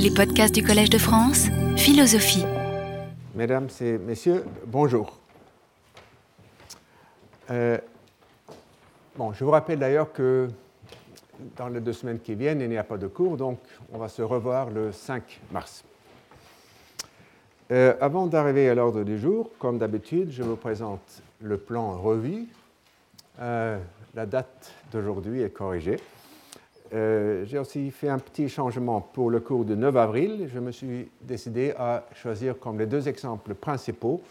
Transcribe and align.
Les 0.00 0.12
podcasts 0.12 0.54
du 0.54 0.62
Collège 0.62 0.90
de 0.90 0.98
France, 0.98 1.48
philosophie. 1.76 2.44
Mesdames 3.34 3.68
et 3.80 3.98
messieurs, 3.98 4.44
bonjour. 4.64 5.18
Euh, 7.50 7.78
bon, 9.16 9.32
je 9.32 9.42
vous 9.42 9.50
rappelle 9.50 9.80
d'ailleurs 9.80 10.12
que 10.12 10.48
dans 11.56 11.66
les 11.66 11.80
deux 11.80 11.92
semaines 11.92 12.20
qui 12.20 12.36
viennent, 12.36 12.60
il 12.60 12.68
n'y 12.68 12.78
a 12.78 12.84
pas 12.84 12.96
de 12.96 13.08
cours, 13.08 13.36
donc 13.36 13.58
on 13.92 13.98
va 13.98 14.08
se 14.08 14.22
revoir 14.22 14.70
le 14.70 14.92
5 14.92 15.40
mars. 15.50 15.82
Euh, 17.72 17.94
avant 18.00 18.28
d'arriver 18.28 18.68
à 18.68 18.76
l'ordre 18.76 19.02
du 19.02 19.18
jour, 19.18 19.50
comme 19.58 19.78
d'habitude, 19.78 20.30
je 20.30 20.44
vous 20.44 20.56
présente 20.56 21.22
le 21.42 21.58
plan 21.58 21.98
revue. 21.98 22.46
Euh, 23.40 23.78
la 24.14 24.26
date 24.26 24.72
d'aujourd'hui 24.92 25.42
est 25.42 25.50
corrigée. 25.50 25.98
Euh, 26.94 27.44
j'ai 27.44 27.58
aussi 27.58 27.90
fait 27.90 28.08
un 28.08 28.18
petit 28.18 28.48
changement 28.48 29.00
pour 29.00 29.30
le 29.30 29.40
cours 29.40 29.64
du 29.64 29.76
9 29.76 29.96
avril. 29.96 30.48
Je 30.52 30.58
me 30.58 30.72
suis 30.72 31.10
décidé 31.20 31.72
à 31.78 32.04
choisir 32.14 32.58
comme 32.58 32.78
les 32.78 32.86
deux 32.86 33.08
exemples 33.08 33.54
principaux 33.54 34.22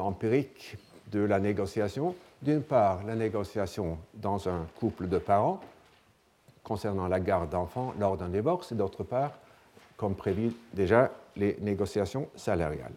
empiriques 0.00 0.78
de 1.12 1.20
la 1.20 1.38
négociation. 1.38 2.14
D'une 2.40 2.62
part, 2.62 3.04
la 3.04 3.14
négociation 3.14 3.98
dans 4.14 4.48
un 4.48 4.66
couple 4.80 5.06
de 5.06 5.18
parents 5.18 5.60
concernant 6.66 7.06
la 7.06 7.20
garde 7.20 7.50
d'enfants 7.50 7.94
lors 8.00 8.16
d'un 8.16 8.28
divorce, 8.28 8.72
et 8.72 8.74
d'autre 8.74 9.04
part, 9.04 9.30
comme 9.96 10.16
prévu 10.16 10.52
déjà, 10.74 11.12
les 11.36 11.56
négociations 11.60 12.28
salariales. 12.34 12.92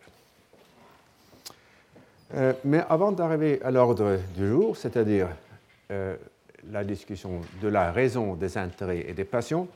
Euh, 2.33 2.53
mais 2.63 2.83
avant 2.89 3.11
d'arriver 3.11 3.61
à 3.63 3.69
l'ordre 3.69 4.17
du 4.35 4.47
jour, 4.47 4.75
c'est-à-dire 4.75 5.27
euh, 5.91 6.15
la 6.71 6.83
discussion 6.83 7.41
de 7.61 7.67
la 7.67 7.91
raison 7.91 8.35
des 8.35 8.57
intérêts 8.57 9.05
et 9.07 9.13
des 9.13 9.25
passions, 9.25 9.67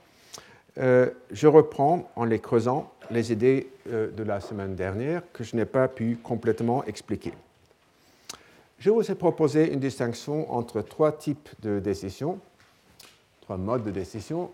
euh, 0.77 1.09
je 1.31 1.47
reprends 1.47 2.09
en 2.15 2.25
les 2.25 2.39
creusant 2.39 2.91
les 3.11 3.31
idées 3.31 3.67
de 3.85 4.23
la 4.23 4.39
semaine 4.39 4.75
dernière 4.75 5.21
que 5.33 5.43
je 5.43 5.55
n'ai 5.55 5.65
pas 5.65 5.87
pu 5.87 6.17
complètement 6.23 6.83
expliquer. 6.85 7.33
Je 8.79 8.89
vous 8.89 9.09
ai 9.09 9.15
proposé 9.15 9.71
une 9.71 9.79
distinction 9.79 10.51
entre 10.51 10.81
trois 10.81 11.11
types 11.11 11.49
de 11.61 11.79
décisions, 11.79 12.39
trois 13.41 13.57
modes 13.57 13.83
de 13.83 13.91
décision, 13.91 14.51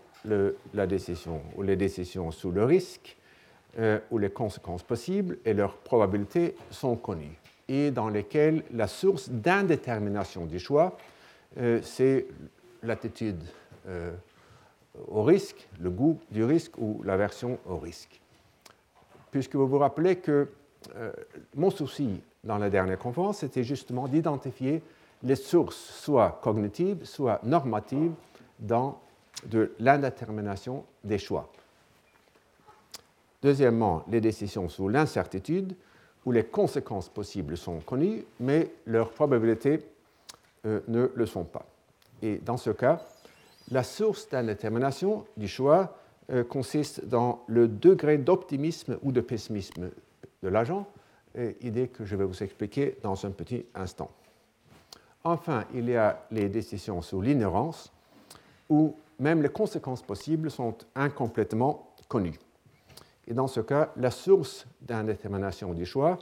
la 0.74 0.86
décision 0.86 1.40
ou 1.56 1.62
les 1.62 1.76
décisions 1.76 2.30
sous 2.30 2.50
le 2.50 2.64
risque, 2.64 3.16
euh, 3.78 4.00
où 4.10 4.18
les 4.18 4.30
conséquences 4.30 4.82
possibles 4.82 5.38
et 5.44 5.54
leurs 5.54 5.76
probabilités 5.76 6.56
sont 6.70 6.96
connues, 6.96 7.38
et 7.68 7.90
dans 7.92 8.08
lesquelles 8.08 8.64
la 8.74 8.88
source 8.88 9.28
d'indétermination 9.30 10.44
du 10.44 10.58
choix, 10.58 10.96
euh, 10.96 11.09
c'est 11.82 12.26
l'attitude 12.82 13.42
euh, 13.88 14.12
au 15.08 15.22
risque, 15.22 15.68
le 15.80 15.90
goût 15.90 16.18
du 16.30 16.44
risque 16.44 16.78
ou 16.78 17.02
l'aversion 17.04 17.58
au 17.66 17.78
risque. 17.78 18.20
Puisque 19.30 19.54
vous 19.54 19.66
vous 19.66 19.78
rappelez 19.78 20.16
que 20.16 20.48
mon 21.54 21.70
souci 21.70 22.20
dans 22.42 22.58
la 22.58 22.70
dernière 22.70 22.98
conférence, 22.98 23.38
c'était 23.38 23.62
justement 23.62 24.08
d'identifier 24.08 24.82
les 25.22 25.36
sources, 25.36 25.76
soit 25.76 26.40
cognitives, 26.42 27.04
soit 27.04 27.40
normatives, 27.44 28.12
dans 28.58 29.00
de 29.46 29.72
l'indétermination 29.78 30.84
des 31.02 31.18
choix. 31.18 31.50
Deuxièmement, 33.42 34.04
les 34.08 34.20
décisions 34.20 34.68
sous 34.68 34.88
l'incertitude, 34.88 35.74
où 36.26 36.32
les 36.32 36.44
conséquences 36.44 37.08
possibles 37.08 37.56
sont 37.56 37.80
connues, 37.80 38.24
mais 38.38 38.70
leurs 38.84 39.10
probabilités 39.10 39.80
euh, 40.66 40.80
ne 40.88 41.10
le 41.14 41.26
sont 41.26 41.44
pas. 41.44 41.66
Et 42.22 42.38
dans 42.38 42.56
ce 42.56 42.70
cas, 42.70 43.02
la 43.70 43.82
source 43.82 44.28
d'indétermination 44.28 45.24
du 45.36 45.48
choix 45.48 45.96
euh, 46.30 46.44
consiste 46.44 47.04
dans 47.06 47.44
le 47.46 47.68
degré 47.68 48.18
d'optimisme 48.18 48.98
ou 49.02 49.12
de 49.12 49.20
pessimisme 49.20 49.90
de 50.42 50.48
l'agent, 50.48 50.86
idée 51.60 51.86
que 51.86 52.04
je 52.04 52.16
vais 52.16 52.24
vous 52.24 52.42
expliquer 52.42 52.96
dans 53.04 53.24
un 53.24 53.30
petit 53.30 53.64
instant. 53.76 54.10
Enfin, 55.22 55.64
il 55.74 55.88
y 55.88 55.94
a 55.94 56.24
les 56.32 56.48
décisions 56.48 57.02
sous 57.02 57.20
l'inhérence, 57.20 57.92
où 58.68 58.96
même 59.20 59.42
les 59.42 59.48
conséquences 59.48 60.02
possibles 60.02 60.50
sont 60.50 60.74
incomplètement 60.94 61.94
connues. 62.08 62.38
Et 63.26 63.34
dans 63.34 63.46
ce 63.46 63.60
cas, 63.60 63.92
la 63.96 64.10
source 64.10 64.66
d'indétermination 64.80 65.74
du 65.74 65.84
choix 65.86 66.18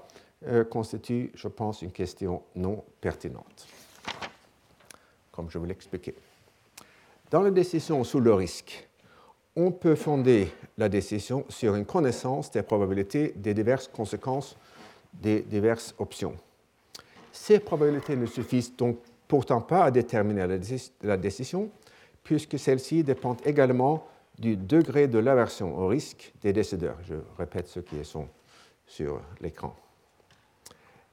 euh, 0.47 0.65
constitue, 0.65 1.31
je 1.35 1.49
pense, 1.49 1.83
une 1.83 1.93
question 1.93 2.43
non 2.55 2.85
pertinente, 3.01 3.67
comme 5.39 5.49
je 5.51 5.59
vous 5.59 5.67
l'expliquais. 5.67 6.17
Dans 7.31 7.43
la 7.43 7.53
décision 7.53 8.03
sous 8.03 8.19
le 8.19 8.35
risque, 8.35 8.89
on 9.55 9.71
peut 9.71 9.95
fonder 9.95 10.49
la 10.77 10.89
décision 10.89 11.45
sur 11.49 11.77
une 11.77 11.85
connaissance 11.85 12.51
des 12.51 12.63
probabilités 12.63 13.35
des 13.37 13.55
diverses 13.55 13.87
conséquences 13.87 14.57
des 15.13 15.43
diverses 15.43 15.95
options. 15.99 16.35
Ces 17.31 17.61
probabilités 17.61 18.17
ne 18.17 18.27
suffisent 18.27 18.75
donc 18.75 18.99
pourtant 19.29 19.61
pas 19.61 19.85
à 19.85 19.91
déterminer 19.93 20.59
la 21.03 21.17
décision, 21.17 21.71
puisque 22.25 22.59
celles-ci 22.59 23.05
dépendent 23.05 23.41
également 23.45 24.09
du 24.41 24.57
degré 24.57 25.07
de 25.07 25.21
l'aversion 25.21 25.79
au 25.79 25.87
risque 25.87 26.33
des 26.43 26.53
décideurs. 26.53 26.99
Je 27.05 27.15
répète 27.39 27.69
ce 27.69 27.79
qui 27.79 27.95
est 27.97 28.17
sur 28.87 29.21
l'écran. 29.41 29.77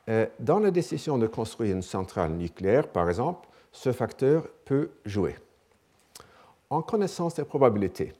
Euh, 0.10 0.26
dans 0.40 0.60
la 0.60 0.72
décision 0.72 1.20
de 1.20 1.28
construire 1.28 1.76
une 1.76 1.84
centrale 1.84 2.32
nucléaire, 2.32 2.88
par 2.88 3.08
exemple, 3.08 3.48
ce 3.76 3.92
facteur 3.92 4.48
peut 4.64 4.90
jouer. 5.06 5.36
En 6.70 6.82
connaissance 6.82 7.36
des 7.36 7.44
probabilités, 7.44 8.14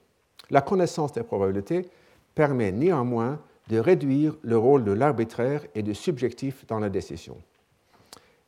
la 0.50 0.62
connaissance 0.62 1.14
des 1.14 1.24
probabilités 1.24 1.90
permet 2.36 2.72
néanmoins 2.72 3.40
de 3.70 3.80
réduire 3.80 4.36
le 4.44 4.58
rôle 4.58 4.84
de 4.84 4.92
l'arbitraire 4.92 5.66
et 5.74 5.82
du 5.82 5.96
subjectif 5.96 6.68
dans 6.68 6.80
la 6.80 6.90
décision. 6.90 7.38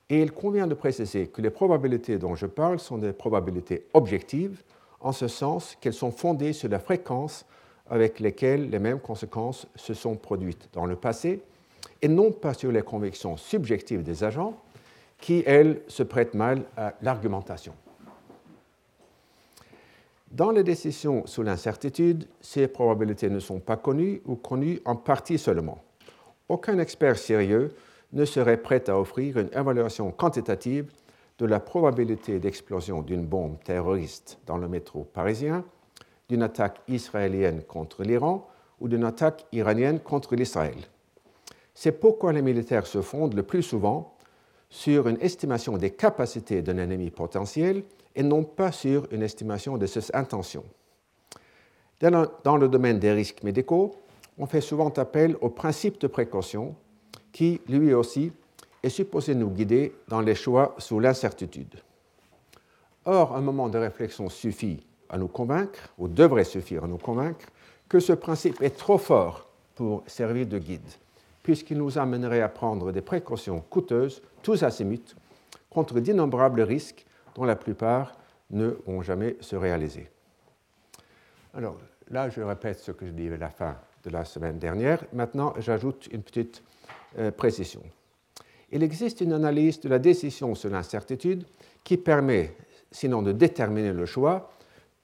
Et 0.10 0.22
il 0.22 0.32
convient 0.34 0.68
de 0.68 0.74
préciser 0.74 1.28
que 1.28 1.42
les 1.42 1.50
probabilités 1.50 2.18
dont 2.18 2.36
je 2.36 2.46
parle 2.46 2.80
sont 2.80 2.98
des 2.98 3.14
probabilités 3.14 3.88
objectives, 3.94 4.62
en 5.00 5.14
ce 5.14 5.30
sens 5.30 5.78
qu'elles 5.80 5.94
sont 5.94 6.12
fondées 6.12 6.54
sur 6.54 6.70
la 6.70 6.80
fréquence 6.80 7.46
avec 7.90 8.20
lesquelles 8.20 8.70
les 8.70 8.80
mêmes 8.80 9.00
conséquences 9.00 9.66
se 9.76 9.94
sont 9.94 10.18
produites 10.18 10.70
dans 10.74 10.86
le 10.86 10.98
passé, 10.98 11.42
et 12.02 12.10
non 12.10 12.32
pas 12.32 12.54
sur 12.54 12.72
les 12.72 12.82
convictions 12.82 13.38
subjectives 13.38 14.04
des 14.04 14.26
agents, 14.26 14.62
qui, 15.20 15.44
elles, 15.46 15.82
se 15.88 16.04
prêtent 16.04 16.34
mal 16.34 16.64
à 16.76 16.94
l'argumentation. 17.02 17.74
Dans 20.32 20.52
les 20.52 20.64
décisions 20.64 21.26
sous 21.26 21.42
l'incertitude, 21.42 22.28
ces 22.42 22.68
probabilités 22.68 23.30
ne 23.30 23.40
sont 23.40 23.60
pas 23.60 23.78
connues 23.78 24.22
ou 24.26 24.36
connues 24.36 24.82
en 24.86 24.96
partie 24.96 25.38
seulement. 25.38 25.82
Aucun 26.50 26.80
expert 26.80 27.18
sérieux 27.18 27.74
ne 28.14 28.26
serait 28.26 28.58
prêt 28.58 28.90
à 28.90 29.00
offrir 29.00 29.38
une 29.38 29.50
évaluation 29.54 30.12
quantitative 30.12 30.92
de 31.38 31.46
la 31.46 31.60
probabilité 31.60 32.40
d'explosion 32.40 33.02
d'une 33.02 33.26
bombe 33.26 33.58
terroriste 33.64 34.40
dans 34.46 34.58
le 34.58 34.68
métro 34.68 35.04
parisien, 35.04 35.64
d'une 36.30 36.44
attaque 36.44 36.82
israélienne 36.88 37.64
contre 37.64 38.04
l'Iran 38.04 38.50
ou 38.80 38.88
d'une 38.88 39.06
attaque 39.06 39.46
iranienne 39.52 40.00
contre 40.00 40.36
l'Israël. 40.36 40.78
C'est 41.74 42.00
pourquoi 42.00 42.34
les 42.34 42.42
militaires 42.42 42.88
se 42.88 43.02
fondent 43.02 43.36
le 43.36 43.44
plus 43.44 43.64
souvent 43.64 44.17
sur 44.70 45.08
une 45.08 45.20
estimation 45.22 45.78
des 45.78 45.92
capacités 45.92 46.62
d'un 46.62 46.78
ennemi 46.78 47.10
potentiel 47.10 47.84
et 48.16 48.24
non 48.24 48.44
pas 48.44 48.72
sur 48.72 49.08
une 49.12 49.24
estimation 49.24 49.78
de 49.78 49.86
ses 49.86 50.14
intentions. 50.16 50.66
Dans 52.00 52.58
le 52.58 52.68
domaine 52.68 53.00
des 53.00 53.12
risques 53.12 53.44
médicaux, 53.44 53.96
on 54.38 54.46
fait 54.46 54.62
souvent 54.62 54.90
appel 54.90 55.36
au 55.42 55.50
principe 55.50 56.00
de 56.00 56.08
précaution 56.08 56.76
qui, 57.32 57.62
lui 57.68 57.94
aussi, 57.94 58.32
est 58.84 58.90
supposé 58.90 59.34
nous 59.34 59.50
guider 59.50 59.94
dans 60.08 60.22
les 60.22 60.36
choix 60.36 60.76
sous 60.78 61.00
l'incertitude. 61.00 61.76
Or, 63.06 63.36
un 63.36 63.42
moment 63.42 63.70
de 63.70 63.78
réflexion 63.78 64.30
suffit 64.30 64.86
à 65.10 65.18
nous 65.18 65.28
convaincre, 65.28 65.94
ou 65.98 66.08
devrait 66.08 66.44
suffire 66.44 66.84
à 66.84 66.88
nous 66.88 66.98
convaincre, 66.98 67.46
que 67.88 68.00
ce 68.00 68.14
principe 68.14 68.62
est 68.62 68.78
trop 68.78 68.98
fort 68.98 69.48
pour 69.76 70.04
servir 70.06 70.46
de 70.46 70.60
guide, 70.60 70.90
puisqu'il 71.48 71.78
nous 71.78 71.98
amènerait 71.98 72.42
à 72.42 72.50
prendre 72.50 72.92
des 72.92 73.00
précautions 73.00 73.62
coûteuses, 73.62 74.22
tous 74.44 74.64
azimuts, 74.64 75.16
contre 75.70 76.02
d'innombrables 76.02 76.60
risques 76.60 77.06
dont 77.36 77.46
la 77.46 77.56
plupart 77.56 78.18
ne 78.50 78.76
vont 78.86 79.02
jamais 79.02 79.38
se 79.40 79.56
réaliser. 79.56 80.10
Alors 81.54 81.78
là, 82.10 82.28
je 82.30 82.42
répète 82.42 82.80
ce 82.80 82.92
que 82.92 83.06
je 83.06 83.14
disais 83.14 83.36
à 83.36 83.38
la 83.38 83.50
fin 83.50 83.78
de 84.04 84.10
la 84.10 84.26
semaine 84.26 84.60
dernière. 84.60 85.06
Maintenant, 85.14 85.54
j'ajoute 85.58 86.10
une 86.12 86.22
petite 86.22 86.62
euh, 87.18 87.32
précision. 87.32 87.82
Il 88.70 88.84
existe 88.84 89.22
une 89.22 89.32
analyse 89.32 89.80
de 89.80 89.88
la 89.88 90.00
décision 90.00 90.54
sur 90.54 90.70
l'incertitude 90.70 91.46
qui 91.86 91.96
permet, 91.96 92.58
sinon 92.92 93.22
de 93.22 93.32
déterminer 93.32 93.94
le 93.94 94.06
choix, 94.06 94.52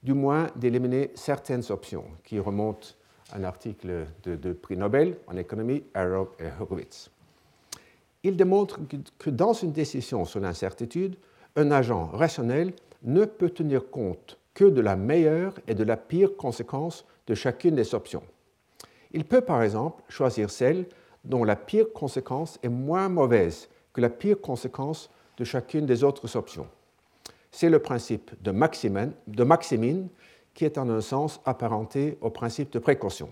du 0.02 0.12
moins 0.12 0.48
d'éliminer 0.56 1.10
certaines 1.14 1.64
options, 1.70 2.04
qui 2.22 2.38
remontent 2.38 2.88
un 3.32 3.44
article 3.44 4.06
de, 4.24 4.52
prix 4.52 4.76
Nobel 4.76 5.16
en 5.26 5.36
économie, 5.36 5.82
Arrow 5.94 6.30
et 6.38 6.46
Horowitz. 6.60 7.10
Il 8.22 8.36
démontre 8.36 8.80
que 9.18 9.30
dans 9.30 9.52
une 9.52 9.72
décision 9.72 10.24
sur 10.24 10.40
l'incertitude, 10.40 11.16
un 11.56 11.70
agent 11.70 12.06
rationnel 12.06 12.72
ne 13.02 13.24
peut 13.24 13.50
tenir 13.50 13.90
compte 13.90 14.38
que 14.54 14.64
de 14.64 14.80
la 14.80 14.96
meilleure 14.96 15.54
et 15.66 15.74
de 15.74 15.84
la 15.84 15.96
pire 15.96 16.36
conséquence 16.36 17.04
de 17.26 17.34
chacune 17.34 17.74
des 17.74 17.94
options. 17.94 18.22
Il 19.12 19.24
peut 19.24 19.40
par 19.40 19.62
exemple 19.62 20.02
choisir 20.08 20.50
celle 20.50 20.86
dont 21.24 21.44
la 21.44 21.56
pire 21.56 21.92
conséquence 21.92 22.58
est 22.62 22.68
moins 22.68 23.08
mauvaise 23.08 23.68
que 23.92 24.00
la 24.00 24.10
pire 24.10 24.40
conséquence 24.40 25.10
de 25.36 25.44
chacune 25.44 25.86
des 25.86 26.04
autres 26.04 26.36
options. 26.36 26.68
C'est 27.50 27.70
le 27.70 27.78
principe 27.78 28.30
de, 28.42 28.50
de 28.50 29.44
Maximine 29.44 30.08
qui 30.54 30.64
est 30.64 30.78
en 30.78 30.88
un 30.88 31.00
sens 31.00 31.40
apparenté 31.44 32.16
au 32.20 32.30
principe 32.30 32.72
de 32.72 32.78
précaution. 32.78 33.28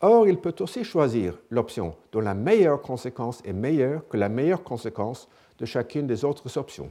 Or, 0.00 0.28
il 0.28 0.38
peut 0.38 0.54
aussi 0.60 0.84
choisir 0.84 1.38
l'option 1.50 1.96
dont 2.12 2.20
la 2.20 2.34
meilleure 2.34 2.82
conséquence 2.82 3.40
est 3.44 3.52
meilleure 3.52 4.06
que 4.08 4.16
la 4.16 4.28
meilleure 4.28 4.62
conséquence 4.62 5.28
de 5.58 5.66
chacune 5.66 6.06
des 6.06 6.24
autres 6.24 6.58
options. 6.58 6.90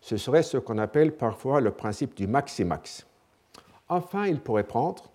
Ce 0.00 0.16
serait 0.16 0.42
ce 0.42 0.58
qu'on 0.58 0.78
appelle 0.78 1.16
parfois 1.16 1.60
le 1.60 1.70
principe 1.70 2.14
du 2.14 2.26
maximax. 2.26 3.06
Enfin, 3.88 4.26
il 4.26 4.40
pourrait 4.40 4.66
prendre, 4.66 5.10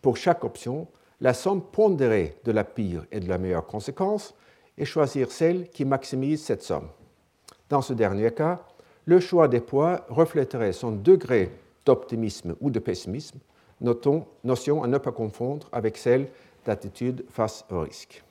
pour 0.00 0.16
chaque 0.16 0.44
option, 0.44 0.86
la 1.20 1.34
somme 1.34 1.62
pondérée 1.62 2.36
de 2.44 2.52
la 2.52 2.64
pire 2.64 3.04
et 3.10 3.20
de 3.20 3.28
la 3.28 3.38
meilleure 3.38 3.66
conséquence 3.66 4.34
et 4.78 4.84
choisir 4.84 5.30
celle 5.30 5.68
qui 5.68 5.84
maximise 5.84 6.42
cette 6.42 6.62
somme. 6.62 6.88
Dans 7.68 7.82
ce 7.82 7.92
dernier 7.92 8.32
cas, 8.32 8.64
le 9.04 9.20
choix 9.20 9.48
des 9.48 9.60
poids 9.60 10.06
reflèterait 10.08 10.72
son 10.72 10.92
degré 10.92 11.50
d'optimisme 11.84 12.56
ou 12.60 12.70
de 12.70 12.78
pessimisme, 12.78 13.38
notons, 13.80 14.26
notion 14.44 14.82
à 14.82 14.86
ne 14.86 14.98
pas 14.98 15.12
confondre 15.12 15.68
avec 15.72 15.96
celle 15.96 16.28
d'attitude 16.64 17.24
face 17.30 17.64
au 17.70 17.80
risque. 17.80 18.22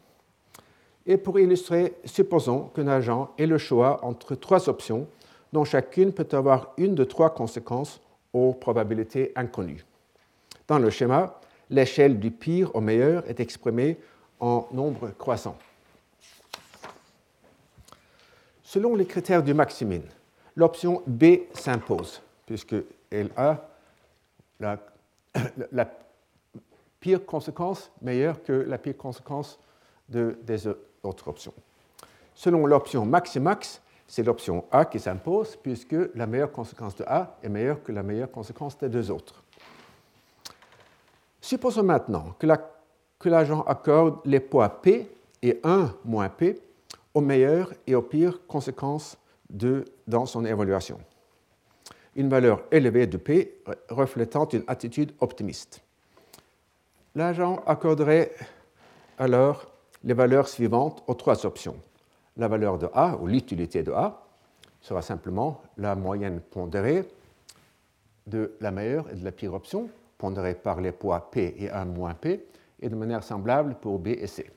Et 1.06 1.18
pour 1.18 1.40
illustrer, 1.40 1.96
supposons 2.06 2.70
qu'un 2.76 2.88
agent 2.88 3.32
ait 3.38 3.48
le 3.48 3.58
choix 3.58 4.04
entre 4.06 4.36
trois 4.36 4.70
options 4.70 5.08
dont 5.52 5.66
chacune 5.66 6.14
peut 6.14 6.28
avoir 6.32 6.74
une 6.78 6.94
de 6.94 7.04
trois 7.04 7.32
conséquences 7.32 8.02
aux 8.34 8.54
probabilités 8.54 9.32
inconnues. 9.36 9.84
Dans 10.68 10.78
le 10.78 10.92
schéma, 10.92 11.40
l'échelle 11.70 12.20
du 12.20 12.30
pire 12.30 12.76
au 12.76 12.82
meilleur 12.82 13.28
est 13.28 13.40
exprimée 13.40 13.98
en 14.40 14.68
nombre 14.72 15.10
croissant. 15.18 15.58
Selon 18.64 18.96
les 18.96 19.06
critères 19.06 19.42
du 19.42 19.56
maximin, 19.56 20.02
l'option 20.56 21.02
B 21.08 21.40
s'impose, 21.56 22.22
puisque 22.46 22.76
elle 23.12 23.32
a 23.36 23.68
la, 24.60 24.80
la, 25.72 25.88
pire 27.00 27.26
conséquence 27.26 27.92
meilleure 28.02 28.44
que 28.44 28.52
la 28.52 28.78
pire 28.78 28.98
conséquence 28.98 29.58
des 30.10 30.68
autres 31.04 31.28
options. 31.28 31.54
Selon 32.36 32.66
l'option 32.66 33.06
maximax, 33.06 33.82
c'est 34.08 34.24
l'option 34.24 34.66
A 34.72 34.86
qui 34.86 35.00
s'impose 35.00 35.56
puisque 35.56 35.96
la 36.16 36.26
meilleure 36.26 36.52
conséquence 36.52 36.96
de 36.96 37.04
A 37.08 37.38
est 37.44 37.50
meilleure 37.50 37.84
que 37.84 37.92
la 37.92 38.04
meilleure 38.04 38.32
conséquence 38.32 38.78
des 38.78 38.90
deux 38.90 39.12
autres. 39.12 39.44
Supposons 41.40 41.84
maintenant 41.84 42.36
que 42.40 43.30
l'agent 43.30 43.62
accorde 43.64 44.20
les 44.26 44.40
poids 44.40 44.82
P 44.82 45.10
et 45.42 45.60
1 45.64 45.94
moins 46.06 46.30
P 46.30 46.62
aux 47.14 47.22
meilleures 47.22 47.74
et 47.88 47.96
aux 47.96 48.02
pires 48.02 48.46
conséquences 48.48 49.18
de, 49.50 49.86
dans 50.08 50.26
son 50.26 50.46
évaluation. 50.46 51.00
Une 52.20 52.28
valeur 52.28 52.66
élevée 52.70 53.08
de 53.08 53.16
P 53.16 53.62
reflétant 53.88 54.46
une 54.50 54.66
attitude 54.68 55.14
optimiste. 55.22 55.82
L'agent 57.16 57.64
accorderait 57.66 58.34
alors 59.18 59.72
les 60.04 60.14
valeurs 60.14 60.50
suivantes 60.50 61.02
aux 61.08 61.14
trois 61.14 61.46
options. 61.46 61.78
La 62.36 62.50
valeur 62.50 62.78
de 62.78 62.90
A, 62.94 63.16
ou 63.22 63.28
l'utilité 63.28 63.84
de 63.84 63.94
A, 63.94 64.22
sera 64.82 65.02
simplement 65.02 65.62
la 65.78 65.96
moyenne 65.96 66.42
pondérée 66.42 67.08
de 68.28 68.54
la 68.60 68.72
meilleure 68.72 69.10
et 69.10 69.16
de 69.16 69.24
la 69.24 69.32
pire 69.32 69.54
option, 69.54 69.90
pondérée 70.18 70.56
par 70.56 70.82
les 70.82 70.92
poids 70.92 71.32
P 71.32 71.56
et 71.58 71.70
1 71.70 71.86
moins 71.86 72.16
P, 72.16 72.46
et 72.82 72.90
de 72.90 72.96
manière 72.96 73.24
semblable 73.24 73.76
pour 73.76 73.98
B 73.98 74.08
et 74.08 74.28
C. 74.28 74.52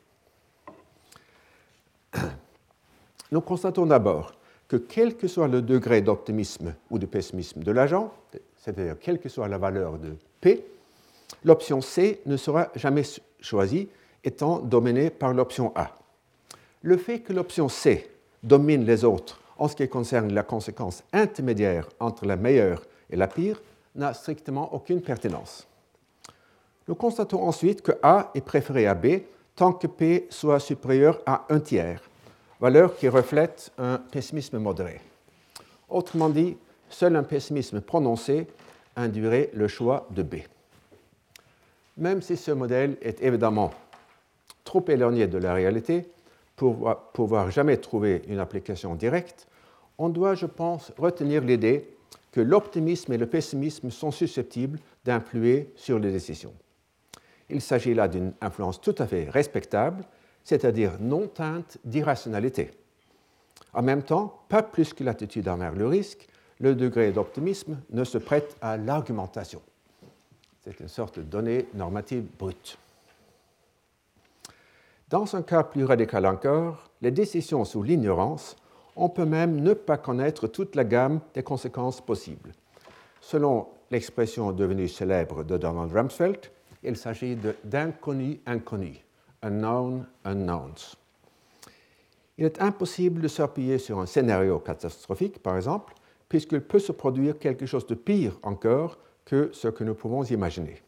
Nous 3.31 3.41
constatons 3.41 3.87
d'abord 3.87 4.32
que 4.73 4.79
quel 4.79 5.19
que 5.19 5.29
soit 5.29 5.49
le 5.49 5.61
degré 5.61 6.01
d'optimisme 6.01 6.75
ou 6.91 6.99
de 6.99 7.05
pessimisme 7.05 7.63
de 7.63 7.73
l'agent, 7.73 8.11
c'est-à-dire 8.57 8.99
quelle 8.99 9.21
que 9.21 9.29
soit 9.29 9.47
la 9.47 9.59
valeur 9.59 9.99
de 9.99 10.17
P, 10.41 10.65
l'option 11.45 11.83
C 11.83 12.23
ne 12.25 12.39
sera 12.39 12.71
jamais 12.75 13.03
choisie, 13.39 13.91
étant 14.25 14.61
dominée 14.61 15.11
par 15.11 15.35
l'option 15.35 15.73
A. 15.75 15.99
Le 16.81 16.97
fait 16.97 17.21
que 17.21 17.35
l'option 17.35 17.69
C 17.69 18.09
domine 18.43 18.87
les 18.87 19.05
autres 19.05 19.43
en 19.59 19.69
ce 19.69 19.77
qui 19.77 19.87
concerne 19.91 20.33
la 20.33 20.43
conséquence 20.43 21.05
intermédiaire 21.13 21.87
entre 22.01 22.25
la 22.25 22.37
meilleure 22.37 22.83
et 23.11 23.17
la 23.17 23.29
pire 23.29 23.61
n'a 23.95 24.15
strictement 24.15 24.73
aucune 24.73 25.03
pertinence. 25.03 25.69
Nous 26.89 26.95
constatons 26.95 27.43
ensuite 27.43 27.83
que 27.83 27.93
A 28.03 28.31
est 28.35 28.41
préféré 28.41 28.87
à 28.87 28.95
B 28.95 29.21
tant 29.55 29.75
que 29.75 29.87
P 29.87 30.29
soit 30.31 30.61
supérieur 30.61 31.21
à 31.27 31.45
un 31.51 31.61
tiers, 31.61 32.01
valeur 32.62 32.97
qui 32.97 33.09
reflète 33.09 33.73
un 33.76 33.99
pessimisme 33.99 34.59
modéré. 34.59 35.00
Autrement 35.88 36.29
dit, 36.29 36.56
seul 36.88 37.17
un 37.17 37.25
pessimisme 37.25 37.81
prononcé 37.81 38.47
induirait 38.94 39.50
le 39.53 39.67
choix 39.67 40.06
de 40.11 40.23
B. 40.23 40.37
Même 41.97 42.23
si 42.23 42.37
ce 42.37 42.53
modèle 42.53 42.99
est 43.03 43.20
évidemment 43.20 43.73
trop 44.62 44.85
éloigné 44.87 45.26
de 45.26 45.38
la 45.38 45.55
réalité 45.55 46.06
pour 46.55 46.97
pouvoir 47.12 47.50
jamais 47.50 47.79
trouver 47.79 48.23
une 48.29 48.38
application 48.38 48.94
directe, 48.94 49.49
on 49.99 50.08
doit, 50.08 50.37
je 50.37 50.47
pense, 50.47 50.93
retenir 50.97 51.43
l'idée 51.43 51.88
que 52.31 52.41
l'optimisme 52.41 53.12
et 53.12 53.19
le 53.19 53.26
pessimisme 53.26 53.91
sont 53.91 54.12
susceptibles 54.12 54.79
d'influer 55.05 55.73
sur 55.75 55.99
les 55.99 56.12
décisions. 56.12 56.55
Il 57.50 57.61
s'agit 57.61 57.93
là 57.93 58.06
d'une 58.06 58.32
influence 58.41 58.81
tout 58.81 58.94
à 58.99 59.06
fait 59.08 59.29
respectable, 59.29 60.05
c'est-à-dire 60.44 60.93
non 61.00 61.27
teinte 61.27 61.79
d'irrationalité. 61.85 62.71
En 63.73 63.83
même 63.83 64.03
temps, 64.03 64.41
pas 64.49 64.62
plus 64.62 64.93
que 64.93 65.05
l'attitude 65.05 65.49
envers 65.49 65.75
le 65.75 65.87
risque, 65.87 66.29
le 66.61 66.75
degré 66.75 67.11
d'optimisme 67.12 67.79
ne 67.91 68.05
se 68.05 68.19
prête 68.19 68.56
à 68.61 68.77
l'argumentation. 68.77 69.62
C'est 70.61 70.79
une 70.79 70.89
sorte 70.89 71.19
de 71.19 71.25
donnée 71.25 71.67
normative 71.75 72.25
brute. 72.39 72.79
Dans 75.09 75.35
un 75.35 75.43
cas 75.43 75.65
plus 75.65 75.85
radical 75.85 76.25
encore, 76.25 76.89
les 77.03 77.11
décisions 77.11 77.65
sous 77.65 77.83
l'ignorance, 77.83 78.56
on 78.97 79.09
peut 79.09 79.25
même 79.25 79.61
ne 79.61 79.75
pas 79.75 79.99
connaître 79.99 80.47
toute 80.47 80.77
la 80.77 80.85
gamme 80.85 81.21
des 81.35 81.43
conséquences 81.43 82.00
possibles. 82.00 82.53
Selon 83.21 83.69
l'expression 83.91 84.53
devenue 84.53 84.89
célèbre 84.89 85.44
de 85.44 85.59
Donald 85.59 85.93
Rumsfeld, 85.93 86.50
il 86.83 86.97
s'agit 86.97 87.37
d'inconnus 87.65 88.39
inconnus, 88.47 88.99
unknown 89.43 90.06
unknowns. 90.25 90.96
Il 92.39 92.44
est 92.44 92.61
impossible 92.61 93.20
de 93.20 93.29
s'appuyer 93.29 93.79
sur 93.79 93.99
un 93.99 94.06
scénario 94.06 94.58
catastrophique, 94.58 95.43
par 95.43 95.56
exemple, 95.56 95.94
puisqu'il 96.29 96.63
peut 96.63 96.79
se 96.79 96.93
produire 96.93 97.39
quelque 97.39 97.67
chose 97.67 97.87
de 97.87 97.94
pire 97.94 98.39
encore 98.43 98.99
que 99.25 99.51
ce 99.53 99.69
que 99.69 99.84
nous 99.84 99.94
pouvons 99.94 100.25
imaginer. 100.25 100.82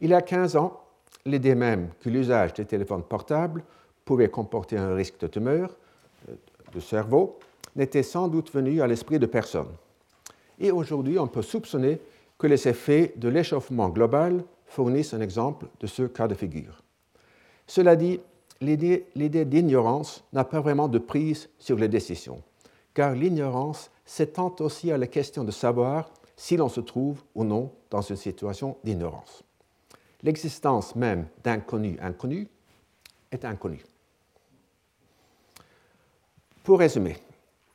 Il 0.00 0.10
y 0.10 0.14
a 0.14 0.22
15 0.22 0.56
ans, 0.56 0.80
l'idée 1.26 1.54
même 1.54 1.90
que 2.00 2.10
l'usage 2.10 2.54
des 2.54 2.64
téléphones 2.64 3.02
portables 3.02 3.64
pouvait 4.04 4.28
comporter 4.28 4.76
un 4.76 4.94
risque 4.94 5.18
de 5.18 5.26
tumeur 5.26 5.76
euh, 6.28 6.34
de 6.72 6.80
cerveau 6.80 7.38
n'était 7.74 8.02
sans 8.02 8.28
doute 8.28 8.52
venue 8.52 8.82
à 8.82 8.86
l'esprit 8.86 9.18
de 9.18 9.26
personne. 9.26 9.72
Et 10.58 10.70
aujourd'hui, 10.70 11.18
on 11.18 11.26
peut 11.26 11.42
soupçonner 11.42 12.00
que 12.38 12.46
les 12.46 12.68
effets 12.68 13.14
de 13.16 13.28
l'échauffement 13.28 13.88
global 13.88 14.44
fournissent 14.66 15.14
un 15.14 15.20
exemple 15.20 15.66
de 15.80 15.86
ce 15.86 16.04
cas 16.04 16.28
de 16.28 16.34
figure. 16.34 16.83
Cela 17.66 17.96
dit, 17.96 18.20
l'idée 18.60 19.44
d'ignorance 19.44 20.24
n'a 20.32 20.44
pas 20.44 20.60
vraiment 20.60 20.88
de 20.88 20.98
prise 20.98 21.48
sur 21.58 21.76
les 21.76 21.88
décisions, 21.88 22.42
car 22.92 23.12
l'ignorance 23.12 23.90
s'étend 24.04 24.54
aussi 24.60 24.92
à 24.92 24.98
la 24.98 25.06
question 25.06 25.44
de 25.44 25.50
savoir 25.50 26.10
si 26.36 26.56
l'on 26.56 26.68
se 26.68 26.80
trouve 26.80 27.22
ou 27.34 27.44
non 27.44 27.70
dans 27.90 28.02
une 28.02 28.16
situation 28.16 28.76
d'ignorance. 28.84 29.42
L'existence 30.22 30.96
même 30.96 31.26
d'inconnu 31.42 31.98
inconnu 32.00 32.48
est 33.30 33.44
inconnue. 33.44 33.84
Pour 36.62 36.78
résumer, 36.78 37.16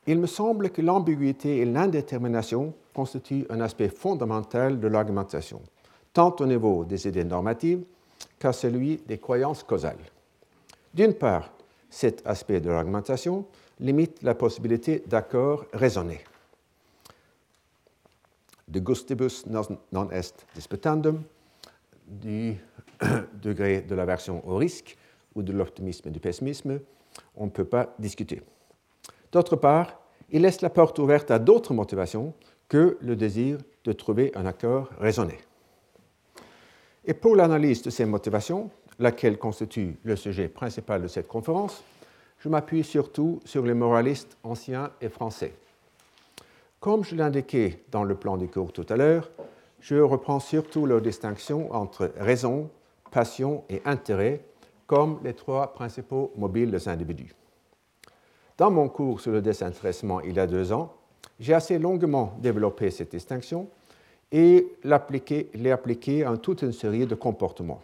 il 0.06 0.18
me 0.18 0.26
semble 0.26 0.70
que 0.70 0.82
l'ambiguïté 0.82 1.58
et 1.58 1.64
l'indétermination 1.64 2.74
constituent 2.92 3.46
un 3.50 3.60
aspect 3.60 3.88
fondamental 3.88 4.80
de 4.80 4.88
l'argumentation, 4.88 5.62
tant 6.12 6.34
au 6.40 6.46
niveau 6.46 6.84
des 6.84 7.06
idées 7.06 7.24
normatives 7.24 7.84
qu'à 8.38 8.52
celui 8.52 8.98
des 9.06 9.18
croyances 9.18 9.62
causales. 9.62 9.98
D'une 10.94 11.14
part, 11.14 11.50
cet 11.88 12.26
aspect 12.26 12.60
de 12.60 12.70
l'argumentation 12.70 13.46
limite 13.78 14.22
la 14.22 14.34
possibilité 14.34 15.02
d'accords 15.06 15.66
raisonnés 15.72 16.20
de 18.70 18.80
gustibus 18.80 19.44
non 19.92 20.10
est 20.10 20.46
disputandum, 20.54 21.22
du 22.06 22.56
degré 23.42 23.82
de 23.82 23.94
l'aversion 23.94 24.46
au 24.48 24.56
risque 24.56 24.96
ou 25.34 25.42
de 25.42 25.52
l'optimisme 25.52 26.08
et 26.08 26.12
du 26.12 26.20
pessimisme, 26.20 26.80
on 27.36 27.46
ne 27.46 27.50
peut 27.50 27.64
pas 27.64 27.94
discuter. 27.98 28.42
D'autre 29.32 29.56
part, 29.56 30.00
il 30.30 30.42
laisse 30.42 30.60
la 30.60 30.70
porte 30.70 30.98
ouverte 30.98 31.30
à 31.30 31.38
d'autres 31.38 31.74
motivations 31.74 32.34
que 32.68 32.96
le 33.00 33.16
désir 33.16 33.58
de 33.84 33.92
trouver 33.92 34.32
un 34.34 34.46
accord 34.46 34.88
raisonné. 34.98 35.38
Et 37.10 37.14
pour 37.14 37.34
l'analyse 37.34 37.82
de 37.82 37.90
ces 37.90 38.04
motivations, 38.04 38.70
laquelle 39.00 39.36
constitue 39.36 39.96
le 40.04 40.14
sujet 40.14 40.46
principal 40.46 41.02
de 41.02 41.08
cette 41.08 41.26
conférence, 41.26 41.82
je 42.38 42.48
m'appuie 42.48 42.84
surtout 42.84 43.40
sur 43.44 43.66
les 43.66 43.74
moralistes 43.74 44.38
anciens 44.44 44.92
et 45.00 45.08
français. 45.08 45.52
Comme 46.78 47.02
je 47.02 47.16
l'indiquais 47.16 47.82
dans 47.90 48.04
le 48.04 48.14
plan 48.14 48.36
du 48.36 48.46
cours 48.46 48.72
tout 48.72 48.86
à 48.88 48.94
l'heure, 48.94 49.28
je 49.80 49.96
reprends 49.96 50.38
surtout 50.38 50.86
leur 50.86 51.00
distinction 51.00 51.74
entre 51.74 52.12
raison, 52.16 52.70
passion 53.10 53.64
et 53.68 53.82
intérêt 53.84 54.44
comme 54.86 55.18
les 55.24 55.34
trois 55.34 55.72
principaux 55.72 56.30
mobiles 56.36 56.70
des 56.70 56.86
individus. 56.86 57.34
Dans 58.56 58.70
mon 58.70 58.88
cours 58.88 59.20
sur 59.20 59.32
le 59.32 59.42
désintéressement 59.42 60.20
il 60.20 60.36
y 60.36 60.38
a 60.38 60.46
deux 60.46 60.72
ans, 60.72 60.94
j'ai 61.40 61.54
assez 61.54 61.76
longuement 61.80 62.36
développé 62.38 62.88
cette 62.92 63.10
distinction 63.10 63.68
et 64.32 64.66
l'ai 64.84 65.70
appliquée 65.72 66.24
à 66.24 66.36
toute 66.36 66.62
une 66.62 66.72
série 66.72 67.06
de 67.06 67.14
comportements. 67.14 67.82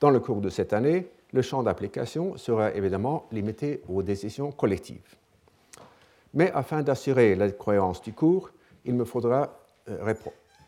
Dans 0.00 0.10
le 0.10 0.20
cours 0.20 0.40
de 0.40 0.48
cette 0.48 0.72
année, 0.72 1.08
le 1.32 1.42
champ 1.42 1.62
d'application 1.62 2.36
sera 2.36 2.72
évidemment 2.74 3.26
limité 3.30 3.82
aux 3.88 4.02
décisions 4.02 4.50
collectives. 4.50 5.16
Mais 6.34 6.50
afin 6.52 6.82
d'assurer 6.82 7.34
la 7.36 7.50
cohérence 7.50 8.02
du 8.02 8.12
cours, 8.12 8.50
il 8.84 8.94
me 8.94 9.04
faudra 9.04 9.58
euh, 9.88 10.14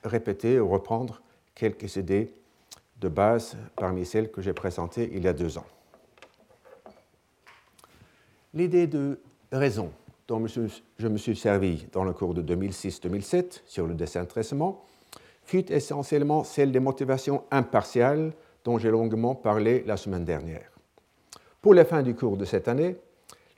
répéter 0.04 0.60
ou 0.60 0.68
reprendre 0.68 1.22
quelques 1.54 1.96
idées 1.96 2.32
de 3.00 3.08
base 3.08 3.56
parmi 3.76 4.04
celles 4.04 4.30
que 4.30 4.42
j'ai 4.42 4.52
présentées 4.52 5.10
il 5.12 5.24
y 5.24 5.28
a 5.28 5.32
deux 5.32 5.58
ans. 5.58 5.66
L'idée 8.54 8.86
de 8.86 9.18
raison 9.50 9.92
dont 10.32 10.46
je 10.46 11.08
me 11.08 11.18
suis 11.18 11.36
servi 11.36 11.86
dans 11.92 12.04
le 12.04 12.14
cours 12.14 12.32
de 12.32 12.42
2006-2007 12.42 13.60
sur 13.66 13.86
le 13.86 13.92
désintéressement 13.92 14.82
fut 15.44 15.70
essentiellement 15.70 16.42
celle 16.42 16.72
des 16.72 16.80
motivations 16.80 17.44
impartiales 17.50 18.32
dont 18.64 18.78
j'ai 18.78 18.90
longuement 18.90 19.34
parlé 19.34 19.84
la 19.86 19.98
semaine 19.98 20.24
dernière. 20.24 20.70
Pour 21.60 21.74
la 21.74 21.84
fin 21.84 22.02
du 22.02 22.14
cours 22.14 22.38
de 22.38 22.46
cette 22.46 22.66
année, 22.66 22.96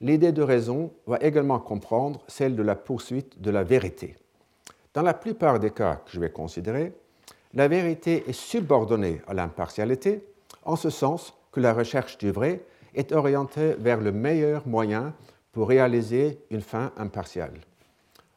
l'idée 0.01 0.33
de 0.33 0.43
raison 0.43 0.91
va 1.07 1.19
également 1.21 1.61
comprendre 1.61 2.25
celle 2.27 2.57
de 2.57 2.63
la 2.65 2.75
poursuite 2.75 3.41
de 3.41 3.53
la 3.53 3.63
vérité. 3.63 4.17
Dans 4.95 5.03
la 5.03 5.15
plupart 5.15 5.61
des 5.61 5.71
cas 5.71 6.03
que 6.05 6.11
je 6.11 6.19
vais 6.19 6.31
considérer, 6.31 6.93
la 7.53 7.69
vérité 7.69 8.25
est 8.27 8.33
subordonnée 8.33 9.21
à 9.29 9.35
l'impartialité, 9.35 10.25
en 10.65 10.75
ce 10.75 10.91
sens 10.91 11.35
que 11.53 11.61
la 11.61 11.73
recherche 11.73 12.19
du 12.19 12.33
vrai 12.33 12.65
est 12.97 13.13
orientée 13.13 13.75
vers 13.79 14.01
le 14.01 14.11
meilleur 14.11 14.67
moyen 14.67 15.15
pour 15.55 15.69
réaliser 15.69 16.41
une 16.51 16.61
fin 16.61 16.93
impartiale. 16.97 17.55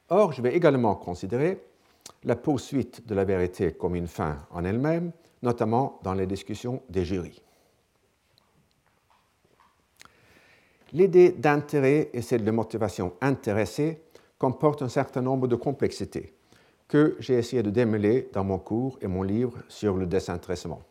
Or, 0.10 0.32
je 0.32 0.42
vais 0.42 0.56
également 0.56 0.96
considérer 0.96 1.62
la 2.24 2.36
poursuite 2.36 3.06
de 3.08 3.16
la 3.16 3.26
vérité 3.26 3.74
comme 3.74 3.96
une 3.96 4.08
fin 4.08 4.38
en 4.52 4.64
elle-même, 4.64 5.12
notamment 5.42 6.00
dans 6.04 6.14
les 6.14 6.28
discussions 6.28 6.82
des 6.90 7.04
jurys. 7.04 7.42
L'idée 10.94 11.32
d'intérêt 11.32 12.10
et 12.14 12.22
celle 12.22 12.46
de 12.46 12.52
motivation 12.52 13.14
intéressée 13.20 14.02
comportent 14.38 14.84
un 14.84 14.90
certain 14.90 15.22
nombre 15.22 15.48
de 15.48 15.56
complexités 15.56 16.34
que 16.88 17.18
j'ai 17.20 17.34
essayé 17.34 17.64
de 17.64 17.72
démêler 17.72 18.30
dans 18.32 18.44
mon 18.44 18.60
cours 18.60 18.98
et 19.02 19.08
mon 19.08 19.24
livre 19.24 19.58
sur 19.68 19.98
le 19.98 20.06
désintéressement. 20.06 20.82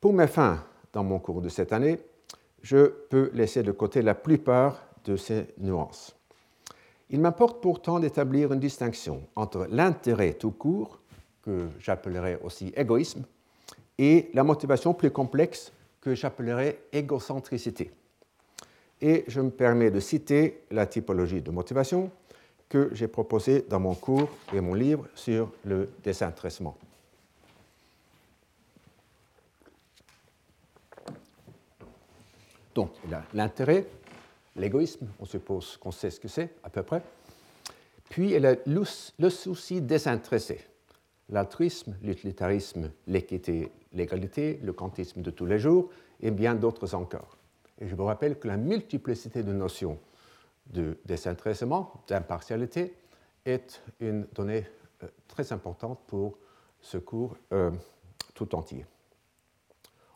Pour 0.00 0.14
mes 0.14 0.26
fins 0.26 0.64
dans 0.92 1.04
mon 1.04 1.20
cours 1.20 1.42
de 1.42 1.48
cette 1.48 1.72
année, 1.72 2.00
je 2.62 2.86
peux 2.86 3.30
laisser 3.34 3.62
de 3.62 3.72
côté 3.72 4.02
la 4.02 4.14
plupart 4.14 4.91
de 5.04 5.16
ces 5.16 5.48
nuances. 5.58 6.14
Il 7.10 7.20
m'importe 7.20 7.60
pourtant 7.60 8.00
d'établir 8.00 8.52
une 8.52 8.60
distinction 8.60 9.22
entre 9.36 9.66
l'intérêt 9.70 10.32
tout 10.34 10.50
court, 10.50 11.00
que 11.42 11.68
j'appellerai 11.78 12.38
aussi 12.42 12.72
égoïsme, 12.76 13.24
et 13.98 14.30
la 14.32 14.44
motivation 14.44 14.94
plus 14.94 15.10
complexe 15.10 15.72
que 16.00 16.14
j'appellerai 16.14 16.80
égocentricité. 16.92 17.90
Et 19.00 19.24
je 19.26 19.40
me 19.40 19.50
permets 19.50 19.90
de 19.90 20.00
citer 20.00 20.62
la 20.70 20.86
typologie 20.86 21.42
de 21.42 21.50
motivation 21.50 22.10
que 22.68 22.88
j'ai 22.92 23.08
proposé 23.08 23.66
dans 23.68 23.80
mon 23.80 23.94
cours 23.94 24.30
et 24.52 24.60
mon 24.60 24.74
livre 24.74 25.06
sur 25.14 25.52
le 25.64 25.90
désintéressement. 26.02 26.76
Donc, 32.74 32.92
l'intérêt, 33.34 33.86
l'égoïsme, 34.56 35.08
on 35.18 35.24
suppose 35.24 35.76
qu'on 35.76 35.90
sait 35.90 36.10
ce 36.10 36.20
que 36.20 36.28
c'est 36.28 36.50
à 36.62 36.70
peu 36.70 36.82
près. 36.82 37.02
Puis, 38.08 38.34
il 38.34 38.44
a 38.46 38.56
le 38.66 39.30
souci 39.30 39.80
désintéressé, 39.80 40.60
l'altruisme, 41.30 41.96
l'utilitarisme, 42.02 42.90
l'équité, 43.06 43.70
l'égalité, 43.92 44.60
le 44.62 44.72
quantisme 44.72 45.22
de 45.22 45.30
tous 45.30 45.46
les 45.46 45.58
jours 45.58 45.90
et 46.20 46.30
bien 46.30 46.54
d'autres 46.54 46.94
encore. 46.94 47.36
Et 47.80 47.88
je 47.88 47.94
vous 47.94 48.04
rappelle 48.04 48.38
que 48.38 48.48
la 48.48 48.56
multiplicité 48.56 49.42
de 49.42 49.52
notions 49.52 49.98
de 50.66 50.98
désintéressement, 51.04 52.02
d'impartialité, 52.06 52.94
est 53.44 53.82
une 54.00 54.26
donnée 54.34 54.66
euh, 55.02 55.08
très 55.26 55.52
importante 55.52 55.98
pour 56.06 56.38
ce 56.80 56.98
cours 56.98 57.36
euh, 57.52 57.70
tout 58.34 58.54
entier. 58.54 58.84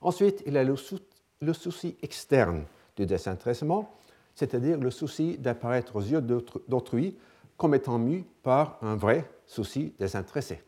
Ensuite, 0.01 0.43
il 0.47 0.53
y 0.53 0.59
a 0.59 0.65
le 0.65 1.53
souci 1.53 1.97
externe 2.03 2.65
du 2.97 3.07
désintéressement, 3.07 3.97
c'est-à-dire 4.37 4.79
le 4.79 4.91
souci 4.91 5.39
d'apparaître 5.39 5.97
aux 5.97 6.03
yeux 6.03 6.21
d'autrui 6.21 7.17
comme 7.57 7.75
étant 7.75 7.99
mu 7.99 8.23
par 8.43 8.79
un 8.83 8.95
vrai 8.95 9.29
souci 9.47 9.95
désintéressé. 9.99 10.63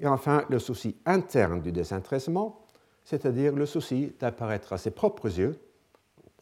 Et 0.00 0.06
enfin, 0.06 0.44
le 0.48 0.58
souci 0.58 0.96
interne 1.06 1.62
du 1.62 1.70
désintéressement, 1.70 2.66
c'est-à-dire 3.04 3.54
le 3.54 3.64
souci 3.64 4.12
d'apparaître 4.18 4.72
à 4.72 4.78
ses 4.78 4.90
propres 4.90 5.38
yeux, 5.38 5.58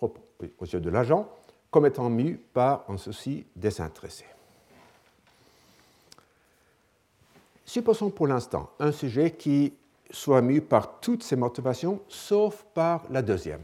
aux 0.01 0.65
yeux 0.65 0.81
de 0.81 0.91
l'agent, 0.91 1.29
comme 1.71 1.85
étant 1.85 2.09
mu 2.09 2.37
par 2.37 2.85
un 2.89 2.97
souci 2.97 3.45
désintéressé. 3.55 4.25
Supposons 7.67 8.09
pour 8.09 8.27
l'instant 8.27 8.71
un 8.79 8.93
sujet 8.93 9.33
qui 9.33 9.75
soit 10.11 10.41
mu 10.41 10.63
par 10.63 11.01
toutes 11.01 11.23
ses 11.23 11.37
motivations, 11.37 12.01
sauf 12.09 12.65
par 12.73 13.03
la 13.11 13.21
deuxième. 13.21 13.61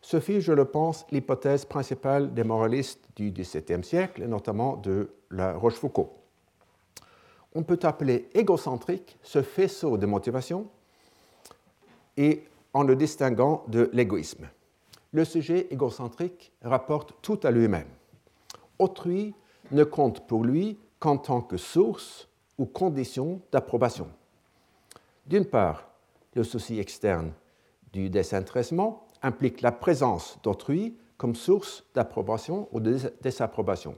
Ce 0.00 0.18
fut, 0.18 0.40
je 0.40 0.52
le 0.52 0.64
pense, 0.64 1.06
l'hypothèse 1.10 1.64
principale 1.64 2.32
des 2.32 2.44
moralistes 2.44 3.04
du 3.16 3.30
XVIIe 3.30 3.84
siècle, 3.84 4.22
et 4.22 4.26
notamment 4.26 4.76
de 4.76 5.10
la 5.30 5.52
Rochefoucauld. 5.52 6.08
On 7.54 7.62
peut 7.62 7.80
appeler 7.82 8.28
égocentrique 8.34 9.18
ce 9.22 9.42
faisceau 9.42 9.98
de 9.98 10.06
motivation 10.06 10.68
et 12.16 12.44
en 12.72 12.84
le 12.84 12.96
distinguant 12.96 13.64
de 13.68 13.90
l'égoïsme 13.92 14.48
le 15.12 15.24
sujet 15.24 15.66
égocentrique 15.70 16.52
rapporte 16.62 17.14
tout 17.22 17.40
à 17.42 17.50
lui-même. 17.50 17.88
Autrui 18.78 19.34
ne 19.72 19.84
compte 19.84 20.26
pour 20.26 20.44
lui 20.44 20.78
qu'en 20.98 21.16
tant 21.16 21.40
que 21.40 21.56
source 21.56 22.28
ou 22.58 22.66
condition 22.66 23.40
d'approbation. 23.52 24.08
D'une 25.26 25.44
part, 25.44 25.90
le 26.34 26.44
souci 26.44 26.78
externe 26.78 27.32
du 27.92 28.08
désintéressement 28.08 29.06
implique 29.22 29.60
la 29.60 29.72
présence 29.72 30.38
d'autrui 30.42 30.96
comme 31.16 31.34
source 31.34 31.84
d'approbation 31.94 32.68
ou 32.72 32.80
de 32.80 32.98
désapprobation. 33.20 33.94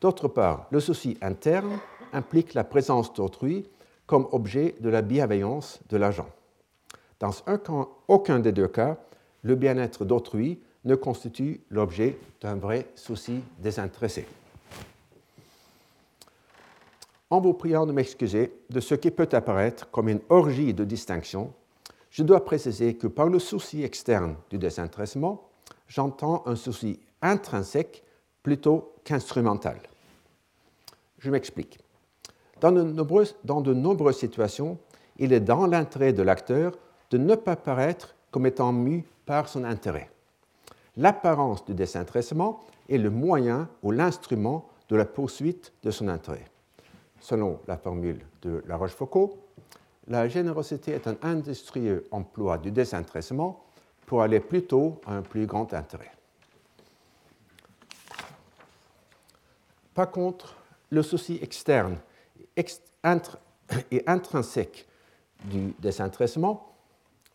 D'autre 0.00 0.28
part, 0.28 0.66
le 0.70 0.80
souci 0.80 1.18
interne 1.20 1.78
implique 2.12 2.54
la 2.54 2.64
présence 2.64 3.12
d'autrui 3.12 3.68
comme 4.06 4.26
objet 4.32 4.74
de 4.80 4.88
la 4.88 5.02
bienveillance 5.02 5.80
de 5.88 5.96
l'agent. 5.96 6.28
Dans 7.20 7.32
aucun 8.08 8.38
des 8.38 8.52
deux 8.52 8.68
cas, 8.68 8.96
le 9.42 9.54
bien-être 9.54 10.04
d'autrui 10.04 10.60
ne 10.84 10.94
constitue 10.94 11.60
l'objet 11.68 12.18
d'un 12.40 12.56
vrai 12.56 12.86
souci 12.94 13.42
désintéressé. 13.58 14.26
En 17.28 17.40
vous 17.40 17.52
priant 17.52 17.86
de 17.86 17.92
m'excuser 17.92 18.52
de 18.70 18.80
ce 18.80 18.94
qui 18.94 19.10
peut 19.10 19.28
apparaître 19.32 19.90
comme 19.90 20.08
une 20.08 20.20
orgie 20.30 20.74
de 20.74 20.84
distinction, 20.84 21.52
je 22.10 22.22
dois 22.22 22.44
préciser 22.44 22.96
que 22.96 23.06
par 23.06 23.28
le 23.28 23.38
souci 23.38 23.82
externe 23.82 24.36
du 24.50 24.58
désintéressement, 24.58 25.48
j'entends 25.88 26.42
un 26.46 26.56
souci 26.56 27.00
intrinsèque 27.22 28.02
plutôt 28.42 28.94
qu'instrumental. 29.04 29.78
Je 31.18 31.30
m'explique. 31.30 31.78
Dans 32.60 32.72
de, 32.72 32.82
nombreuses, 32.82 34.18
situations, 34.18 34.78
il 35.18 35.32
est 35.32 35.40
dans 35.40 35.66
l'intérêt 35.66 36.12
de 36.12 36.22
l'acteur 36.22 36.72
de 37.10 37.18
ne 37.18 37.34
pas 37.34 37.56
paraître 37.56 38.14
comme 38.30 38.46
étant 38.46 38.72
mu 38.72 39.04
par 39.24 39.48
son 39.48 39.64
intérêt. 39.64 40.10
L'apparence 40.96 41.64
du 41.64 41.74
désintéressement 41.74 42.60
est 42.88 42.98
le 42.98 43.10
moyen 43.10 43.68
ou 43.82 43.92
l'instrument 43.92 44.68
de 44.88 44.96
la 44.96 45.04
poursuite 45.04 45.72
de 45.82 45.90
son 45.90 46.08
intérêt. 46.08 46.44
Selon 47.20 47.60
la 47.68 47.76
formule 47.76 48.20
de 48.42 48.62
La 48.66 48.76
Rochefoucauld, 48.76 49.30
la 50.10 50.26
générosité 50.26 50.92
est 50.92 51.06
un 51.06 51.16
industrieux 51.22 52.06
emploi 52.10 52.58
du 52.58 52.72
désintéressement 52.72 53.64
pour 54.06 54.22
aller 54.22 54.40
plutôt 54.40 55.00
à 55.06 55.14
un 55.14 55.22
plus 55.22 55.46
grand 55.46 55.72
intérêt. 55.72 56.10
Par 59.94 60.10
contre, 60.10 60.56
le 60.90 61.02
souci 61.02 61.38
externe 61.40 61.98
et 62.56 64.02
intrinsèque 64.06 64.88
du 65.44 65.72
désintéressement. 65.78 66.74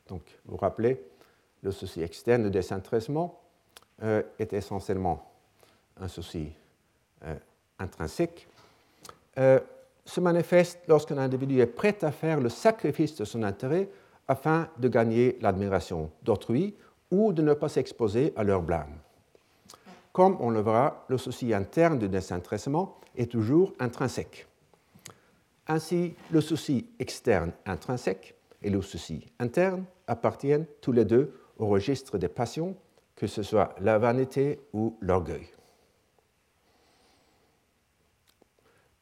Donc, 0.10 0.22
vous 0.46 0.52
vous 0.52 0.58
rappelez, 0.58 1.02
le 1.64 1.72
souci 1.72 2.02
externe 2.02 2.44
de 2.44 2.50
désintéressement 2.50 3.40
euh, 4.04 4.22
est 4.38 4.52
essentiellement 4.52 5.32
un 6.00 6.10
souci 6.10 6.52
euh, 7.24 7.36
intrinsèque, 7.80 8.48
euh, 9.38 9.60
se 10.06 10.20
manifeste 10.22 10.80
lorsqu'un 10.88 11.18
individu 11.18 11.60
est 11.60 11.66
prêt 11.66 11.98
à 12.04 12.12
faire 12.12 12.40
le 12.40 12.50
sacrifice 12.50 13.16
de 13.16 13.26
son 13.26 13.44
intérêt 13.44 13.90
afin 14.28 14.70
de 14.78 14.88
gagner 14.88 15.38
l'admiration 15.42 16.12
d'autrui 16.24 16.76
ou 17.12 17.34
de 17.34 17.42
ne 17.42 17.54
pas 17.54 17.70
s'exposer 17.70 18.34
à 18.36 18.44
leur 18.44 18.62
blâme. 18.62 19.00
Comme 20.12 20.38
on 20.40 20.50
le 20.50 20.62
verra, 20.62 21.06
le 21.10 21.18
souci 21.18 21.54
interne 21.54 22.00
du 22.00 22.08
désintéressement 22.08 23.00
est 23.18 23.32
toujours 23.32 23.74
intrinsèque. 23.80 24.48
Ainsi, 25.68 26.16
le 26.32 26.42
souci 26.42 26.88
externe 27.00 27.52
intrinsèque 27.66 28.36
et 28.62 28.70
le 28.70 28.82
souci 28.82 29.26
interne 29.40 29.86
appartiennent 30.08 30.66
tous 30.82 30.92
les 30.92 31.06
deux 31.06 31.34
au 31.58 31.68
registre 31.68 32.18
des 32.18 32.28
passions, 32.28 32.76
que 33.16 33.28
ce 33.28 33.44
soit 33.44 33.76
la 33.80 33.98
vanité 33.98 34.60
ou 34.74 34.98
l'orgueil. 35.02 35.48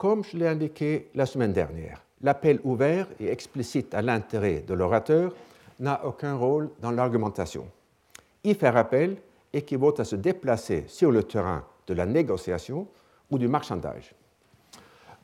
Comme 0.04 0.26
je 0.26 0.36
l'ai 0.36 0.50
indiqué 0.50 1.08
la 1.16 1.26
semaine 1.26 1.54
dernière, 1.54 2.04
l'appel 2.22 2.60
ouvert 2.66 3.08
et 3.22 3.30
explicite 3.32 3.94
à 3.94 4.02
l'intérêt 4.02 4.60
de 4.60 4.74
l'orateur 4.74 5.34
n'a 5.80 6.06
aucun 6.06 6.36
rôle 6.36 6.70
dans 6.82 6.92
l'argumentation. 6.92 7.66
Y 8.44 8.54
faire 8.54 8.76
appel 8.76 9.16
équivaut 9.54 9.98
à 10.02 10.04
se 10.04 10.18
déplacer 10.18 10.84
sur 10.90 11.10
le 11.10 11.24
terrain 11.24 11.64
de 11.88 11.94
la 11.94 12.06
négociation 12.06 12.86
ou 13.32 13.38
du 13.38 13.48
marchandage. 13.48 14.14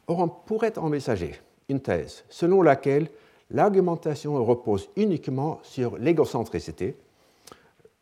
Or, 0.07 0.19
on 0.19 0.29
pourrait 0.29 0.77
envisager 0.77 1.35
une 1.67 1.81
thèse 1.81 2.23
selon 2.29 2.61
laquelle 2.61 3.09
l'argumentation 3.51 4.41
repose 4.45 4.89
uniquement 4.95 5.59
sur 5.61 5.97
l'égocentricité, 5.97 6.95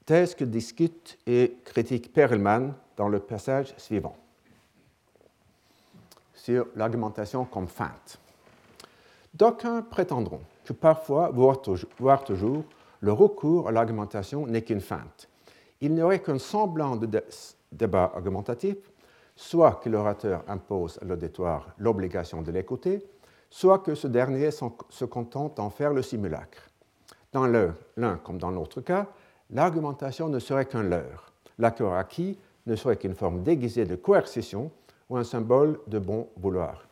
thèse 0.06 0.36
que 0.36 0.46
discute 0.46 1.18
et 1.26 1.56
critique 1.66 2.14
Perelman 2.14 2.76
dans 2.98 3.10
le 3.10 3.18
passage 3.18 3.74
suivant 3.78 4.16
sur 6.48 6.68
l'argumentation 6.78 7.44
comme 7.44 7.68
feinte. 7.68 8.20
D'aucuns 9.34 9.82
prétendront 9.82 10.40
que 10.64 10.72
parfois, 10.72 11.30
voire 11.30 11.60
toujours, 11.62 12.64
le 13.02 13.12
recours 13.12 13.68
à 13.68 13.72
l'argumentation 13.74 14.48
n'est 14.48 14.62
qu'une 14.62 14.80
feinte. 14.80 15.28
Il 15.82 15.94
n'y 15.94 16.02
aurait 16.02 16.22
qu'un 16.22 16.40
semblant 16.40 16.96
de 16.96 17.22
débat 17.74 18.14
argumentatif, 18.16 18.78
soit 19.36 19.82
que 19.84 19.90
l'orateur 19.90 20.46
impose 20.48 20.98
à 21.02 21.06
l'auditoire 21.06 21.68
l'obligation 21.80 22.42
de 22.42 22.52
l'écouter, 22.54 23.06
soit 23.50 23.80
que 23.80 23.94
ce 23.94 24.08
dernier 24.08 24.52
se 24.52 25.04
contente 25.04 25.58
d'en 25.58 25.70
faire 25.70 25.92
le 25.92 26.02
simulacre. 26.02 26.70
Dans 27.34 27.46
l'un 27.46 28.16
comme 28.24 28.38
dans 28.38 28.52
l'autre 28.52 28.80
cas, 28.80 29.08
l'argumentation 29.50 30.30
ne 30.30 30.40
serait 30.40 30.66
qu'un 30.66 30.84
leurre. 30.84 31.34
L'accord 31.60 31.96
acquis 31.96 32.40
ne 32.68 32.78
serait 32.78 32.96
qu'une 32.96 33.16
forme 33.16 33.44
déguisée 33.44 33.84
de 33.84 33.98
coercition 33.98 34.72
ou 35.10 35.18
un 35.18 35.24
symbole 35.24 35.80
de 35.88 36.00
bon 36.00 36.30
vouloir, 36.38 36.88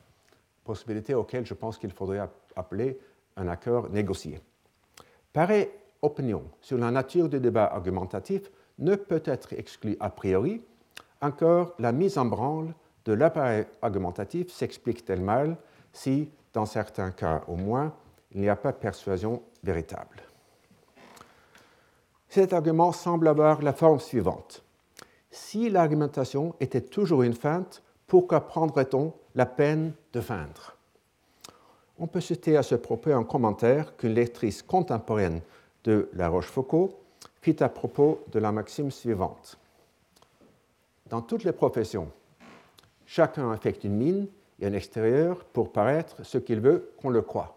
possibilité 0.64 1.14
auquel 1.14 1.46
je 1.46 1.54
pense 1.54 1.78
qu'il 1.78 1.92
faudrait 1.92 2.28
appeler 2.56 3.00
un 3.36 3.48
accord 3.48 3.90
négocié. 3.90 4.40
Pareille 5.34 5.70
opinion 6.02 6.44
sur 6.62 6.78
la 6.78 6.92
nature 6.92 7.30
du 7.30 7.40
débat 7.40 7.66
argumentatif 7.66 8.50
ne 8.80 8.96
peut 8.96 9.24
être 9.26 9.54
exclue 9.54 9.98
a 10.00 10.10
priori, 10.10 10.62
encore 11.22 11.74
la 11.80 11.92
mise 11.92 12.18
en 12.18 12.26
branle 12.26 12.74
de 13.06 13.14
l'appareil 13.14 13.66
argumentatif 13.82 14.52
s'explique-t-elle 14.52 15.22
mal 15.22 15.58
si, 15.94 16.32
dans 16.54 16.66
certains 16.66 17.12
cas 17.12 17.44
au 17.48 17.56
moins, 17.56 17.94
il 18.32 18.42
n'y 18.42 18.50
a 18.50 18.56
pas 18.56 18.74
persuasion 18.74 19.42
véritable? 19.64 20.24
Cet 22.28 22.52
argument 22.52 22.92
semble 22.92 23.28
avoir 23.28 23.62
la 23.62 23.72
forme 23.72 24.00
suivante. 24.00 24.64
Si 25.32 25.70
l'argumentation 25.70 26.54
était 26.60 26.82
toujours 26.82 27.24
une 27.24 27.34
feinte, 27.34 27.82
pourquoi 28.08 28.48
prendrait-on 28.48 29.14
la 29.34 29.46
peine 29.46 29.94
de 30.14 30.22
feindre 30.22 30.76
On 31.98 32.08
peut 32.08 32.22
citer 32.22 32.58
à 32.58 32.64
ce 32.64 32.76
propos 32.76 33.12
un 33.12 33.24
commentaire 33.24 33.96
qu'une 33.98 34.14
lectrice 34.14 34.62
contemporaine 34.62 35.42
de 35.84 36.10
La 36.14 36.30
Rochefoucauld 36.30 36.92
fit 37.42 37.62
à 37.64 37.70
propos 37.70 38.24
de 38.32 38.40
la 38.40 38.52
maxime 38.52 38.92
suivante. 38.92 39.58
Dans 41.10 41.22
toutes 41.22 41.44
les 41.44 41.52
professions, 41.52 42.10
chacun 43.06 43.52
affecte 43.52 43.84
une 43.84 43.96
mine 43.96 44.28
et 44.60 44.66
un 44.66 44.74
extérieur 44.74 45.44
pour 45.46 45.72
paraître 45.72 46.24
ce 46.26 46.38
qu'il 46.38 46.60
veut 46.60 46.92
qu'on 46.98 47.10
le 47.10 47.22
croie. 47.22 47.56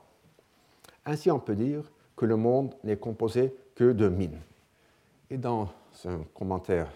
Ainsi, 1.06 1.30
on 1.30 1.38
peut 1.38 1.54
dire 1.54 1.82
que 2.16 2.26
le 2.26 2.36
monde 2.36 2.74
n'est 2.84 2.96
composé 2.96 3.54
que 3.74 3.92
de 3.92 4.08
mines. 4.08 4.40
Et 5.30 5.38
dans 5.38 5.68
un 6.04 6.20
commentaire 6.34 6.88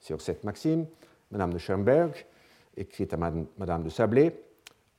sur 0.00 0.20
cette 0.20 0.44
maxime, 0.44 0.86
Mme 1.30 1.54
de 1.54 1.58
Schoenberg 1.58 2.26
écrit 2.78 3.08
à 3.10 3.16
Madame 3.16 3.82
de 3.82 3.90
Sablé, 3.90 4.32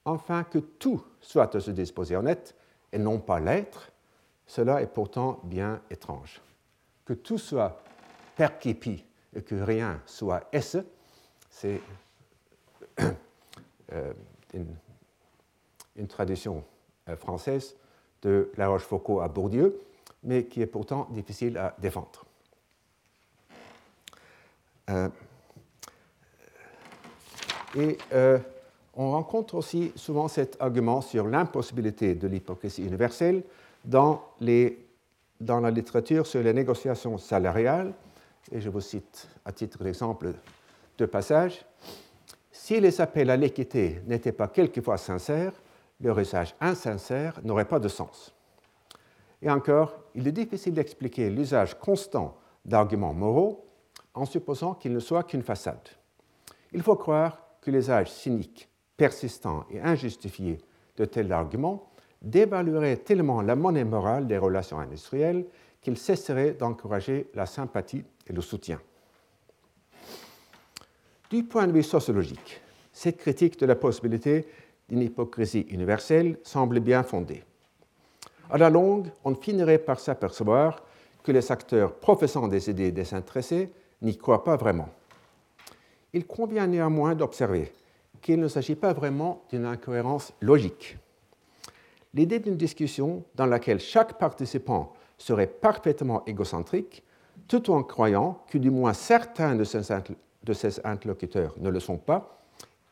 enfin 0.05 0.43
que 0.43 0.59
tout 0.59 1.03
soit 1.21 1.55
à 1.55 1.59
se 1.59 1.71
disposer 1.71 2.15
honnête 2.15 2.55
et 2.91 2.97
non 2.97 3.19
pas 3.19 3.39
l'être, 3.39 3.91
cela 4.45 4.81
est 4.81 4.87
pourtant 4.87 5.39
bien 5.43 5.81
étrange. 5.89 6.41
Que 7.05 7.13
tout 7.13 7.37
soit 7.37 7.81
percipi 8.35 9.03
et 9.35 9.41
que 9.41 9.55
rien 9.55 10.01
soit 10.05 10.47
esse, 10.51 10.77
c'est 11.49 11.81
euh, 13.93 14.13
une, 14.53 16.07
tradition 16.07 16.63
euh, 17.07 17.15
française 17.15 17.75
de 18.21 18.51
La 18.57 18.67
Rochefoucauld 18.67 19.21
à 19.23 19.27
Bourdieu, 19.27 19.79
mais 20.23 20.45
qui 20.45 20.61
est 20.61 20.67
pourtant 20.67 21.07
difficile 21.11 21.57
à 21.57 21.75
défendre. 21.79 22.25
Euh, 24.89 25.09
et 27.75 27.97
euh, 28.13 28.39
on 28.95 29.11
rencontre 29.11 29.55
aussi 29.55 29.91
souvent 29.95 30.27
cet 30.27 30.57
argument 30.59 31.01
sur 31.01 31.27
l'impossibilité 31.27 32.15
de 32.15 32.27
l'hypocrisie 32.27 32.83
universelle 32.83 33.43
dans, 33.85 34.23
dans, 35.39 35.59
la 35.59 35.71
littérature 35.71 36.25
sur 36.25 36.41
les 36.41 36.53
négociations 36.53 37.17
salariales. 37.17 37.93
Et 38.51 38.59
je 38.59 38.69
vous 38.69 38.81
cite 38.81 39.27
à 39.45 39.51
titre 39.51 39.83
d'exemple 39.83 40.33
deux 40.97 41.07
passages. 41.07 41.65
Si 42.51 42.79
les 42.79 42.99
appels 42.99 43.29
à 43.29 43.37
l'équité 43.37 44.01
n'étaient 44.07 44.31
pas 44.31 44.47
quelquefois 44.47 44.97
sincères, 44.97 45.53
leur 46.01 46.19
usage 46.19 46.55
insincère 46.59 47.39
n'aurait 47.43 47.65
pas 47.65 47.79
de 47.79 47.87
sens. 47.87 48.33
Et 49.41 49.49
encore, 49.49 49.95
il 50.15 50.27
est 50.27 50.33
difficile 50.33 50.73
d'expliquer 50.73 51.29
l'usage 51.29 51.77
constant 51.79 52.37
d'arguments 52.65 53.13
moraux 53.13 53.65
en 54.13 54.25
supposant 54.25 54.73
qu'ils 54.73 54.93
ne 54.93 54.99
soient 54.99 55.23
qu'une 55.23 55.43
façade. 55.43 55.87
Il 56.73 56.83
faut 56.83 56.95
croire 56.95 57.48
l'usage 57.71 58.11
cynique, 58.11 58.69
persistant 58.97 59.65
et 59.71 59.79
injustifié 59.79 60.59
de 60.97 61.05
tels 61.05 61.31
arguments 61.31 61.89
dévaluerait 62.21 62.97
tellement 62.97 63.41
la 63.41 63.55
monnaie 63.55 63.85
morale 63.85 64.27
des 64.27 64.37
relations 64.37 64.79
industrielles 64.79 65.45
qu'il 65.81 65.97
cesserait 65.97 66.51
d'encourager 66.51 67.29
la 67.33 67.45
sympathie 67.45 68.03
et 68.27 68.33
le 68.33 68.41
soutien. 68.41 68.79
Du 71.29 71.43
point 71.43 71.67
de 71.67 71.71
vue 71.71 71.83
sociologique, 71.83 72.59
cette 72.91 73.17
critique 73.17 73.59
de 73.59 73.65
la 73.65 73.75
possibilité 73.75 74.47
d'une 74.89 75.01
hypocrisie 75.01 75.67
universelle 75.69 76.37
semble 76.43 76.79
bien 76.79 77.03
fondée. 77.03 77.43
À 78.49 78.57
la 78.57 78.69
longue, 78.69 79.07
on 79.23 79.35
finirait 79.35 79.77
par 79.77 79.99
s'apercevoir 79.99 80.83
que 81.23 81.31
les 81.31 81.51
acteurs 81.51 81.93
professant 81.93 82.47
des 82.47 82.69
idées 82.69 82.91
désintéressées 82.91 83.71
n'y 84.01 84.17
croient 84.17 84.43
pas 84.43 84.57
vraiment 84.57 84.89
il 86.13 86.25
convient 86.25 86.67
néanmoins 86.67 87.15
d'observer 87.15 87.71
qu'il 88.21 88.39
ne 88.39 88.47
s'agit 88.47 88.75
pas 88.75 88.93
vraiment 88.93 89.43
d'une 89.49 89.65
incohérence 89.65 90.33
logique. 90.41 90.97
L'idée 92.13 92.39
d'une 92.39 92.57
discussion 92.57 93.23
dans 93.35 93.45
laquelle 93.45 93.79
chaque 93.79 94.17
participant 94.17 94.93
serait 95.17 95.47
parfaitement 95.47 96.25
égocentrique, 96.25 97.03
tout 97.47 97.69
en 97.69 97.83
croyant 97.83 98.43
que 98.49 98.57
du 98.57 98.71
moins 98.71 98.93
certains 98.93 99.55
de 99.55 99.63
ses, 99.63 100.85
interlocuteurs 100.85 101.53
ne 101.59 101.69
le 101.69 101.79
sont 101.79 101.97
pas, 101.97 102.41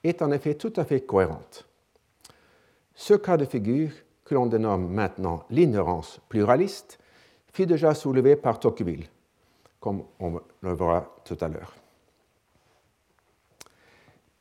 est 0.03 0.21
en 0.21 0.31
effet 0.31 0.53
tout 0.53 0.73
à 0.75 0.85
fait 0.85 1.01
cohérente. 1.01 1.67
Ce 2.93 3.15
cas 3.15 3.37
de 3.37 3.45
figure, 3.45 3.91
que 4.23 4.35
l'on 4.35 4.45
dénomme 4.45 4.89
maintenant 4.89 5.45
l'ignorance 5.49 6.19
pluraliste, 6.29 6.99
fut 7.53 7.65
déjà 7.65 7.93
soulevé 7.93 8.35
par 8.35 8.59
Tocqueville, 8.59 9.07
comme 9.79 10.03
on 10.19 10.39
le 10.61 10.73
verra 10.73 11.15
tout 11.23 11.37
à 11.41 11.47
l'heure 11.47 11.73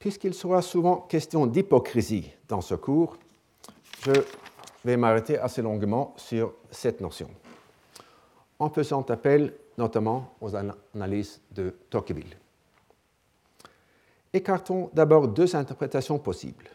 puisqu'il 0.07 0.35
sera 0.35 0.62
souvent 0.62 0.99
question 0.99 1.49
d'hypocrisie 1.49 2.31
dans 2.47 2.61
ce 2.61 2.77
cours, 2.77 3.16
je 4.05 4.12
vais 4.85 4.97
m'arrêter 4.97 5.37
assez 5.37 5.62
longuement 5.62 6.14
sur 6.16 6.55
cette 6.71 7.01
notion, 7.01 7.29
en 8.61 8.71
faisant 8.71 9.03
appel 9.03 9.53
notamment 9.77 10.33
aux 10.40 10.53
analyses 10.55 11.40
de 11.51 11.75
Tocqueville. 11.90 12.37
Écartons 14.33 14.90
d'abord 14.95 15.27
deux 15.27 15.57
interprétations 15.57 16.21
possibles. 16.21 16.71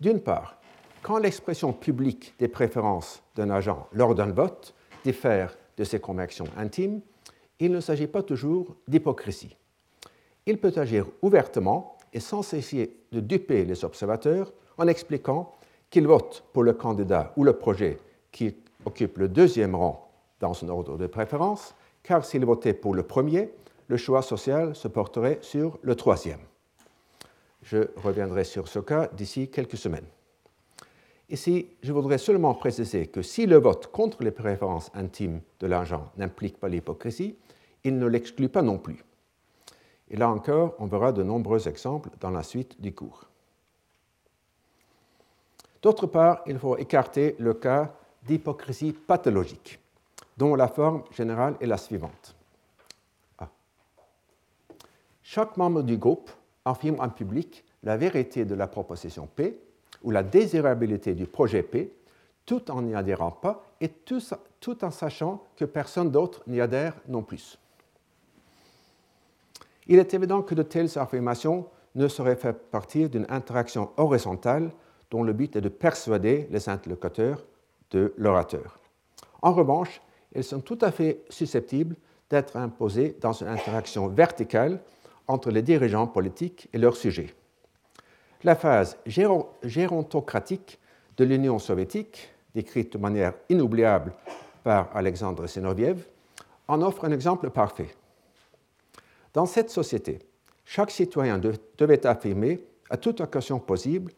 D'une 0.00 0.20
part, 0.20 0.56
quand 1.02 1.18
l'expression 1.18 1.74
publique 1.74 2.34
des 2.38 2.48
préférences 2.48 3.22
d'un 3.36 3.50
agent 3.50 3.86
lors 3.92 4.14
d'un 4.14 4.32
vote 4.32 4.74
diffère 5.04 5.58
de 5.76 5.84
ses 5.84 6.00
convictions 6.00 6.48
intimes, 6.56 7.02
il 7.60 7.70
ne 7.70 7.80
s'agit 7.80 8.06
pas 8.06 8.22
toujours 8.22 8.76
d'hypocrisie. 8.88 9.58
Il 10.46 10.56
peut 10.56 10.72
agir 10.74 11.04
ouvertement 11.20 11.97
et 12.18 12.20
sans 12.20 12.42
cesser 12.42 12.96
de 13.12 13.20
duper 13.20 13.64
les 13.64 13.84
observateurs 13.84 14.52
en 14.76 14.88
expliquant 14.88 15.52
qu'il 15.88 16.08
vote 16.08 16.42
pour 16.52 16.64
le 16.64 16.72
candidat 16.72 17.32
ou 17.36 17.44
le 17.44 17.52
projet 17.52 17.98
qui 18.32 18.56
occupe 18.84 19.18
le 19.18 19.28
deuxième 19.28 19.76
rang 19.76 20.10
dans 20.40 20.52
son 20.52 20.68
ordre 20.68 20.98
de 20.98 21.06
préférence, 21.06 21.76
car 22.02 22.24
s'il 22.24 22.44
votait 22.44 22.74
pour 22.74 22.96
le 22.96 23.04
premier, 23.04 23.52
le 23.86 23.96
choix 23.96 24.22
social 24.22 24.74
se 24.74 24.88
porterait 24.88 25.38
sur 25.42 25.78
le 25.82 25.94
troisième. 25.94 26.40
Je 27.62 27.86
reviendrai 27.94 28.42
sur 28.42 28.66
ce 28.66 28.80
cas 28.80 29.08
d'ici 29.16 29.48
quelques 29.48 29.76
semaines. 29.76 30.08
Ici, 31.30 31.68
je 31.84 31.92
voudrais 31.92 32.18
seulement 32.18 32.54
préciser 32.54 33.06
que 33.06 33.22
si 33.22 33.46
le 33.46 33.58
vote 33.58 33.92
contre 33.92 34.24
les 34.24 34.32
préférences 34.32 34.90
intimes 34.92 35.40
de 35.60 35.68
l'agent 35.68 36.10
n'implique 36.16 36.58
pas 36.58 36.68
l'hypocrisie, 36.68 37.36
il 37.84 37.96
ne 37.96 38.06
l'exclut 38.06 38.48
pas 38.48 38.62
non 38.62 38.78
plus. 38.78 39.04
Et 40.10 40.16
là 40.16 40.28
encore, 40.28 40.74
on 40.78 40.86
verra 40.86 41.12
de 41.12 41.22
nombreux 41.22 41.68
exemples 41.68 42.10
dans 42.20 42.30
la 42.30 42.42
suite 42.42 42.80
du 42.80 42.94
cours. 42.94 43.24
D'autre 45.82 46.06
part, 46.06 46.42
il 46.46 46.58
faut 46.58 46.76
écarter 46.76 47.36
le 47.38 47.54
cas 47.54 47.92
d'hypocrisie 48.24 48.92
pathologique, 48.92 49.78
dont 50.36 50.54
la 50.54 50.68
forme 50.68 51.04
générale 51.12 51.56
est 51.60 51.66
la 51.66 51.76
suivante. 51.76 52.34
Ah. 53.38 53.48
Chaque 55.22 55.56
membre 55.56 55.82
du 55.82 55.96
groupe 55.96 56.30
affirme 56.64 57.00
en 57.00 57.08
public 57.08 57.64
la 57.82 57.96
vérité 57.96 58.44
de 58.44 58.54
la 58.54 58.66
proposition 58.66 59.26
P 59.26 59.60
ou 60.02 60.10
la 60.10 60.22
désirabilité 60.22 61.14
du 61.14 61.26
projet 61.26 61.62
P, 61.62 61.92
tout 62.44 62.70
en 62.70 62.82
n'y 62.82 62.94
adhérant 62.94 63.30
pas 63.30 63.64
et 63.80 63.88
tout, 63.88 64.20
tout 64.60 64.84
en 64.84 64.90
sachant 64.90 65.44
que 65.56 65.64
personne 65.64 66.10
d'autre 66.10 66.42
n'y 66.46 66.60
adhère 66.60 66.94
non 67.06 67.22
plus. 67.22 67.58
Il 69.88 69.98
est 69.98 70.14
évident 70.14 70.42
que 70.42 70.54
de 70.54 70.62
telles 70.62 70.98
affirmations 70.98 71.66
ne 71.94 72.08
seraient 72.08 72.36
faites 72.36 72.70
partir 72.70 73.08
d'une 73.08 73.26
interaction 73.28 73.90
horizontale 73.96 74.70
dont 75.10 75.22
le 75.22 75.32
but 75.32 75.56
est 75.56 75.62
de 75.62 75.70
persuader 75.70 76.46
les 76.50 76.68
interlocuteurs 76.68 77.44
de 77.90 78.12
l'orateur. 78.18 78.78
En 79.40 79.52
revanche, 79.52 80.00
elles 80.34 80.44
sont 80.44 80.60
tout 80.60 80.78
à 80.82 80.90
fait 80.90 81.22
susceptibles 81.30 81.96
d'être 82.28 82.56
imposées 82.56 83.16
dans 83.20 83.32
une 83.32 83.48
interaction 83.48 84.08
verticale 84.08 84.80
entre 85.26 85.50
les 85.50 85.62
dirigeants 85.62 86.06
politiques 86.06 86.68
et 86.72 86.78
leurs 86.78 86.96
sujets. 86.96 87.34
La 88.44 88.54
phase 88.54 88.98
gérontocratique 89.06 90.78
de 91.16 91.24
l'Union 91.24 91.58
soviétique, 91.58 92.30
décrite 92.54 92.92
de 92.92 92.98
manière 92.98 93.34
inoubliable 93.48 94.12
par 94.62 94.90
Alexandre 94.94 95.46
Senoviev, 95.46 96.06
en 96.68 96.82
offre 96.82 97.04
un 97.04 97.12
exemple 97.12 97.50
parfait. 97.50 97.88
Dans 99.38 99.46
cette 99.46 99.70
société, 99.70 100.18
chaque 100.64 100.90
citoyen 100.90 101.38
devait 101.38 102.04
affirmer 102.08 102.58
à 102.90 102.96
toute 102.96 103.20
occasion 103.20 103.60
possible, 103.60 104.10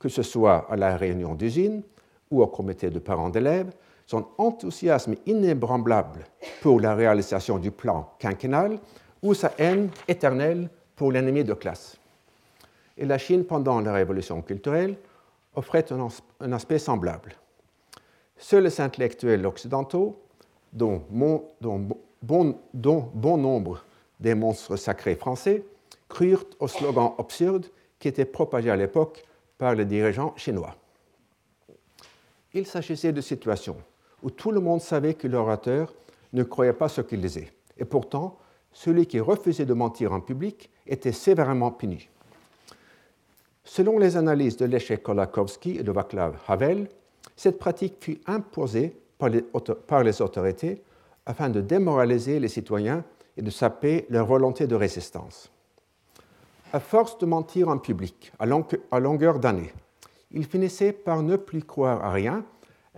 que 0.00 0.08
ce 0.08 0.24
soit 0.24 0.66
à 0.68 0.74
la 0.74 0.96
réunion 0.96 1.36
d'usine 1.36 1.84
ou 2.28 2.42
au 2.42 2.48
comité 2.48 2.90
de 2.90 2.98
parents 2.98 3.28
d'élèves, 3.28 3.70
son 4.04 4.26
enthousiasme 4.36 5.14
inébranlable 5.26 6.24
pour 6.60 6.80
la 6.80 6.96
réalisation 6.96 7.60
du 7.60 7.70
plan 7.70 8.14
quinquennal 8.18 8.80
ou 9.22 9.32
sa 9.32 9.52
haine 9.58 9.90
éternelle 10.08 10.68
pour 10.96 11.12
l'ennemi 11.12 11.44
de 11.44 11.54
classe. 11.54 11.96
Et 12.98 13.06
la 13.06 13.18
Chine, 13.18 13.44
pendant 13.44 13.80
la 13.80 13.92
révolution 13.92 14.42
culturelle, 14.42 14.96
offrait 15.54 15.86
un, 15.92 16.52
aspect 16.52 16.80
semblable. 16.80 17.36
Seuls 18.36 18.64
les 18.64 18.80
intellectuels 18.80 19.46
occidentaux, 19.46 20.20
dont, 20.72 21.04
bon, 21.10 22.56
nombre 23.36 23.84
des 24.24 24.34
monstres 24.34 24.76
sacrés 24.76 25.14
français 25.14 25.62
crurent 26.08 26.46
au 26.58 26.66
slogan 26.66 27.12
absurde 27.18 27.66
qui 27.98 28.08
était 28.08 28.24
propagé 28.24 28.70
à 28.70 28.76
l'époque 28.76 29.22
par 29.58 29.74
les 29.74 29.84
dirigeants 29.84 30.34
chinois. 30.36 30.74
Il 32.54 32.66
s'agissait 32.66 33.12
de 33.12 33.20
situations 33.20 33.76
où 34.22 34.30
tout 34.30 34.50
le 34.50 34.60
monde 34.60 34.80
savait 34.80 35.14
que 35.14 35.28
l'orateur 35.28 35.94
ne 36.32 36.42
croyait 36.42 36.72
pas 36.72 36.88
ce 36.88 37.02
qu'il 37.02 37.20
disait, 37.20 37.52
et 37.76 37.84
pourtant, 37.84 38.38
celui 38.72 39.06
qui 39.06 39.20
refusait 39.20 39.66
de 39.66 39.74
mentir 39.74 40.12
en 40.12 40.20
public 40.20 40.70
était 40.86 41.12
sévèrement 41.12 41.70
puni. 41.70 42.08
Selon 43.62 43.98
les 43.98 44.16
analyses 44.16 44.56
de 44.56 44.64
l'échec 44.64 45.02
Kolakowski 45.02 45.78
et 45.78 45.82
de 45.82 45.92
Václav 45.92 46.38
Havel, 46.48 46.88
cette 47.36 47.58
pratique 47.58 47.96
fut 48.00 48.20
imposée 48.26 48.96
par 49.86 50.02
les 50.02 50.22
autorités 50.22 50.82
afin 51.26 51.50
de 51.50 51.60
démoraliser 51.60 52.40
les 52.40 52.48
citoyens 52.48 53.04
et 53.36 53.42
de 53.42 53.50
saper 53.50 54.06
leur 54.08 54.26
volonté 54.26 54.66
de 54.66 54.74
résistance. 54.74 55.50
À 56.72 56.80
force 56.80 57.18
de 57.18 57.26
mentir 57.26 57.68
en 57.68 57.78
public 57.78 58.32
à 58.38 58.46
longueur 59.00 59.38
d'année, 59.38 59.72
ils 60.30 60.46
finissaient 60.46 60.92
par 60.92 61.22
ne 61.22 61.36
plus 61.36 61.62
croire 61.62 62.04
à 62.04 62.10
rien 62.10 62.44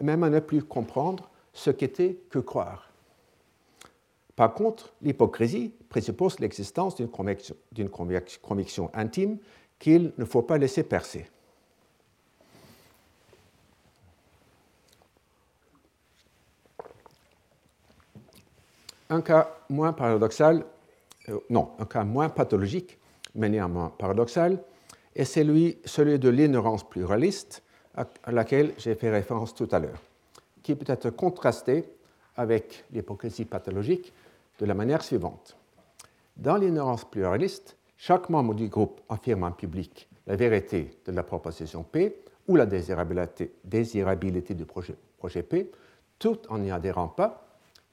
et 0.00 0.02
même 0.02 0.22
à 0.22 0.30
ne 0.30 0.40
plus 0.40 0.62
comprendre 0.62 1.30
ce 1.52 1.70
qu'était 1.70 2.18
que 2.30 2.38
croire. 2.38 2.90
Par 4.34 4.52
contre, 4.52 4.92
l'hypocrisie 5.00 5.72
présuppose 5.88 6.38
l'existence 6.40 6.96
d'une 6.96 7.08
conviction, 7.08 7.56
conviction, 8.42 8.90
intime 8.92 9.38
qu'il 9.78 10.12
ne 10.18 10.24
faut 10.24 10.42
pas 10.42 10.58
laisser 10.58 10.82
percer. 10.82 11.26
Un 19.08 19.20
cas 19.20 19.50
moins 19.68 19.92
paradoxal, 19.92 20.64
euh, 21.28 21.38
non, 21.48 21.70
un 21.78 21.84
cas 21.84 22.04
moins 22.04 22.28
pathologique, 22.28 22.98
mais 23.34 23.48
néanmoins 23.48 23.92
paradoxal, 23.96 24.58
est 25.14 25.24
celui, 25.24 25.78
celui 25.84 26.18
de 26.18 26.28
l'ignorance 26.28 26.88
pluraliste 26.88 27.62
à, 27.94 28.06
laquelle 28.30 28.74
j'ai 28.78 28.94
fait 28.94 29.10
référence 29.10 29.54
tout 29.54 29.68
à 29.72 29.78
l'heure, 29.78 30.02
qui 30.62 30.74
peut 30.74 30.90
être 30.90 31.10
contrasté 31.10 31.84
avec 32.36 32.84
l'hypocrisie 32.92 33.44
pathologique 33.44 34.12
de 34.58 34.66
la 34.66 34.74
manière 34.74 35.02
suivante. 35.02 35.56
Dans 36.36 36.56
l'ignorance 36.56 37.04
pluraliste, 37.04 37.76
chaque 37.96 38.28
membre 38.28 38.54
du 38.54 38.68
groupe 38.68 39.00
affirme 39.08 39.44
en 39.44 39.52
public 39.52 40.08
la 40.26 40.36
vérité 40.36 40.90
de 41.06 41.12
la 41.12 41.22
proposition 41.22 41.82
P 41.82 42.24
ou 42.48 42.56
la 42.56 42.66
désirabilité, 42.66 43.52
désirabilité 43.64 44.54
du 44.54 44.66
projet, 44.66 44.96
projet 45.16 45.42
P, 45.42 45.70
tout 46.18 46.38
en 46.50 46.58
n'y 46.58 46.70
adhérant 46.70 47.08
pas 47.08 47.45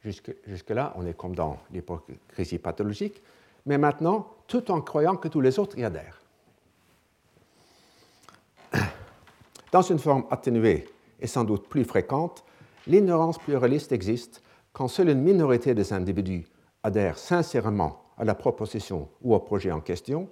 Jusque-là, 0.04 0.94
on 0.98 1.06
est 1.06 1.16
comme 1.16 1.36
dans 1.36 1.60
l'hypocrisie 1.72 2.60
pathologique, 2.60 3.22
mais 3.66 3.78
maintenant, 3.78 4.28
tout 4.48 4.70
en 4.72 4.82
croyant 4.82 5.16
que 5.16 5.30
tous 5.30 5.40
les 5.40 5.58
autres 5.60 5.78
y 5.78 5.84
adhèrent. 5.84 6.20
Dans 9.72 9.82
une 9.82 10.00
forme 10.00 10.26
atténuée 10.30 10.90
et 11.22 11.28
sans 11.28 11.46
doute 11.46 11.70
plus 11.70 11.86
fréquente, 11.86 12.44
l'ignorance 12.86 13.38
pluraliste 13.38 13.94
existe 13.94 14.44
quand 14.74 14.90
seule 14.90 15.10
une 15.10 15.22
minorité 15.22 15.74
des 15.74 15.94
individus 15.94 16.46
adhèrent 16.84 17.18
sincèrement 17.18 18.04
à 18.18 18.26
la 18.26 18.36
proposition 18.36 19.08
ou 19.22 19.34
au 19.34 19.40
projet 19.40 19.72
en 19.72 19.80
question, 19.80 20.28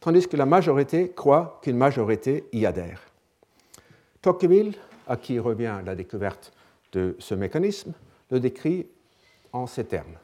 tandis 0.00 0.26
que 0.26 0.36
la 0.36 0.46
majorité 0.46 1.12
croit 1.12 1.60
qu'une 1.62 1.76
majorité 1.76 2.48
y 2.52 2.66
adhère. 2.66 3.00
Tocqueville, 4.20 4.74
à 5.06 5.16
qui 5.16 5.38
revient 5.38 5.80
la 5.84 5.94
découverte 5.94 6.52
de 6.92 7.14
ce 7.18 7.34
mécanisme, 7.34 7.92
le 8.30 8.40
décrit 8.40 8.88
en 9.54 9.66
ces 9.66 9.84
termes. 9.84 10.18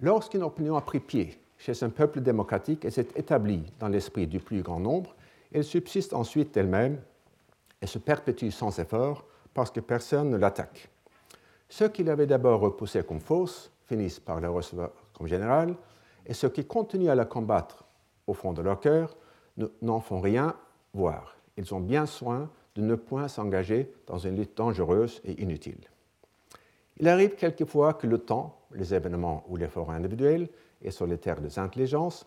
Lorsqu'une 0.00 0.44
opinion 0.44 0.76
a 0.76 0.80
pris 0.80 1.00
pied 1.00 1.40
chez 1.56 1.82
un 1.82 1.90
peuple 1.90 2.20
démocratique 2.20 2.84
et 2.84 2.90
s'est 2.90 3.08
établie 3.16 3.64
dans 3.80 3.88
l'esprit 3.88 4.28
du 4.28 4.38
plus 4.38 4.62
grand 4.62 4.78
nombre, 4.78 5.16
elle 5.52 5.64
subsiste 5.64 6.12
ensuite 6.12 6.56
elle-même 6.56 7.00
et 7.82 7.86
se 7.86 7.98
perpétue 7.98 8.50
sans 8.50 8.78
effort 8.78 9.24
parce 9.54 9.72
que 9.72 9.80
personne 9.80 10.30
ne 10.30 10.36
l'attaque. 10.36 10.88
Ceux 11.68 11.88
qui 11.88 12.04
l'avaient 12.04 12.26
d'abord 12.26 12.60
repoussée 12.60 13.02
comme 13.02 13.18
fausse 13.18 13.72
finissent 13.86 14.20
par 14.20 14.40
la 14.40 14.50
recevoir 14.50 14.90
comme 15.14 15.26
générale, 15.26 15.74
et 16.26 16.34
ceux 16.34 16.50
qui 16.50 16.64
continuent 16.64 17.08
à 17.08 17.14
la 17.14 17.24
combattre 17.24 17.84
au 18.26 18.34
fond 18.34 18.52
de 18.52 18.62
leur 18.62 18.78
cœur 18.78 19.16
n'en 19.82 20.00
font 20.00 20.20
rien 20.20 20.54
voir. 20.92 21.34
Ils 21.56 21.74
ont 21.74 21.80
bien 21.80 22.06
soin 22.06 22.50
de 22.78 22.82
ne 22.84 22.94
point 22.94 23.26
s'engager 23.26 23.92
dans 24.06 24.18
une 24.18 24.36
lutte 24.36 24.56
dangereuse 24.56 25.20
et 25.24 25.42
inutile. 25.42 25.80
Il 26.98 27.08
arrive 27.08 27.34
quelquefois 27.34 27.94
que 27.94 28.06
le 28.06 28.18
temps, 28.18 28.56
les 28.72 28.94
événements 28.94 29.42
ou 29.48 29.56
l'effort 29.56 29.90
individuel 29.90 30.48
et 30.80 30.90
terres 31.18 31.40
des 31.40 31.58
intelligences 31.58 32.24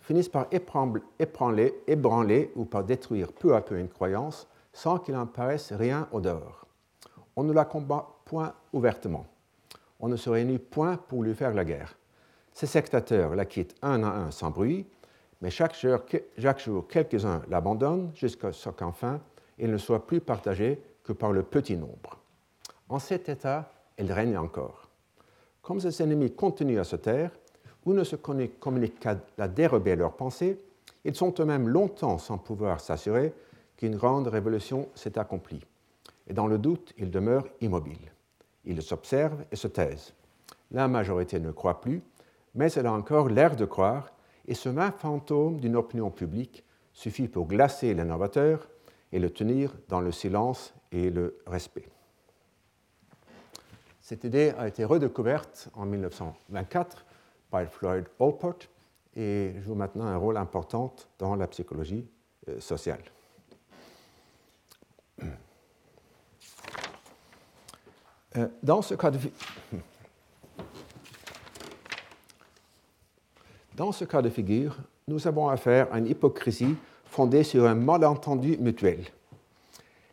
finissent 0.00 0.28
par 0.28 0.46
ébranler, 0.50 1.72
ébranler 1.88 2.52
ou 2.54 2.66
par 2.66 2.84
détruire 2.84 3.32
peu 3.32 3.54
à 3.54 3.62
peu 3.62 3.78
une 3.78 3.88
croyance 3.88 4.46
sans 4.74 4.98
qu'il 4.98 5.16
en 5.16 5.26
paraisse 5.26 5.72
rien 5.72 6.06
au 6.12 6.20
dehors. 6.20 6.66
On 7.34 7.42
ne 7.42 7.54
la 7.54 7.64
combat 7.64 8.06
point 8.26 8.52
ouvertement. 8.74 9.24
On 10.00 10.08
ne 10.08 10.16
se 10.16 10.28
réunit 10.28 10.58
point 10.58 10.98
pour 10.98 11.22
lui 11.22 11.34
faire 11.34 11.54
la 11.54 11.64
guerre. 11.64 11.96
Ces 12.52 12.66
sectateurs 12.66 13.34
la 13.34 13.46
quittent 13.46 13.76
un 13.80 14.02
à 14.02 14.08
un 14.08 14.30
sans 14.30 14.50
bruit, 14.50 14.86
mais 15.40 15.48
chaque 15.48 15.74
jour 15.74 16.86
quelques-uns 16.88 17.42
l'abandonnent 17.48 18.10
jusqu'à 18.14 18.52
ce 18.52 18.68
qu'enfin 18.68 19.20
il 19.58 19.70
ne 19.70 19.78
soit 19.78 20.06
plus 20.06 20.20
partagé 20.20 20.82
que 21.02 21.12
par 21.12 21.32
le 21.32 21.42
petit 21.42 21.76
nombre. 21.76 22.18
En 22.88 22.98
cet 22.98 23.28
état, 23.28 23.72
elle 23.96 24.12
règne 24.12 24.36
encore. 24.36 24.88
Comme 25.62 25.80
ces 25.80 26.02
ennemis 26.02 26.34
continuent 26.34 26.80
à 26.80 26.84
se 26.84 26.96
taire, 26.96 27.30
ou 27.86 27.92
ne 27.92 28.04
se 28.04 28.16
communiquent 28.16 28.98
qu'à 29.00 29.48
dérober 29.48 29.96
leurs 29.96 30.16
pensées, 30.16 30.58
ils 31.04 31.14
sont 31.14 31.34
eux-mêmes 31.38 31.68
longtemps 31.68 32.18
sans 32.18 32.38
pouvoir 32.38 32.80
s'assurer 32.80 33.34
qu'une 33.76 33.96
grande 33.96 34.26
révolution 34.28 34.88
s'est 34.94 35.18
accomplie. 35.18 35.64
Et 36.26 36.32
dans 36.32 36.46
le 36.46 36.58
doute, 36.58 36.94
ils 36.96 37.10
demeurent 37.10 37.48
immobiles. 37.60 38.12
Ils 38.64 38.80
s'observent 38.82 39.44
et 39.52 39.56
se 39.56 39.68
taisent. 39.68 40.14
La 40.70 40.88
majorité 40.88 41.38
ne 41.38 41.50
croit 41.50 41.80
plus, 41.80 42.02
mais 42.54 42.72
elle 42.72 42.86
a 42.86 42.92
encore 42.92 43.28
l'air 43.28 43.56
de 43.56 43.66
croire, 43.66 44.12
et 44.46 44.54
ce 44.54 44.68
même 44.68 44.92
fantôme 44.96 45.60
d'une 45.60 45.76
opinion 45.76 46.10
publique 46.10 46.64
suffit 46.92 47.28
pour 47.28 47.46
glacer 47.46 47.92
l'innovateur 47.92 48.68
et 49.14 49.20
le 49.20 49.30
tenir 49.30 49.72
dans 49.88 50.00
le 50.00 50.10
silence 50.10 50.74
et 50.90 51.08
le 51.08 51.38
respect. 51.46 51.88
Cette 54.00 54.24
idée 54.24 54.52
a 54.58 54.66
été 54.66 54.84
redécouverte 54.84 55.68
en 55.72 55.86
1924 55.86 57.06
par 57.48 57.64
Floyd 57.68 58.06
Allport 58.20 58.58
et 59.14 59.54
joue 59.62 59.76
maintenant 59.76 60.06
un 60.06 60.16
rôle 60.16 60.36
important 60.36 60.92
dans 61.16 61.36
la 61.36 61.46
psychologie 61.46 62.10
euh, 62.48 62.58
sociale. 62.58 63.02
Euh, 68.36 68.48
dans 68.64 68.82
ce 68.82 68.96
cas 68.96 69.12
de, 69.12 69.18
dans 73.76 73.92
ce 73.92 74.04
cas 74.04 74.22
de 74.22 74.28
figure, 74.28 74.76
nous 75.06 75.24
avons 75.28 75.48
affaire 75.48 75.86
à 75.92 75.98
une 75.98 76.08
hypocrisie 76.08 76.74
fondée 77.14 77.44
sur 77.44 77.64
un 77.64 77.76
malentendu 77.76 78.58
mutuel. 78.58 79.04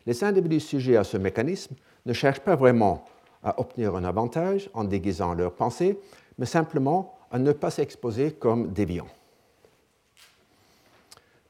Les 0.06 0.22
individus 0.22 0.60
sujets 0.60 0.96
à 0.96 1.04
ce 1.04 1.16
mécanisme 1.16 1.74
ne 2.06 2.12
cherchent 2.12 2.40
pas 2.40 2.54
vraiment 2.54 3.04
à 3.42 3.60
obtenir 3.60 3.96
un 3.96 4.04
avantage 4.04 4.70
en 4.72 4.84
déguisant 4.84 5.34
leurs 5.34 5.52
pensées, 5.52 5.98
mais 6.38 6.46
simplement 6.46 7.14
à 7.32 7.38
ne 7.38 7.52
pas 7.52 7.70
s'exposer 7.70 8.32
comme 8.32 8.72
déviants. 8.72 9.08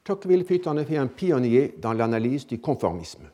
Tocqueville 0.03 0.43
fut 0.43 0.67
en 0.67 0.75
effet 0.77 0.97
un 0.97 1.07
pionnier 1.07 1.75
dans 1.77 1.93
l'analyse 1.93 2.47
du 2.47 2.59
conformisme. 2.59 3.29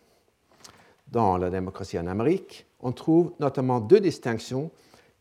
Dans 1.07 1.37
la 1.37 1.49
démocratie 1.49 1.97
en 1.97 2.05
Amérique, 2.05 2.67
on 2.81 2.91
trouve 2.91 3.31
notamment 3.39 3.79
deux 3.79 3.99
distinctions 3.99 4.69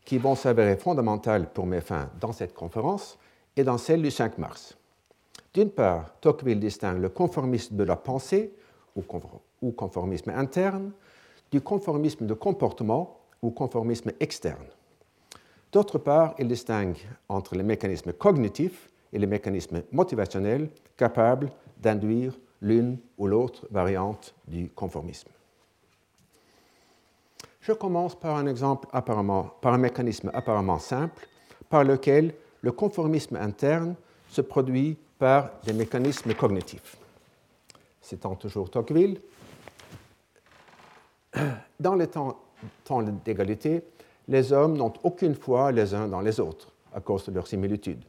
qui 0.05 0.17
vont 0.17 0.35
s'avérer 0.35 0.75
fondamentales 0.75 1.51
pour 1.51 1.65
mes 1.65 1.81
fins 1.81 2.09
dans 2.19 2.33
cette 2.33 2.53
conférence 2.53 3.17
et 3.55 3.63
dans 3.63 3.77
celle 3.77 4.01
du 4.01 4.11
5 4.11 4.37
mars. 4.37 4.78
D'une 5.53 5.71
part, 5.71 6.13
Tocqueville 6.21 6.59
distingue 6.59 7.01
le 7.01 7.09
conformisme 7.09 7.75
de 7.75 7.83
la 7.83 7.95
pensée, 7.95 8.53
ou 8.95 9.71
conformisme 9.71 10.31
interne, 10.31 10.91
du 11.51 11.61
conformisme 11.61 12.25
de 12.25 12.33
comportement, 12.33 13.19
ou 13.41 13.51
conformisme 13.51 14.11
externe. 14.19 14.65
D'autre 15.71 15.97
part, 15.97 16.35
il 16.39 16.47
distingue 16.47 16.97
entre 17.29 17.55
les 17.55 17.63
mécanismes 17.63 18.13
cognitifs 18.13 18.89
et 19.13 19.19
les 19.19 19.27
mécanismes 19.27 19.83
motivationnels 19.91 20.69
capables 20.97 21.51
d'induire 21.77 22.37
l'une 22.61 22.97
ou 23.17 23.27
l'autre 23.27 23.67
variante 23.71 24.35
du 24.47 24.69
conformisme. 24.69 25.29
Je 27.61 27.71
commence 27.73 28.15
par 28.15 28.35
un 28.35 28.47
exemple 28.47 28.87
apparemment, 28.91 29.51
par 29.61 29.73
un 29.73 29.77
mécanisme 29.77 30.31
apparemment 30.33 30.79
simple, 30.79 31.27
par 31.69 31.83
lequel 31.83 32.33
le 32.61 32.71
conformisme 32.71 33.35
interne 33.35 33.95
se 34.27 34.41
produit 34.41 34.97
par 35.19 35.51
des 35.63 35.73
mécanismes 35.73 36.33
cognitifs. 36.33 36.97
Citant 38.01 38.35
toujours 38.35 38.71
Tocqueville, 38.71 39.19
dans 41.79 41.93
les 41.93 42.07
temps 42.07 42.39
temps 42.83 43.03
d'égalité, 43.03 43.83
les 44.27 44.51
hommes 44.51 44.77
n'ont 44.77 44.93
aucune 45.03 45.35
foi 45.35 45.71
les 45.71 45.93
uns 45.93 46.07
dans 46.07 46.21
les 46.21 46.39
autres 46.39 46.71
à 46.93 47.01
cause 47.01 47.25
de 47.25 47.31
leur 47.31 47.47
similitude. 47.47 48.03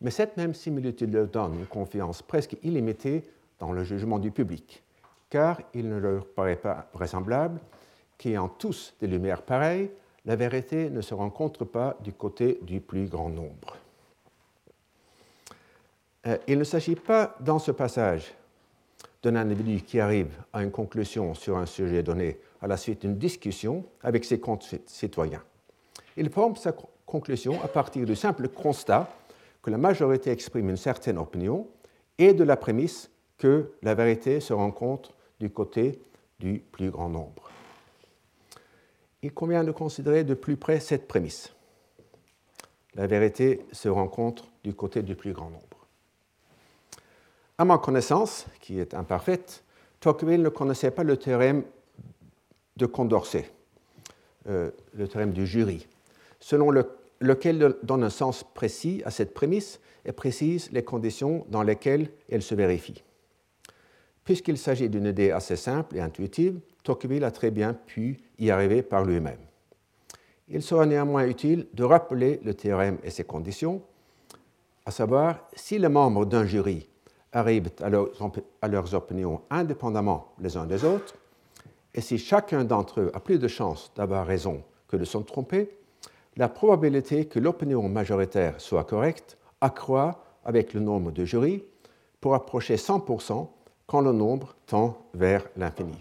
Mais 0.00 0.10
cette 0.10 0.36
même 0.36 0.54
similitude 0.54 1.12
leur 1.12 1.28
donne 1.28 1.58
une 1.58 1.66
confiance 1.66 2.22
presque 2.22 2.56
illimitée 2.62 3.22
dans 3.58 3.72
le 3.72 3.84
jugement 3.84 4.18
du 4.18 4.30
public, 4.30 4.82
car 5.30 5.60
il 5.74 5.88
ne 5.88 5.96
leur 5.96 6.26
paraît 6.26 6.56
pas 6.56 6.88
vraisemblable 6.92 7.60
qu'ayant 8.18 8.48
tous 8.48 8.94
des 9.00 9.06
lumières 9.06 9.42
pareilles, 9.42 9.90
la 10.24 10.36
vérité 10.36 10.90
ne 10.90 11.00
se 11.00 11.14
rencontre 11.14 11.64
pas 11.64 11.96
du 12.02 12.12
côté 12.12 12.58
du 12.62 12.80
plus 12.80 13.06
grand 13.06 13.28
nombre. 13.28 13.76
Euh, 16.26 16.38
il 16.48 16.58
ne 16.58 16.64
s'agit 16.64 16.96
pas 16.96 17.36
dans 17.40 17.58
ce 17.58 17.70
passage 17.70 18.34
d'un 19.22 19.36
individu 19.36 19.82
qui 19.82 20.00
arrive 20.00 20.32
à 20.52 20.62
une 20.62 20.70
conclusion 20.70 21.34
sur 21.34 21.56
un 21.56 21.66
sujet 21.66 22.02
donné 22.02 22.38
à 22.60 22.66
la 22.66 22.76
suite 22.76 23.02
d'une 23.02 23.16
discussion 23.16 23.84
avec 24.02 24.24
ses 24.24 24.40
concitoyens. 24.40 25.42
Il 26.16 26.30
forme 26.30 26.56
sa 26.56 26.74
conclusion 27.04 27.62
à 27.62 27.68
partir 27.68 28.04
du 28.06 28.16
simple 28.16 28.48
constat 28.48 29.08
que 29.62 29.70
la 29.70 29.78
majorité 29.78 30.30
exprime 30.30 30.70
une 30.70 30.76
certaine 30.76 31.18
opinion 31.18 31.66
et 32.18 32.32
de 32.34 32.44
la 32.44 32.56
prémisse 32.56 33.10
que 33.38 33.72
la 33.82 33.94
vérité 33.94 34.40
se 34.40 34.52
rencontre 34.52 35.12
du 35.38 35.50
côté 35.50 36.00
du 36.38 36.62
plus 36.72 36.90
grand 36.90 37.08
nombre. 37.08 37.50
Il 39.22 39.32
convient 39.32 39.64
de 39.64 39.72
considérer 39.72 40.24
de 40.24 40.34
plus 40.34 40.56
près 40.56 40.80
cette 40.80 41.08
prémisse. 41.08 41.52
La 42.94 43.06
vérité 43.06 43.66
se 43.72 43.88
rencontre 43.88 44.44
du 44.64 44.74
côté 44.74 45.02
du 45.02 45.14
plus 45.14 45.32
grand 45.32 45.50
nombre. 45.50 45.75
À 47.58 47.64
ma 47.64 47.78
connaissance, 47.78 48.46
qui 48.60 48.78
est 48.78 48.92
imparfaite, 48.92 49.64
Tocqueville 50.00 50.42
ne 50.42 50.50
connaissait 50.50 50.90
pas 50.90 51.04
le 51.04 51.16
théorème 51.16 51.64
de 52.76 52.84
Condorcet, 52.84 53.50
euh, 54.46 54.70
le 54.92 55.08
théorème 55.08 55.32
du 55.32 55.46
jury, 55.46 55.86
selon 56.38 56.70
lequel 57.20 57.76
donne 57.82 58.04
un 58.04 58.10
sens 58.10 58.44
précis 58.44 59.00
à 59.06 59.10
cette 59.10 59.32
prémisse 59.32 59.80
et 60.04 60.12
précise 60.12 60.70
les 60.70 60.84
conditions 60.84 61.46
dans 61.48 61.62
lesquelles 61.62 62.10
elle 62.28 62.42
se 62.42 62.54
vérifie. 62.54 63.02
Puisqu'il 64.24 64.58
s'agit 64.58 64.90
d'une 64.90 65.06
idée 65.06 65.30
assez 65.30 65.56
simple 65.56 65.96
et 65.96 66.00
intuitive, 66.00 66.60
Tocqueville 66.82 67.24
a 67.24 67.30
très 67.30 67.50
bien 67.50 67.72
pu 67.72 68.18
y 68.38 68.50
arriver 68.50 68.82
par 68.82 69.06
lui-même. 69.06 69.40
Il 70.48 70.62
sera 70.62 70.84
néanmoins 70.84 71.26
utile 71.26 71.68
de 71.72 71.84
rappeler 71.84 72.38
le 72.44 72.52
théorème 72.52 72.98
et 73.02 73.10
ses 73.10 73.24
conditions, 73.24 73.80
à 74.84 74.90
savoir 74.90 75.48
si 75.54 75.78
les 75.78 75.88
membres 75.88 76.26
d'un 76.26 76.44
jury 76.44 76.86
arrivent 77.32 77.70
à 77.80 78.68
leurs 78.68 78.94
opinions 78.94 79.42
indépendamment 79.50 80.32
les 80.38 80.56
uns 80.56 80.66
des 80.66 80.84
autres, 80.84 81.14
et 81.94 82.00
si 82.00 82.18
chacun 82.18 82.64
d'entre 82.64 83.00
eux 83.00 83.10
a 83.14 83.20
plus 83.20 83.38
de 83.38 83.48
chances 83.48 83.90
d'avoir 83.96 84.26
raison 84.26 84.62
que 84.88 84.96
de 84.96 85.04
s'en 85.04 85.22
tromper, 85.22 85.70
la 86.36 86.48
probabilité 86.48 87.26
que 87.26 87.38
l'opinion 87.38 87.88
majoritaire 87.88 88.60
soit 88.60 88.84
correcte 88.84 89.38
accroît 89.60 90.22
avec 90.44 90.74
le 90.74 90.80
nombre 90.80 91.10
de 91.10 91.24
jurys 91.24 91.64
pour 92.20 92.34
approcher 92.34 92.76
100% 92.76 93.48
quand 93.86 94.00
le 94.00 94.12
nombre 94.12 94.54
tend 94.66 94.98
vers 95.14 95.46
l'infini. 95.56 95.96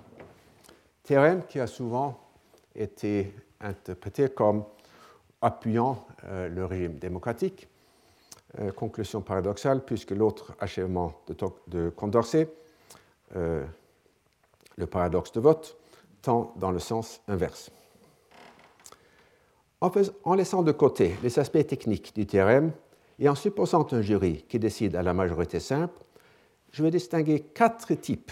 Théorème 1.04 1.44
qui 1.48 1.60
a 1.60 1.68
souvent 1.68 2.20
été 2.76 3.34
interprété 3.62 4.30
comme 4.30 4.66
appuyant 5.42 6.06
euh, 6.26 6.50
le 6.50 6.66
régime 6.66 6.98
démocratique. 6.98 7.68
Euh, 8.60 8.72
conclusion 8.72 9.22
paradoxale, 9.22 9.84
puisque 9.84 10.12
l'autre 10.12 10.54
achèvement 10.60 11.20
de, 11.68 11.90
Condorcet, 11.90 12.50
euh, 13.36 13.66
le 14.78 14.86
paradoxe 14.86 15.32
de 15.34 15.42
vote, 15.42 15.78
dans 16.24 16.72
le 16.72 16.80
sens 16.80 17.22
inverse. 17.28 17.70
En, 19.82 20.34
laissant 20.34 20.64
de 20.64 20.72
côté 20.72 21.16
les 21.22 21.38
aspects 21.38 21.68
techniques 21.68 22.16
du 22.16 22.26
théorème 22.26 22.72
et 23.20 23.30
en 23.30 23.36
supposant 23.36 23.86
un 23.92 24.02
jury 24.02 24.44
qui 24.50 24.58
décide 24.58 24.96
à 24.96 25.04
la 25.04 25.14
majorité 25.14 25.60
simple, 25.60 26.00
je 26.72 26.82
vais 26.82 26.90
distinguer 26.90 27.42
quatre 27.42 27.94
types 27.94 28.32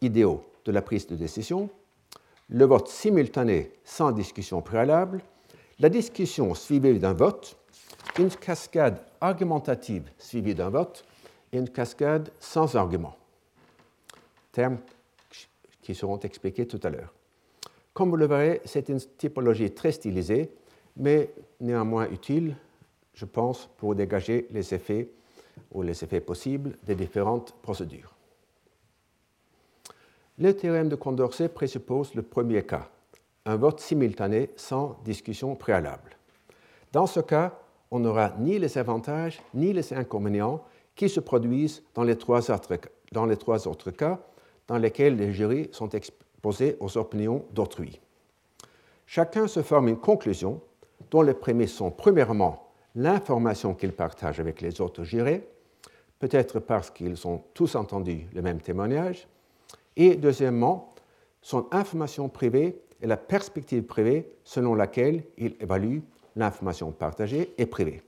idéaux 0.00 0.44
de 0.64 0.70
la 0.70 0.82
prise 0.82 1.08
de 1.08 1.16
décision 1.16 1.70
le 2.48 2.64
vote 2.64 2.88
simultané 2.88 3.72
sans 3.84 4.12
discussion 4.12 4.62
préalable, 4.62 5.22
la 5.78 5.88
discussion 5.88 6.54
suivie 6.54 6.98
d'un 6.98 7.12
vote, 7.12 7.56
une 8.18 8.30
cascade 8.30 9.00
argumentative 9.20 10.10
suivie 10.18 10.54
d'un 10.54 10.70
vote 10.70 11.04
et 11.52 11.58
une 11.58 11.68
cascade 11.68 12.30
sans 12.40 12.74
argument. 12.76 13.16
Terme 14.52 14.78
qui 15.82 15.94
seront 15.94 16.18
expliqués 16.18 16.66
tout 16.66 16.80
à 16.82 16.90
l'heure. 16.90 17.12
Comme 17.92 18.10
vous 18.10 18.16
le 18.16 18.26
verrez, 18.26 18.60
c'est 18.64 18.88
une 18.88 18.98
typologie 18.98 19.70
très 19.70 19.92
stylisée, 19.92 20.50
mais 20.96 21.30
néanmoins 21.60 22.08
utile, 22.10 22.56
je 23.14 23.24
pense, 23.24 23.68
pour 23.78 23.94
dégager 23.94 24.46
les 24.50 24.74
effets 24.74 25.08
ou 25.72 25.82
les 25.82 26.04
effets 26.04 26.20
possibles 26.20 26.76
des 26.84 26.94
différentes 26.94 27.54
procédures. 27.62 28.14
Le 30.38 30.54
théorème 30.54 30.90
de 30.90 30.96
Condorcet 30.96 31.48
présuppose 31.48 32.14
le 32.14 32.22
premier 32.22 32.64
cas, 32.64 32.90
un 33.46 33.56
vote 33.56 33.80
simultané 33.80 34.50
sans 34.56 34.98
discussion 35.04 35.54
préalable. 35.54 36.16
Dans 36.92 37.06
ce 37.06 37.20
cas, 37.20 37.58
on 37.90 38.00
n'aura 38.00 38.32
ni 38.38 38.58
les 38.58 38.78
avantages 38.78 39.40
ni 39.54 39.72
les 39.72 39.92
inconvénients 39.92 40.62
qui 40.94 41.08
se 41.08 41.20
produisent 41.20 41.82
dans 41.94 42.02
les 42.02 42.16
trois 42.16 42.50
autres, 42.50 42.78
dans 43.12 43.26
les 43.26 43.36
trois 43.36 43.68
autres 43.68 43.90
cas 43.90 44.18
dans 44.66 44.78
lesquels 44.78 45.16
les 45.16 45.32
jurys 45.32 45.68
sont 45.72 45.90
exposés 45.90 46.76
aux 46.80 46.96
opinions 46.98 47.44
d'autrui. 47.52 48.00
Chacun 49.06 49.46
se 49.46 49.62
forme 49.62 49.88
une 49.88 49.98
conclusion 49.98 50.60
dont 51.10 51.22
les 51.22 51.34
prémices 51.34 51.74
sont 51.74 51.90
premièrement 51.90 52.70
l'information 52.96 53.74
qu'il 53.74 53.92
partage 53.92 54.40
avec 54.40 54.60
les 54.60 54.80
autres 54.80 55.04
jurés, 55.04 55.46
peut-être 56.18 56.58
parce 56.58 56.90
qu'ils 56.90 57.26
ont 57.26 57.42
tous 57.54 57.76
entendu 57.76 58.26
le 58.34 58.42
même 58.42 58.60
témoignage, 58.60 59.28
et 59.96 60.16
deuxièmement, 60.16 60.94
son 61.42 61.68
information 61.70 62.28
privée 62.28 62.80
et 63.00 63.06
la 63.06 63.16
perspective 63.16 63.84
privée 63.84 64.32
selon 64.42 64.74
laquelle 64.74 65.22
il 65.38 65.54
évalue 65.60 65.98
l'information 66.36 66.92
partagée 66.92 67.54
et 67.58 67.66
privée. 67.66 68.02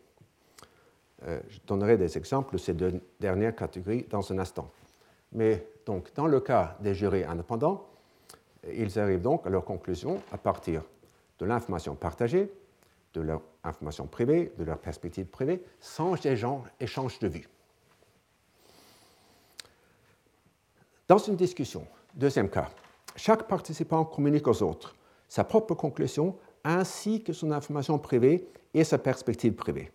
Euh, 1.26 1.40
je 1.48 1.58
donnerai 1.66 1.96
des 1.96 2.16
exemples 2.16 2.52
de 2.52 2.58
ces 2.58 2.74
deux 2.74 3.00
dernières 3.18 3.56
catégories 3.56 4.06
dans 4.08 4.30
un 4.32 4.38
instant. 4.38 4.70
Mais 5.32 5.66
donc, 5.84 6.14
dans 6.14 6.26
le 6.26 6.40
cas 6.40 6.76
des 6.80 6.94
jurés 6.94 7.24
indépendants, 7.24 7.88
ils 8.72 8.98
arrivent 8.98 9.22
donc 9.22 9.46
à 9.46 9.50
leur 9.50 9.64
conclusion 9.64 10.22
à 10.32 10.38
partir 10.38 10.82
de 11.38 11.46
l'information 11.46 11.94
partagée, 11.94 12.52
de 13.14 13.20
leur 13.20 13.42
information 13.64 14.06
privée, 14.06 14.52
de 14.58 14.64
leur 14.64 14.78
perspective 14.78 15.26
privée, 15.26 15.62
sans 15.80 16.14
échange 16.24 17.18
de 17.18 17.28
vues. 17.28 17.48
Dans 21.06 21.18
une 21.18 21.36
discussion, 21.36 21.86
deuxième 22.14 22.50
cas, 22.50 22.68
chaque 23.16 23.48
participant 23.48 24.04
communique 24.04 24.46
aux 24.46 24.62
autres 24.62 24.94
sa 25.28 25.44
propre 25.44 25.74
conclusion 25.74 26.36
ainsi 26.64 27.22
que 27.22 27.32
son 27.32 27.50
information 27.52 27.98
privée 27.98 28.46
et 28.74 28.84
sa 28.84 28.98
perspective 28.98 29.54
privée. 29.54 29.90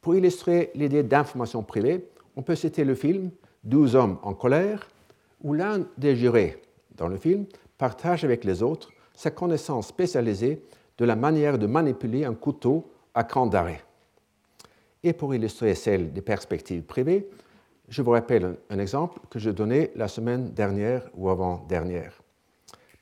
Pour 0.00 0.14
illustrer 0.14 0.70
l'idée 0.74 1.02
d'information 1.02 1.62
privée, 1.62 2.08
on 2.36 2.42
peut 2.42 2.54
citer 2.54 2.84
le 2.84 2.94
film 2.94 3.30
12 3.64 3.96
hommes 3.96 4.18
en 4.22 4.34
colère, 4.34 4.88
où 5.42 5.52
l'un 5.52 5.86
des 5.98 6.16
jurés 6.16 6.62
dans 6.96 7.08
le 7.08 7.16
film 7.16 7.46
partage 7.78 8.24
avec 8.24 8.44
les 8.44 8.62
autres 8.62 8.90
sa 9.14 9.30
connaissance 9.30 9.88
spécialisée 9.88 10.62
de 10.96 11.04
la 11.04 11.16
manière 11.16 11.58
de 11.58 11.66
manipuler 11.66 12.24
un 12.24 12.34
couteau 12.34 12.90
à 13.14 13.24
cran 13.24 13.46
d'arrêt. 13.46 13.82
Et 15.02 15.12
pour 15.12 15.34
illustrer 15.34 15.74
celle 15.74 16.12
des 16.12 16.20
perspectives 16.22 16.82
privées, 16.82 17.28
je 17.88 18.02
vous 18.02 18.12
rappelle 18.12 18.56
un, 18.70 18.78
exemple 18.78 19.20
que 19.30 19.38
je 19.38 19.50
donnais 19.50 19.90
la 19.96 20.08
semaine 20.08 20.52
dernière 20.52 21.08
ou 21.14 21.28
avant-dernière. 21.28 22.22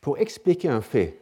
Pour 0.00 0.18
expliquer 0.18 0.68
un 0.68 0.80
fait 0.80 1.20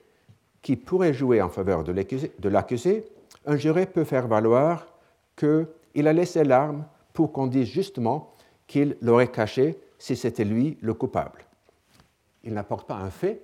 qui 0.67 0.75
pourrait 0.75 1.15
jouer 1.15 1.41
en 1.41 1.49
faveur 1.49 1.85
de 1.85 2.49
l'accusé, 2.49 3.05
un 3.45 3.57
juré 3.57 3.87
peut 3.87 4.03
faire 4.03 4.27
valoir 4.27 4.89
qu'il 5.37 6.09
a 6.09 6.13
laissé 6.13 6.43
l'arme 6.43 6.85
pour 7.13 7.31
qu'on 7.31 7.47
dise 7.47 7.69
justement 7.69 8.35
qu'il 8.67 8.97
l'aurait 9.01 9.31
caché 9.31 9.79
si 9.97 10.17
c'était 10.17 10.45
lui 10.45 10.77
le 10.81 10.93
coupable. 10.93 11.45
Il 12.43 12.53
n'apporte 12.53 12.89
pas 12.89 12.97
un 12.97 13.11
fait, 13.11 13.43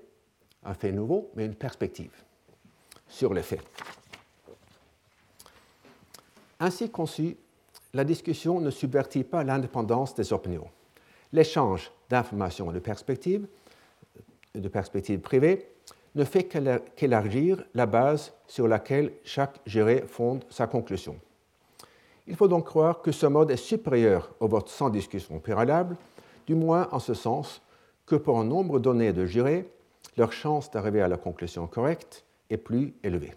un 0.64 0.74
fait 0.74 0.90
nouveau, 0.90 1.30
mais 1.36 1.46
une 1.46 1.54
perspective 1.54 2.10
sur 3.06 3.32
les 3.32 3.42
faits. 3.42 3.62
Ainsi 6.58 6.90
conçu, 6.90 7.36
la 7.94 8.02
discussion 8.02 8.58
ne 8.58 8.70
subvertit 8.70 9.22
pas 9.22 9.44
l'indépendance 9.44 10.16
des 10.16 10.32
opinions. 10.32 10.66
L'échange 11.32 11.92
d'informations 12.10 12.72
et 12.72 12.74
de 12.74 12.80
perspectives, 12.80 13.46
de 14.56 14.68
perspectives 14.68 15.20
privées, 15.20 15.68
ne 16.14 16.24
fait 16.24 16.44
qu'élargir 16.44 17.64
la 17.74 17.86
base 17.86 18.32
sur 18.46 18.68
laquelle 18.68 19.12
chaque 19.24 19.60
juré 19.66 20.04
fonde 20.06 20.44
sa 20.50 20.66
conclusion. 20.66 21.16
Il 22.26 22.36
faut 22.36 22.48
donc 22.48 22.66
croire 22.66 23.02
que 23.02 23.12
ce 23.12 23.26
mode 23.26 23.50
est 23.50 23.56
supérieur 23.56 24.30
au 24.38 24.46
vote 24.46 24.68
sans 24.68 24.90
discussion 24.90 25.38
préalable, 25.40 25.96
du 26.46 26.54
moins 26.54 26.88
en 26.92 26.98
ce 26.98 27.14
sens 27.14 27.62
que 28.06 28.16
pour 28.16 28.38
un 28.38 28.44
nombre 28.44 28.78
donné 28.78 29.12
de 29.12 29.26
jurés, 29.26 29.68
leur 30.16 30.32
chance 30.32 30.70
d'arriver 30.70 31.00
à 31.00 31.08
la 31.08 31.16
conclusion 31.16 31.66
correcte 31.66 32.24
est 32.50 32.58
plus 32.58 32.94
élevée. 33.02 33.32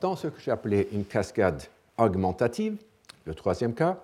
Dans 0.00 0.14
ce 0.14 0.28
que 0.28 0.40
j'ai 0.40 0.52
appelé 0.52 0.88
une 0.92 1.04
cascade 1.04 1.64
augmentative, 1.98 2.78
le 3.24 3.34
troisième 3.34 3.74
cas, 3.74 3.98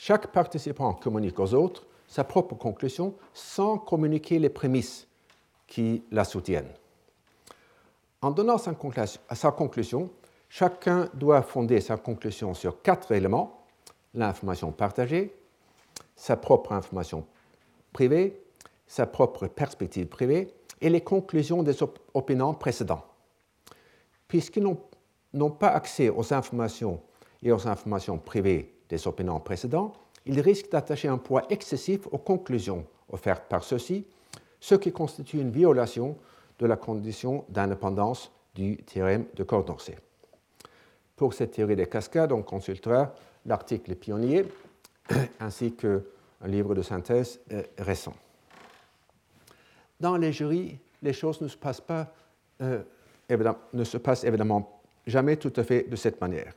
chaque 0.00 0.28
participant 0.28 0.92
communique 0.92 1.40
aux 1.40 1.54
autres 1.54 1.84
sa 2.06 2.22
propre 2.22 2.54
conclusion 2.54 3.16
sans 3.34 3.78
communiquer 3.78 4.38
les 4.38 4.48
prémices 4.48 5.08
qui 5.66 6.04
la 6.12 6.24
soutiennent. 6.24 6.72
En 8.22 8.30
donnant 8.30 8.58
sa 8.58 8.74
conclusion, 8.74 10.10
chacun 10.48 11.10
doit 11.14 11.42
fonder 11.42 11.80
sa 11.80 11.96
conclusion 11.96 12.54
sur 12.54 12.80
quatre 12.80 13.10
éléments 13.10 13.64
l'information 14.14 14.70
partagée, 14.70 15.36
sa 16.14 16.36
propre 16.36 16.72
information 16.72 17.26
privée, 17.92 18.40
sa 18.86 19.04
propre 19.04 19.48
perspective 19.48 20.06
privée 20.06 20.54
et 20.80 20.90
les 20.90 21.00
conclusions 21.00 21.64
des 21.64 21.76
opinants 22.14 22.54
précédents. 22.54 23.04
Puisqu'ils 24.28 24.76
n'ont 25.32 25.50
pas 25.50 25.70
accès 25.70 26.08
aux 26.08 26.32
informations 26.32 27.00
et 27.42 27.50
aux 27.50 27.66
informations 27.66 28.16
privées 28.16 28.77
des 28.88 29.06
opinions 29.06 29.40
précédents, 29.40 29.92
il 30.26 30.40
risque 30.40 30.70
d'attacher 30.70 31.08
un 31.08 31.18
poids 31.18 31.44
excessif 31.50 32.06
aux 32.10 32.18
conclusions 32.18 32.84
offertes 33.10 33.44
par 33.48 33.64
ceux-ci, 33.64 34.06
ce 34.60 34.74
qui 34.74 34.92
constitue 34.92 35.38
une 35.38 35.50
violation 35.50 36.16
de 36.58 36.66
la 36.66 36.76
condition 36.76 37.44
d'indépendance 37.48 38.32
du 38.54 38.76
théorème 38.78 39.26
de 39.34 39.44
Condorcet. 39.44 39.98
Pour 41.16 41.34
cette 41.34 41.52
théorie 41.52 41.76
des 41.76 41.86
cascades, 41.86 42.32
on 42.32 42.42
consultera 42.42 43.14
l'article 43.46 43.94
pionnier 43.94 44.44
ainsi 45.40 45.72
qu'un 45.72 46.00
livre 46.44 46.74
de 46.74 46.82
synthèse 46.82 47.40
euh, 47.52 47.62
récent. 47.78 48.14
Dans 50.00 50.16
les 50.16 50.32
jurys, 50.32 50.78
les 51.02 51.12
choses 51.12 51.40
ne 51.40 51.48
se 51.48 51.56
passent, 51.56 51.80
pas, 51.80 52.12
euh, 52.60 52.82
ne 53.72 53.84
se 53.84 53.96
passent 53.96 54.24
évidemment 54.24 54.80
jamais 55.06 55.36
tout 55.36 55.52
à 55.56 55.64
fait 55.64 55.84
de 55.88 55.96
cette 55.96 56.20
manière. 56.20 56.52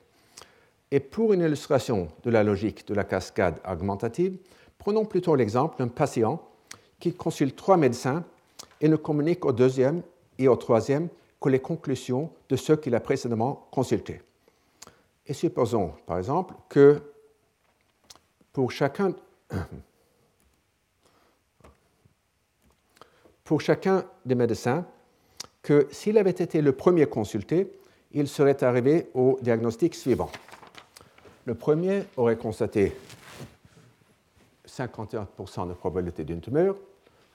Et 0.92 1.00
pour 1.00 1.32
une 1.32 1.42
illustration 1.42 2.10
de 2.24 2.30
la 2.30 2.44
logique 2.44 2.86
de 2.88 2.94
la 2.94 3.06
cascade 3.06 3.60
augmentative, 3.68 4.38
prenons 4.78 5.06
plutôt 5.06 5.36
l'exemple 5.36 5.78
d'un 5.78 5.88
patient 5.88 6.46
qui 7.00 7.14
consulte 7.14 7.56
trois 7.56 7.78
médecins 7.78 8.26
et 8.82 8.90
ne 8.90 8.98
communique 8.98 9.46
au 9.46 9.54
deuxième 9.54 10.02
et 10.38 10.50
au 10.50 10.56
troisième 10.58 11.08
que 11.40 11.50
les 11.50 11.60
conclusions 11.60 12.30
de 12.50 12.56
ceux 12.56 12.76
qu'il 12.76 12.94
a 12.94 13.00
précédemment 13.00 13.68
consultés. 13.72 14.22
Et 15.26 15.34
supposons, 15.34 15.94
par 16.06 16.18
exemple, 16.18 16.56
que 16.68 17.02
pour 18.52 18.72
chacun, 18.72 19.16
pour 23.46 23.62
chacun 23.62 24.04
des 24.26 24.36
médecins, 24.36 24.86
que 25.62 25.88
s'il 25.92 26.18
avait 26.18 26.32
été 26.32 26.62
le 26.62 26.74
premier 26.74 27.06
consulté, 27.06 27.72
il 28.12 28.28
serait 28.28 28.62
arrivé 28.64 29.10
au 29.14 29.40
diagnostic 29.42 29.96
suivant. 29.96 30.30
Le 31.46 31.56
premier 31.56 32.04
aurait 32.18 32.38
constaté 32.38 32.96
51% 34.68 35.68
de 35.68 35.74
probabilité 35.74 36.24
d'une 36.24 36.40
tumeur. 36.40 36.76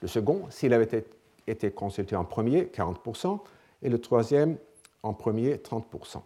Le 0.01 0.07
second, 0.07 0.47
s'il 0.49 0.73
avait 0.73 1.05
été 1.45 1.71
consulté 1.71 2.15
en 2.15 2.23
premier, 2.23 2.63
40%. 2.63 3.39
Et 3.83 3.89
le 3.89 3.99
troisième, 3.99 4.57
en 5.03 5.13
premier, 5.13 5.55
30%. 5.55 6.21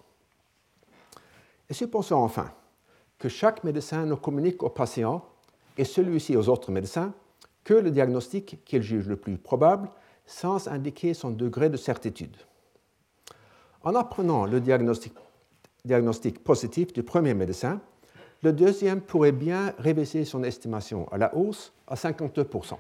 Et 1.70 1.74
supposons 1.74 2.17
enfin 2.17 2.52
que 3.17 3.30
chaque 3.30 3.63
médecin 3.63 4.06
ne 4.06 4.15
communique 4.15 4.62
au 4.63 4.70
patient 4.70 5.26
et 5.78 5.86
celui-ci 5.86 6.36
aux 6.36 6.50
autres 6.50 6.72
médecins 6.72 7.13
que 7.63 7.74
le 7.74 7.91
diagnostic 7.91 8.63
qu'il 8.65 8.82
juge 8.82 9.08
le 9.08 9.15
plus 9.15 9.38
probable 9.38 9.89
sans 10.26 10.67
indiquer 10.67 11.14
son 11.14 11.32
degré 11.32 11.70
de 11.70 11.78
certitude. 11.78 12.36
En 13.84 13.95
apprenant 13.95 14.45
le 14.45 14.60
diagnostic 14.62 15.14
diagnostic 15.86 16.43
positif 16.43 16.93
du 16.93 17.03
premier 17.03 17.34
médecin, 17.34 17.79
le 18.43 18.53
deuxième 18.53 19.01
pourrait 19.01 19.32
bien 19.32 19.73
réviser 19.77 20.25
son 20.25 20.43
estimation 20.43 21.07
à 21.11 21.17
la 21.17 21.36
hausse 21.36 21.73
à 21.88 21.95
52%. 21.95 22.75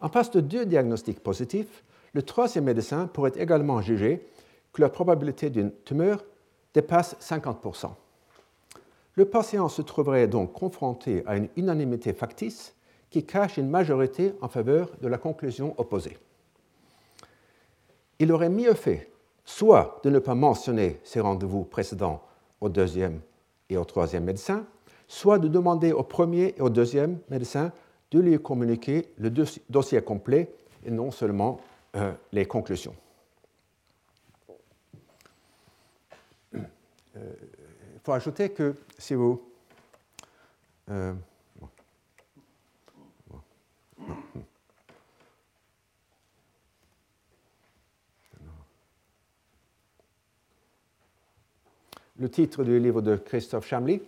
En 0.00 0.08
face 0.08 0.30
de 0.30 0.40
deux 0.40 0.66
diagnostics 0.66 1.20
positifs, 1.20 1.82
le 2.12 2.22
troisième 2.22 2.64
médecin 2.64 3.06
pourrait 3.06 3.32
également 3.36 3.80
juger 3.80 4.26
que 4.72 4.82
la 4.82 4.88
probabilité 4.88 5.50
d'une 5.50 5.72
tumeur 5.84 6.24
dépasse 6.74 7.16
50%. 7.20 7.90
Le 9.14 9.24
patient 9.24 9.68
se 9.68 9.82
trouverait 9.82 10.28
donc 10.28 10.52
confronté 10.52 11.22
à 11.26 11.36
une 11.36 11.48
unanimité 11.56 12.12
factice 12.12 12.74
qui 13.10 13.26
cache 13.26 13.56
une 13.56 13.68
majorité 13.68 14.32
en 14.40 14.48
faveur 14.48 14.90
de 15.00 15.08
la 15.08 15.18
conclusion 15.18 15.74
opposée. 15.78 16.16
Il 18.18 18.32
aurait 18.32 18.48
mieux 18.48 18.74
fait 18.74 19.09
soit 19.50 20.00
de 20.04 20.10
ne 20.10 20.20
pas 20.20 20.34
mentionner 20.34 21.00
ces 21.02 21.20
rendez-vous 21.20 21.64
précédents 21.64 22.22
au 22.60 22.68
deuxième 22.68 23.20
et 23.68 23.76
au 23.76 23.84
troisième 23.84 24.24
médecin, 24.24 24.64
soit 25.08 25.38
de 25.38 25.48
demander 25.48 25.92
au 25.92 26.04
premier 26.04 26.54
et 26.56 26.60
au 26.60 26.70
deuxième 26.70 27.18
médecin 27.28 27.72
de 28.12 28.20
lui 28.20 28.40
communiquer 28.40 29.12
le 29.18 29.30
dossier 29.68 30.00
complet 30.02 30.52
et 30.84 30.90
non 30.90 31.10
seulement 31.10 31.60
euh, 31.96 32.12
les 32.32 32.46
conclusions. 32.46 32.94
Il 36.54 36.62
faut 38.04 38.12
ajouter 38.12 38.50
que 38.50 38.74
si 38.98 39.14
vous 39.14 39.42
le 52.20 52.28
titre 52.28 52.64
du 52.64 52.78
livre 52.78 53.00
de 53.00 53.16
Christophe 53.16 53.66
Chamley, 53.66 54.02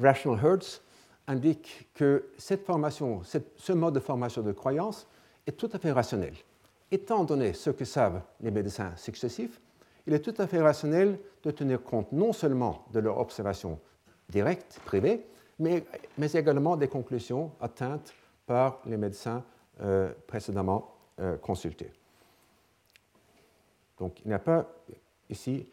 Rational 0.00 0.42
Hertz, 0.42 0.80
indique 1.26 1.88
que 1.94 2.24
cette 2.38 2.64
formation, 2.64 3.20
ce 3.56 3.72
mode 3.72 3.94
de 3.94 4.00
formation 4.00 4.42
de 4.42 4.52
croyance 4.52 5.06
est 5.46 5.52
tout 5.52 5.68
à 5.72 5.78
fait 5.78 5.92
rationnel. 5.92 6.34
Étant 6.90 7.22
donné 7.22 7.52
ce 7.52 7.68
que 7.70 7.84
savent 7.84 8.22
les 8.40 8.50
médecins 8.50 8.96
successifs, 8.96 9.60
il 10.06 10.14
est 10.14 10.20
tout 10.20 10.34
à 10.38 10.46
fait 10.46 10.60
rationnel 10.60 11.18
de 11.42 11.50
tenir 11.50 11.82
compte 11.82 12.10
non 12.12 12.32
seulement 12.32 12.86
de 12.92 12.98
leur 12.98 13.18
observation 13.18 13.78
directe, 14.30 14.80
privée, 14.86 15.26
mais, 15.58 15.84
mais 16.16 16.32
également 16.32 16.78
des 16.78 16.88
conclusions 16.88 17.52
atteintes 17.60 18.14
par 18.46 18.80
les 18.86 18.96
médecins 18.96 19.44
euh, 19.82 20.12
précédemment 20.26 20.94
euh, 21.20 21.36
consultés. 21.36 21.92
Donc 23.98 24.18
il 24.24 24.28
n'y 24.28 24.34
a 24.34 24.38
pas 24.38 24.66
ici 25.28 25.66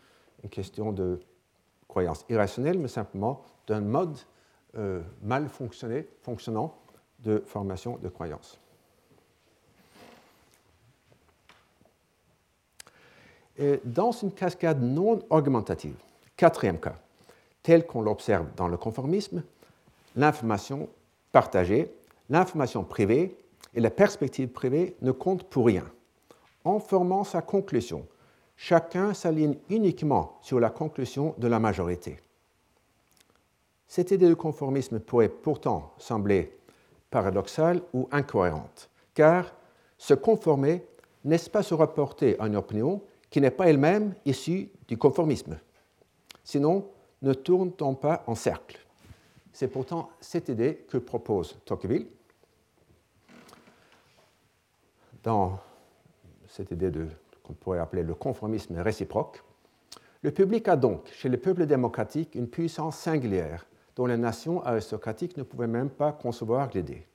une 0.44 0.50
question 0.50 0.92
de 0.92 1.20
croyance 1.88 2.26
irrationnelle, 2.30 2.80
mais 2.80 2.88
simplement 2.88 3.44
d'un 3.68 3.82
mode 3.82 4.18
euh, 4.78 5.02
mal 5.24 5.50
fonctionnant 5.50 6.76
de 7.20 7.44
formation 7.46 7.98
de 7.98 8.10
croyance. 8.10 8.60
Et 13.58 13.80
dans 13.84 14.12
une 14.12 14.32
cascade 14.32 14.82
non 14.82 15.20
augmentative, 15.30 15.96
quatrième 16.36 16.80
cas, 16.80 17.00
tel 17.64 17.86
qu'on 17.88 18.02
l'observe 18.02 18.46
dans 18.56 18.68
le 18.68 18.78
conformisme, 18.78 19.44
l'information 20.16 20.90
partagée, 21.32 21.92
l'information 22.30 22.84
privée 22.84 23.36
et 23.74 23.80
la 23.80 23.90
perspective 23.90 24.50
privée 24.50 24.96
ne 25.02 25.12
comptent 25.12 25.44
pour 25.44 25.66
rien. 25.66 25.86
En 26.64 26.80
formant 26.80 27.24
sa 27.24 27.42
conclusion, 27.42 28.08
chacun 28.58 29.14
s'aligne 29.14 29.58
uniquement 29.70 30.40
sur 30.42 30.60
la 30.60 30.70
conclusion 30.70 31.36
de 31.38 31.48
la 31.48 31.60
majorité. 31.60 32.20
Cette 33.88 34.12
idée 34.12 34.28
de 34.28 34.34
conformisme 34.34 35.00
pourrait 35.00 35.30
pourtant 35.30 35.94
sembler 35.98 36.58
paradoxale 37.10 37.82
ou 37.94 38.10
incohérente, 38.12 38.90
car 39.14 39.54
se 39.98 40.14
conformer 40.14 40.84
n'est-ce 41.24 41.50
pas 41.50 41.64
se 41.64 41.74
rapporter 41.74 42.40
à 42.40 42.48
une 42.48 42.56
opinion 42.56 43.02
qui 43.30 43.40
n'est 43.40 43.52
pas 43.52 43.70
elle-même 43.70 44.14
issue 44.26 44.70
du 44.88 44.98
conformisme? 44.98 45.58
Sinon, 46.44 46.90
ne 47.22 47.34
tourne-t-on 47.34 47.96
pas 47.96 48.24
en 48.28 48.36
cercle? 48.36 48.80
C'est 49.54 49.68
pourtant 49.68 50.10
cette 50.20 50.50
idée 50.50 50.86
que 50.88 50.98
propose 50.98 51.58
Tocqueville. 51.66 52.08
Dans 55.24 55.60
cette 56.48 56.72
idée 56.72 56.92
de 56.92 57.08
qu'on 57.48 57.54
pourrait 57.54 57.80
appeler 57.80 58.04
le 58.04 58.14
conformisme 58.14 58.78
réciproque. 58.80 59.42
Le 60.22 60.32
public 60.32 60.68
a 60.68 60.76
donc, 60.76 61.08
chez 61.14 61.30
les 61.30 61.38
peuples 61.38 61.66
démocratiques, 61.66 62.36
une 62.36 62.50
puissance 62.50 62.98
singulière 62.98 63.66
dont 63.96 64.06
les 64.06 64.18
nations 64.18 64.62
aristocratiques 64.64 65.38
ne 65.38 65.44
pouvaient 65.44 65.68
même 65.68 65.90
pas 65.90 66.12
concevoir 66.12 66.70
l'idée. 66.74 67.08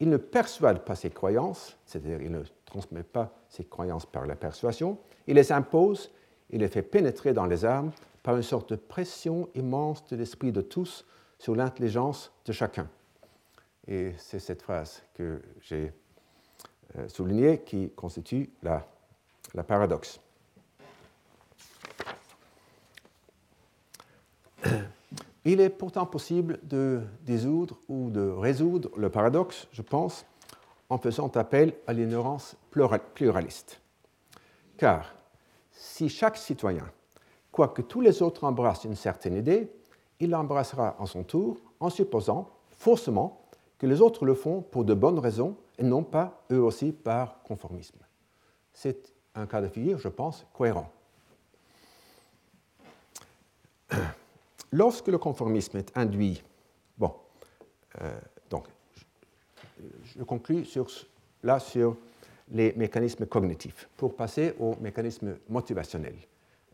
Il 0.00 0.10
ne 0.10 0.16
persuade 0.16 0.80
pas 0.80 0.96
ses 0.96 1.10
croyances, 1.10 1.78
c'est-à-dire 1.86 2.20
il 2.20 2.32
ne 2.32 2.42
transmet 2.66 3.04
pas 3.04 3.32
ses 3.48 3.64
croyances 3.64 4.04
par 4.04 4.26
la 4.26 4.34
persuasion, 4.34 4.98
il 5.26 5.36
les 5.36 5.52
impose, 5.52 6.10
il 6.50 6.60
les 6.60 6.68
fait 6.68 6.82
pénétrer 6.82 7.32
dans 7.32 7.46
les 7.46 7.64
âmes 7.64 7.92
par 8.22 8.36
une 8.36 8.42
sorte 8.42 8.70
de 8.70 8.76
pression 8.76 9.48
immense 9.54 10.04
de 10.08 10.16
l'esprit 10.16 10.50
de 10.50 10.60
tous 10.60 11.06
sur 11.38 11.54
l'intelligence 11.54 12.32
de 12.44 12.52
chacun. 12.52 12.88
Et 13.86 14.12
c'est 14.18 14.40
cette 14.40 14.62
phrase 14.62 15.02
que 15.14 15.40
j'ai 15.60 15.92
euh, 16.98 17.08
soulignée 17.08 17.60
qui 17.64 17.90
constitue 17.90 18.50
la 18.62 18.86
la 19.54 19.62
paradoxe. 19.62 20.20
Il 25.44 25.60
est 25.60 25.70
pourtant 25.70 26.06
possible 26.06 26.58
de 26.62 27.02
dissoudre 27.22 27.78
ou 27.88 28.10
de 28.10 28.28
résoudre 28.28 28.90
le 28.96 29.10
paradoxe, 29.10 29.68
je 29.72 29.82
pense, 29.82 30.24
en 30.88 30.98
faisant 30.98 31.28
appel 31.28 31.74
à 31.86 31.92
l'ignorance 31.92 32.56
pluraliste. 32.70 33.80
Car 34.76 35.14
si 35.70 36.08
chaque 36.08 36.36
citoyen, 36.36 36.90
quoique 37.52 37.82
tous 37.82 38.00
les 38.00 38.22
autres 38.22 38.44
embrassent 38.44 38.84
une 38.84 38.96
certaine 38.96 39.36
idée, 39.36 39.70
il 40.20 40.30
l'embrassera 40.30 40.96
en 40.98 41.06
son 41.06 41.24
tour 41.24 41.58
en 41.80 41.90
supposant 41.90 42.48
faussement 42.70 43.44
que 43.78 43.86
les 43.86 44.00
autres 44.00 44.24
le 44.24 44.34
font 44.34 44.62
pour 44.62 44.84
de 44.84 44.94
bonnes 44.94 45.18
raisons 45.18 45.56
et 45.78 45.82
non 45.82 46.02
pas 46.02 46.44
eux 46.50 46.62
aussi 46.62 46.92
par 46.92 47.42
conformisme. 47.42 47.98
C'est 48.72 49.13
un 49.34 49.46
cas 49.46 49.60
de 49.60 49.68
figure, 49.68 49.98
je 49.98 50.08
pense, 50.08 50.46
cohérent. 50.52 50.90
Lorsque 54.72 55.08
le 55.08 55.18
conformisme 55.18 55.76
est 55.78 55.96
induit, 55.96 56.42
bon, 56.98 57.14
euh, 58.02 58.18
donc, 58.50 58.66
je, 60.04 60.22
conclue 60.22 60.64
sur, 60.64 60.86
là 61.42 61.58
sur 61.60 61.96
les 62.50 62.72
mécanismes 62.74 63.26
cognitifs 63.26 63.88
pour 63.96 64.14
passer 64.16 64.54
aux 64.58 64.76
mécanismes 64.80 65.36
motivationnels 65.48 66.18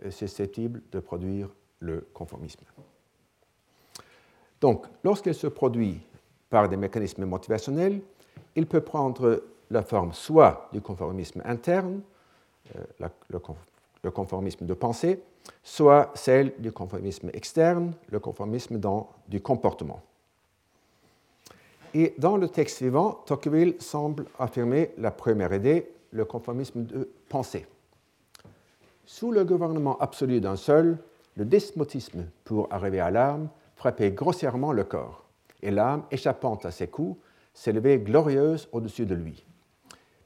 euh, 0.04 0.10
susceptibles 0.10 0.82
de 0.90 1.00
produire 1.00 1.48
le 1.80 2.06
conformisme. 2.12 2.60
Donc, 4.60 4.86
lorsqu'il 5.02 5.34
se 5.34 5.46
produit 5.46 6.00
par 6.50 6.68
des 6.68 6.76
mécanismes 6.76 7.24
motivationnels, 7.24 8.00
il 8.56 8.66
peut 8.66 8.82
prendre 8.82 9.42
la 9.70 9.82
forme 9.82 10.12
soit 10.12 10.68
du 10.72 10.80
conformisme 10.80 11.42
interne, 11.44 12.02
euh, 12.76 13.08
le, 14.02 14.10
conformisme 14.10 14.66
de 14.66 14.74
pensée, 14.74 15.22
soit 15.62 16.10
celle 16.14 16.52
du 16.58 16.72
conformisme 16.72 17.30
externe, 17.32 17.92
le 18.10 18.18
conformisme 18.18 18.80
du 19.28 19.40
comportement. 19.40 20.02
Et 21.92 22.14
dans 22.18 22.36
le 22.36 22.48
texte 22.48 22.76
suivant, 22.76 23.22
Tocqueville 23.26 23.74
semble 23.80 24.26
affirmer 24.38 24.92
la 24.96 25.10
première 25.10 25.52
idée, 25.52 25.90
le 26.12 26.24
conformisme 26.24 26.84
de 26.84 27.10
pensée. 27.28 27.66
Sous 29.04 29.32
le 29.32 29.44
gouvernement 29.44 29.98
absolu 29.98 30.40
d'un 30.40 30.56
seul, 30.56 30.98
le 31.36 31.44
despotisme, 31.44 32.26
pour 32.44 32.72
arriver 32.72 33.00
à 33.00 33.10
l'âme, 33.10 33.48
frappait 33.74 34.12
grossièrement 34.12 34.72
le 34.72 34.84
corps, 34.84 35.24
et 35.62 35.70
l'âme, 35.70 36.04
échappant 36.10 36.56
à 36.56 36.70
ses 36.70 36.86
coups, 36.86 37.18
s'élevait 37.54 37.98
glorieuse 37.98 38.68
au-dessus 38.72 39.06
de 39.06 39.14
lui. 39.14 39.44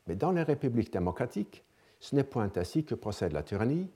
Mais 0.06 0.16
dans 0.16 0.32
les 0.32 0.42
républiques 0.42 0.92
démocratiques, 0.92 1.64
ce 2.04 2.14
n'est 2.14 2.22
point 2.22 2.50
ainsi 2.56 2.84
que 2.84 2.94
procède 2.94 3.32
la 3.32 3.42
tyrannie. 3.42 3.88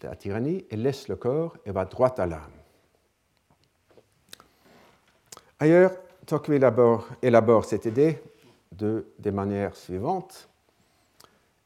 La 0.00 0.16
tyrannie, 0.16 0.64
laisse 0.70 1.08
le 1.08 1.16
corps 1.16 1.54
et 1.66 1.70
va 1.70 1.84
droit 1.84 2.14
à 2.16 2.24
l'âme. 2.24 2.40
Ailleurs, 5.60 5.92
Tocqueville 6.24 6.66
élabore, 7.20 7.64
cette 7.66 7.84
idée 7.84 8.22
de, 8.72 9.04
des 9.18 9.32
manières 9.32 9.76
suivantes. 9.76 10.48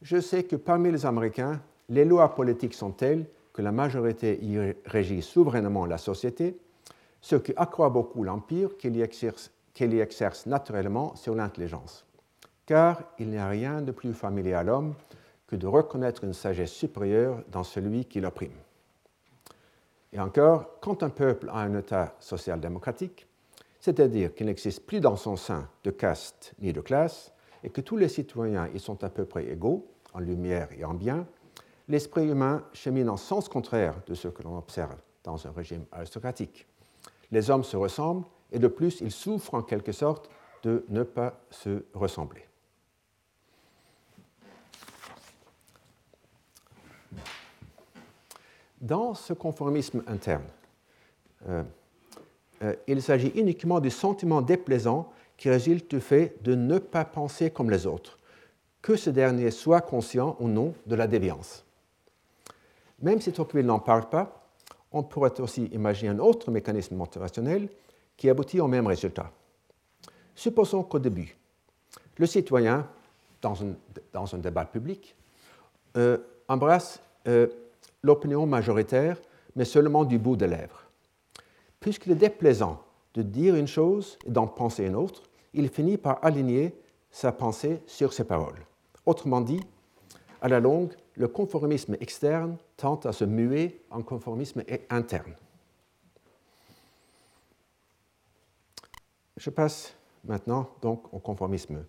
Je 0.03 0.21
sais 0.21 0.43
que 0.43 0.57
parmi 0.57 0.91
les 0.91 1.07
Américains, 1.07 1.61
les 1.89 2.05
lois 2.05 2.35
politiques 2.35 2.75
sont 2.75 2.91
telles 2.91 3.25
que 3.53 3.63
la 3.63 3.71
majorité 3.71 4.43
y 4.43 4.59
régit 4.87 5.23
souverainement 5.23 5.87
la 5.87 5.99
société, 5.99 6.59
ce 7.21 7.37
qui 7.37 7.53
accroît 7.57 7.91
beaucoup 7.91 8.25
l'empire 8.25 8.77
qu'elle 8.77 8.97
y, 8.97 9.03
exerce 10.01 10.47
naturellement 10.47 11.15
sur 11.15 11.37
l'intelligence. 11.37 12.05
Car 12.67 13.05
il 13.21 13.29
n'y 13.29 13.39
a 13.39 13.49
rien 13.49 13.83
de 13.83 13.93
plus 13.93 14.13
familier 14.15 14.55
à 14.55 14.65
l'homme 14.65 14.93
que 15.47 15.57
de 15.57 15.67
reconnaître 15.67 16.25
une 16.25 16.33
sagesse 16.33 16.73
supérieure 16.73 17.43
dans 17.51 17.65
celui 17.65 18.05
qui 18.05 18.21
l'opprime. 18.21 18.57
Et 20.13 20.21
encore, 20.21 20.81
quand 20.81 21.03
un 21.03 21.11
peuple 21.11 21.49
a 21.51 21.59
un 21.59 21.79
État 21.79 22.17
social-démocratique, 22.21 23.27
c'est-à-dire 23.81 24.35
qu'il 24.35 24.47
n'existe 24.47 24.87
plus 24.87 25.01
dans 25.01 25.17
son 25.17 25.37
sein 25.37 25.69
de 25.85 25.91
caste 25.91 26.55
ni 26.61 26.73
de 26.73 26.81
classe, 26.81 27.33
et 27.63 27.71
que 27.71 27.81
tous 27.81 27.97
les 27.97 28.09
citoyens 28.09 28.69
y 28.75 28.81
sont 28.81 29.03
à 29.05 29.09
peu 29.09 29.25
près 29.25 29.47
égaux, 29.47 29.87
en 30.15 30.21
lumière 30.21 30.69
et 30.77 30.85
en 30.85 30.95
bien, 30.95 31.27
l'esprit 31.89 32.27
humain 32.27 32.65
chemine 32.73 33.09
en 33.09 33.17
sens 33.17 33.49
contraire 33.49 33.95
de 34.07 34.15
ce 34.15 34.29
que 34.29 34.43
l'on 34.43 34.57
observe 34.57 34.97
dans 35.23 35.47
un 35.47 35.51
régime 35.51 35.85
aristocratique. 35.93 36.67
Les 37.31 37.51
hommes 37.51 37.65
se 37.65 37.77
ressemblent, 37.77 38.25
et 38.53 38.59
de 38.59 38.69
plus, 38.69 39.01
ils 39.01 39.11
souffrent 39.11 39.55
en 39.55 39.63
quelque 39.63 39.93
sorte 39.93 40.31
de 40.63 40.85
ne 40.89 41.03
pas 41.03 41.41
se 41.51 41.85
ressembler. 41.93 42.47
Dans 48.81 49.15
ce 49.15 49.33
conformisme 49.33 50.03
interne, 50.07 50.45
euh, 51.49 51.63
euh, 52.63 52.75
il 52.87 53.03
s'agit 53.03 53.33
uniquement 53.35 53.81
du 53.81 53.91
sentiment 53.91 54.43
déplaisant 54.43 55.11
qui 55.37 55.49
résulte 55.51 55.91
du 55.91 56.01
fait 56.01 56.37
de 56.43 56.55
ne 56.55 56.79
pas 56.79 57.05
penser 57.05 57.51
comme 57.51 57.71
les 57.71 57.87
autres, 57.87 58.19
que 58.83 58.97
ce 58.97 59.11
dernier 59.11 59.51
soit 59.51 59.81
conscient 59.81 60.37
ou 60.41 60.49
non 60.49 60.75
de 60.87 60.95
la 60.95 61.07
déviance. 61.07 61.65
Même 63.03 63.21
si 63.21 63.33
Tocqueville 63.33 63.67
n'en 63.67 63.79
parle 63.79 64.09
pas, 64.09 64.47
on 64.93 65.03
pourrait 65.03 65.39
aussi 65.41 65.65
imaginer 65.67 66.11
un 66.11 66.19
autre 66.19 66.51
mécanisme 66.51 66.97
motivationnel 66.97 67.69
qui 68.17 68.31
aboutit 68.31 68.61
au 68.61 68.69
même 68.69 68.87
résultat. 68.87 69.31
Supposons 70.35 70.83
qu'au 70.83 70.99
début, 70.99 71.37
le 72.17 72.27
citoyen, 72.27 72.89
dans 73.43 73.63
un, 73.63 73.75
dans 74.13 74.35
un 74.35 74.39
débat 74.39 74.65
public, 74.65 75.15
euh, 75.97 76.19
embrasse 76.49 77.01
l'opinion 78.03 78.47
majoritaire, 78.47 79.21
mais 79.55 79.65
seulement 79.65 80.05
du 80.05 80.19
bout 80.19 80.37
des 80.37 80.47
lèvres. 80.47 80.83
Puisqu'il 81.81 82.13
est 82.13 82.17
déplaisant 82.17 82.83
de 83.15 83.23
dire 83.23 83.55
une 83.55 83.67
chose 83.67 84.19
et 84.27 84.31
d'en 84.31 84.47
penser 84.47 84.85
une 84.85 84.97
autre, 84.97 85.23
il 85.55 85.69
finit 85.69 85.97
par 85.97 86.19
aligner 86.25 86.75
sa 87.11 87.33
pensée 87.33 87.81
sur 87.87 88.13
ses 88.13 88.25
paroles. 88.25 88.67
Autrement 89.07 89.41
dit, 89.41 89.61
à 90.43 90.49
la 90.49 90.61
longue, 90.61 90.93
le 91.15 91.29
conformisme 91.29 91.97
externe 92.01 92.57
tente 92.77 93.07
à 93.07 93.13
se 93.13 93.25
muer 93.25 93.81
en 93.91 94.03
conformisme 94.03 94.63
interne. 94.91 95.35
Je 99.37 99.51
passe 99.51 99.95
maintenant 100.25 100.69
donc 100.83 101.13
au 101.13 101.19
conformisme 101.19 101.85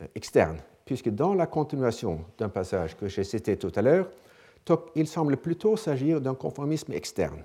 euh, 0.00 0.06
externe, 0.14 0.58
puisque 0.84 1.10
dans 1.10 1.34
la 1.34 1.46
continuation 1.46 2.24
d'un 2.38 2.48
passage 2.48 2.96
que 2.96 3.08
j'ai 3.08 3.24
cité 3.24 3.56
tout 3.56 3.72
à 3.74 3.82
l'heure, 3.82 4.08
il 4.94 5.06
semble 5.06 5.36
plutôt 5.36 5.76
s'agir 5.76 6.20
d'un 6.20 6.34
conformisme 6.34 6.92
externe, 6.92 7.42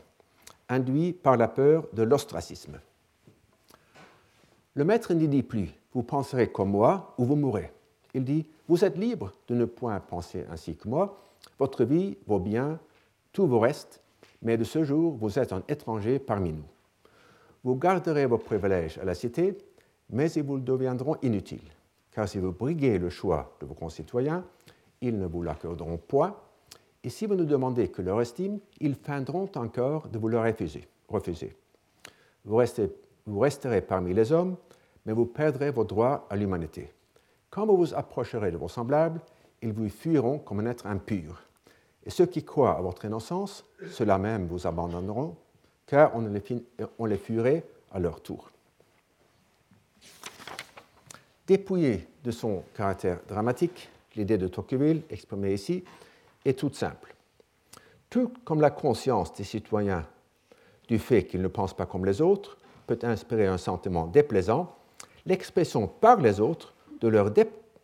induit 0.69 1.13
par 1.13 1.37
la 1.37 1.47
peur 1.47 1.87
de 1.93 2.03
l'ostracisme. 2.03 2.79
Le 4.73 4.85
maître 4.85 5.13
n'y 5.13 5.27
dit 5.27 5.43
plus 5.43 5.69
Vous 5.93 6.03
penserez 6.03 6.51
comme 6.51 6.71
moi 6.71 7.13
ou 7.17 7.25
vous 7.25 7.35
mourrez. 7.35 7.71
Il 8.13 8.23
dit 8.23 8.47
Vous 8.67 8.83
êtes 8.85 8.97
libre 8.97 9.33
de 9.47 9.55
ne 9.55 9.65
point 9.65 9.99
penser 9.99 10.45
ainsi 10.49 10.75
que 10.75 10.87
moi. 10.87 11.21
Votre 11.59 11.83
vie, 11.83 12.17
vos 12.25 12.39
biens, 12.39 12.79
tout 13.33 13.47
vous 13.47 13.59
reste, 13.59 14.01
mais 14.41 14.57
de 14.57 14.63
ce 14.63 14.83
jour, 14.83 15.15
vous 15.15 15.39
êtes 15.39 15.53
un 15.53 15.63
étranger 15.67 16.19
parmi 16.19 16.53
nous. 16.53 16.65
Vous 17.63 17.75
garderez 17.75 18.25
vos 18.25 18.37
privilèges 18.37 18.97
à 18.97 19.05
la 19.05 19.13
cité, 19.13 19.57
mais 20.09 20.31
ils 20.31 20.43
vous 20.43 20.59
deviendront 20.59 21.15
inutiles, 21.21 21.71
car 22.11 22.27
si 22.27 22.39
vous 22.39 22.51
briguez 22.51 22.97
le 22.97 23.09
choix 23.09 23.55
de 23.59 23.65
vos 23.65 23.73
concitoyens, 23.73 24.43
ils 25.01 25.17
ne 25.17 25.25
vous 25.25 25.43
l'accorderont 25.43 25.97
point, 25.97 26.35
et 27.03 27.09
si 27.09 27.25
vous 27.25 27.35
nous 27.35 27.45
demandez 27.45 27.87
que 27.89 28.01
leur 28.01 28.21
estime, 28.21 28.59
ils 28.79 28.95
feindront 28.95 29.49
encore 29.55 30.07
de 30.07 30.19
vous 30.19 30.27
le 30.27 30.39
refuser. 30.39 30.87
refuser. 31.07 31.55
Vous, 32.45 32.55
restez, 32.55 32.91
vous 33.25 33.39
resterez 33.39 33.81
parmi 33.81 34.13
les 34.13 34.31
hommes, 34.31 34.55
mais 35.05 35.13
vous 35.13 35.25
perdrez 35.25 35.71
vos 35.71 35.83
droits 35.83 36.27
à 36.29 36.35
l'humanité. 36.35 36.93
Quand 37.49 37.65
vous 37.65 37.77
vous 37.77 37.93
approcherez 37.93 38.51
de 38.51 38.57
vos 38.57 38.67
semblables, 38.67 39.21
ils 39.61 39.73
vous 39.73 39.89
fuiront 39.89 40.39
comme 40.39 40.59
un 40.59 40.67
être 40.67 40.85
impur. 40.85 41.41
Et 42.05 42.09
ceux 42.09 42.25
qui 42.25 42.43
croient 42.43 42.77
à 42.77 42.81
votre 42.81 43.05
innocence, 43.05 43.65
ceux-là 43.91 44.17
même 44.17 44.47
vous 44.47 44.65
abandonneront, 44.65 45.35
car 45.85 46.15
on 46.15 46.21
les, 46.21 46.41
on 46.97 47.05
les 47.05 47.17
fuirait 47.17 47.65
à 47.91 47.99
leur 47.99 48.21
tour. 48.21 48.49
Dépouillé 51.47 52.07
de 52.23 52.31
son 52.31 52.63
caractère 52.75 53.19
dramatique, 53.27 53.89
l'idée 54.15 54.37
de 54.37 54.47
Tocqueville, 54.47 55.01
exprimée 55.09 55.53
ici, 55.53 55.83
est 56.45 56.57
toute 56.57 56.75
simple. 56.75 57.15
Tout 58.09 58.31
comme 58.43 58.61
la 58.61 58.71
conscience 58.71 59.33
des 59.33 59.43
citoyens 59.43 60.05
du 60.87 60.99
fait 60.99 61.25
qu'ils 61.25 61.41
ne 61.41 61.47
pensent 61.47 61.75
pas 61.75 61.85
comme 61.85 62.05
les 62.05 62.21
autres 62.21 62.57
peut 62.87 62.99
inspirer 63.03 63.47
un 63.47 63.57
sentiment 63.57 64.07
déplaisant, 64.07 64.75
l'expression 65.25 65.87
par 65.87 66.19
les 66.19 66.39
autres 66.39 66.73
de 66.99 67.07
leur 67.07 67.31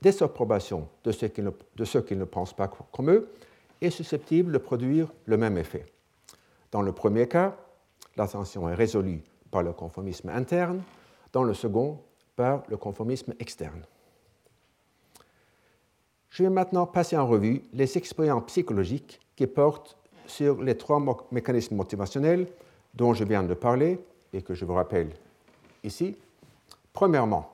désapprobation 0.01 0.87
de 1.03 1.11
ceux, 1.11 1.29
qui 1.29 2.15
ne, 2.15 2.25
pensent 2.25 2.55
pas 2.55 2.67
comme 2.67 3.09
eux 3.11 3.29
est 3.79 3.89
susceptible 3.89 4.51
de 4.51 4.57
produire 4.57 5.07
le 5.25 5.37
même 5.37 5.57
effet. 5.57 5.85
Dans 6.71 6.81
le 6.81 6.91
premier 6.91 7.27
cas, 7.27 7.55
l'attention 8.17 8.67
est 8.69 8.75
résolue 8.75 9.21
par 9.51 9.63
le 9.63 9.71
conformisme 9.71 10.29
interne, 10.29 10.81
dans 11.31 11.43
le 11.43 11.53
second, 11.53 11.99
par 12.35 12.63
le 12.67 12.77
conformisme 12.77 13.33
externe. 13.39 13.83
Je 16.29 16.43
vais 16.43 16.49
maintenant 16.49 16.85
passer 16.85 17.17
en 17.17 17.27
revue 17.27 17.63
les 17.73 17.97
expériences 17.97 18.45
psychologiques 18.47 19.19
qui 19.35 19.47
portent 19.47 19.97
sur 20.25 20.61
les 20.61 20.77
trois 20.77 21.01
mécanismes 21.31 21.75
motivationnels 21.75 22.47
dont 22.93 23.13
je 23.13 23.23
viens 23.23 23.43
de 23.43 23.53
parler 23.53 23.99
et 24.33 24.41
que 24.41 24.53
je 24.53 24.65
vous 24.65 24.73
rappelle 24.73 25.11
ici. 25.83 26.17
Premièrement, 26.93 27.49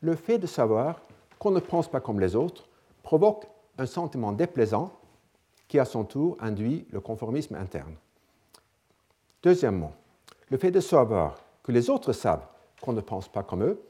le 0.00 0.16
fait 0.16 0.38
de 0.38 0.46
savoir 0.46 1.00
qu'on 1.38 1.50
ne 1.50 1.60
pense 1.60 1.88
pas 1.88 2.00
comme 2.00 2.20
les 2.20 2.34
autres 2.34 2.68
provoque 3.02 3.46
un 3.78 3.86
sentiment 3.86 4.32
déplaisant 4.32 4.92
qui, 5.68 5.78
à 5.78 5.84
son 5.84 6.04
tour, 6.04 6.36
induit 6.40 6.86
le 6.90 7.00
conformisme 7.00 7.54
interne. 7.54 7.94
Deuxièmement, 9.42 9.92
le 10.50 10.58
fait 10.58 10.70
de 10.70 10.80
savoir 10.80 11.36
que 11.62 11.72
les 11.72 11.88
autres 11.88 12.12
savent 12.12 12.46
qu'on 12.80 12.92
ne 12.92 13.00
pense 13.00 13.28
pas 13.28 13.42
comme 13.42 13.62
eux 13.62 13.80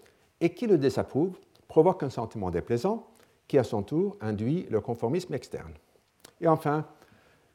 et 0.40 0.50
qui 0.50 0.66
le 0.66 0.78
désapprouvent 0.78 1.38
provoque 1.68 2.02
un 2.02 2.10
sentiment 2.10 2.50
déplaisant 2.50 3.06
qui 3.49 3.59
à 3.59 3.64
son 3.64 3.82
tour 3.82 4.16
induit 4.20 4.66
le 4.70 4.80
conformisme 4.80 5.34
externe. 5.34 5.72
Et 6.40 6.49
enfin, 6.49 6.86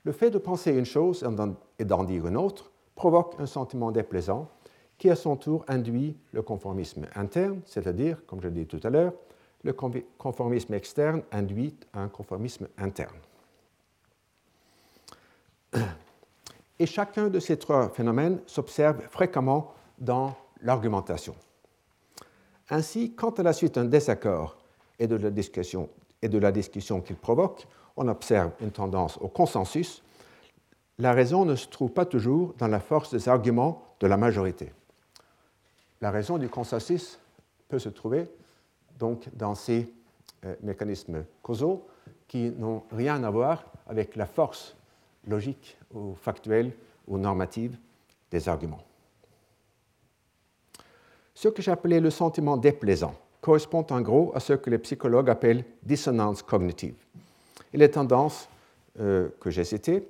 le 0.03 0.11
fait 0.11 0.29
de 0.29 0.37
penser 0.37 0.71
une 0.71 0.85
chose 0.85 1.25
et 1.79 1.85
d'en 1.85 2.03
dire 2.03 2.27
une 2.27 2.37
autre 2.37 2.71
provoque 2.95 3.35
un 3.39 3.45
sentiment 3.45 3.91
déplaisant 3.91 4.49
qui 4.97 5.09
à 5.09 5.15
son 5.15 5.35
tour 5.35 5.63
induit 5.67 6.17
le 6.31 6.41
conformisme 6.41 7.05
interne, 7.15 7.61
c'est-à-dire, 7.65 8.25
comme 8.25 8.41
je 8.41 8.47
l'ai 8.47 8.65
dit 8.65 8.67
tout 8.67 8.79
à 8.83 8.89
l'heure, 8.89 9.13
le 9.63 9.73
conformisme 9.73 10.73
externe 10.73 11.23
induit 11.31 11.75
un 11.93 12.07
conformisme 12.07 12.67
interne. 12.77 13.17
Et 16.79 16.85
chacun 16.85 17.27
de 17.27 17.39
ces 17.39 17.57
trois 17.57 17.89
phénomènes 17.89 18.39
s'observe 18.45 19.01
fréquemment 19.09 19.73
dans 19.97 20.35
l'argumentation. 20.61 21.35
Ainsi, 22.69 23.13
quand 23.13 23.39
à 23.39 23.43
la 23.43 23.53
suite 23.53 23.75
d'un 23.75 23.85
désaccord 23.85 24.57
et 24.99 25.07
de 25.07 25.15
la 25.15 25.29
discussion, 25.29 25.89
et 26.21 26.29
de 26.29 26.37
la 26.37 26.51
discussion 26.51 27.01
qu'il 27.01 27.15
provoque, 27.15 27.67
on 27.95 28.07
observe 28.07 28.51
une 28.61 28.71
tendance 28.71 29.17
au 29.17 29.27
consensus. 29.27 30.03
La 30.99 31.13
raison 31.13 31.45
ne 31.45 31.55
se 31.55 31.67
trouve 31.67 31.91
pas 31.91 32.05
toujours 32.05 32.53
dans 32.57 32.67
la 32.67 32.79
force 32.79 33.11
des 33.11 33.29
arguments 33.29 33.83
de 33.99 34.07
la 34.07 34.17
majorité. 34.17 34.71
La 36.01 36.11
raison 36.11 36.37
du 36.37 36.49
consensus 36.49 37.19
peut 37.67 37.79
se 37.79 37.89
trouver 37.89 38.29
donc 38.99 39.27
dans 39.33 39.55
ces 39.55 39.91
euh, 40.45 40.55
mécanismes 40.61 41.25
causaux 41.41 41.87
qui 42.27 42.51
n'ont 42.51 42.83
rien 42.91 43.23
à 43.23 43.29
voir 43.29 43.65
avec 43.87 44.15
la 44.15 44.25
force 44.25 44.75
logique 45.27 45.77
ou 45.93 46.13
factuelle 46.15 46.71
ou 47.07 47.17
normative 47.17 47.77
des 48.31 48.47
arguments. 48.49 48.83
Ce 51.33 51.47
que 51.47 51.61
j'appelais 51.61 51.99
le 51.99 52.09
sentiment 52.09 52.57
déplaisant 52.57 53.15
correspond 53.47 53.85
en 53.91 54.01
gros 54.01 54.33
à 54.35 54.41
ce 54.41 54.51
que 54.51 54.69
les 54.69 54.77
psychologues 54.77 55.29
appellent 55.29 55.63
dissonance 55.81 56.43
cognitive. 56.43 56.95
Et 57.73 57.77
les 57.77 57.89
tendances 57.89 58.49
euh, 58.99 59.29
que 59.39 59.49
j'ai 59.49 59.63
citées 59.63 60.05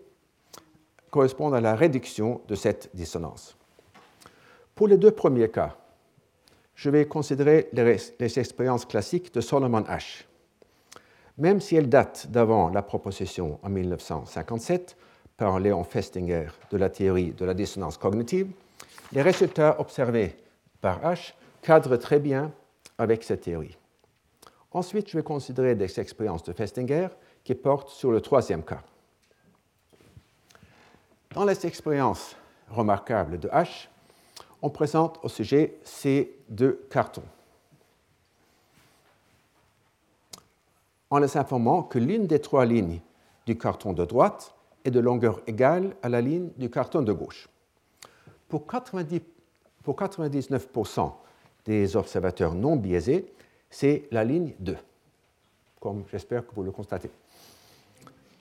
correspondent 1.12 1.54
à 1.54 1.62
la 1.62 1.76
réduction 1.76 2.42
de 2.48 2.56
cette 2.56 2.90
dissonance. 2.96 3.56
Pour 4.74 4.88
les 4.88 4.98
deux 4.98 5.12
premiers 5.12 5.52
cas, 5.52 5.76
je 6.74 6.90
vais 6.90 7.06
considérer 7.06 7.70
les, 7.74 7.98
les 8.20 8.40
expériences 8.40 8.86
classiques 8.86 9.32
de 9.32 9.42
Solomon 9.42 9.84
Ash. 9.88 10.28
Même 11.38 11.62
si 11.62 11.76
elles 11.76 11.90
datent 11.90 12.32
d'avant 12.32 12.70
la 12.70 12.82
proposition 12.82 13.60
en 13.62 13.70
1957 13.70 14.98
par 15.38 15.60
Léon 15.60 15.84
Festinger 15.84 16.48
de 16.72 16.78
la 16.78 16.90
théorie 16.90 17.34
de 17.34 17.46
la 17.46 17.54
dissonance 17.54 18.00
cognitive, 18.00 18.50
les 19.14 19.22
résultats 19.22 19.80
observés 19.80 20.36
par 20.82 21.06
Ash 21.06 21.36
cadrent 21.62 22.00
très 22.00 22.18
bien 22.18 22.52
avec 22.98 23.24
cette 23.24 23.42
théorie. 23.42 23.78
Ensuite, 24.72 25.10
je 25.10 25.18
vais 25.18 25.24
considérer 25.24 25.76
des 25.76 26.00
expériences 26.00 26.44
de 26.44 26.54
Festinger 26.54 27.08
qui 27.44 27.56
portent 27.56 27.90
sur 27.90 28.12
le 28.12 28.22
troisième 28.22 28.64
cas. 28.64 28.82
Dans 31.34 31.46
les 31.46 31.66
expériences 31.66 32.36
remarquables 32.70 33.40
de 33.40 33.48
H, 33.50 33.88
on 34.62 34.70
présente 34.70 35.20
au 35.24 35.30
sujet 35.30 35.78
ces 35.84 36.38
deux 36.50 36.86
cartons. 36.90 37.24
En 41.10 41.20
les 41.20 41.38
informant 41.38 41.84
que 41.84 42.00
l'une 42.00 42.28
des 42.28 42.40
trois 42.40 42.66
lignes 42.66 43.00
du 43.46 43.58
carton 43.58 43.94
de 43.94 44.04
droite 44.04 44.54
est 44.84 44.92
de 44.92 45.00
longueur 45.00 45.42
égale 45.48 45.96
à 46.04 46.10
la 46.10 46.22
ligne 46.22 46.50
du 46.58 46.70
carton 46.70 47.02
de 47.02 47.14
gauche. 47.14 47.48
Pour, 48.50 48.68
90, 48.68 49.22
pour 49.84 49.96
99% 49.96 51.14
des 51.68 51.96
observateurs 51.96 52.56
non 52.56 52.78
biaisés, 52.78 53.28
c'est 53.70 54.08
la 54.10 54.24
ligne 54.24 54.54
2, 54.60 54.78
comme 55.80 56.06
j'espère 56.10 56.48
que 56.48 56.56
vous 56.56 56.64
le 56.64 56.72
constatez. 56.72 57.12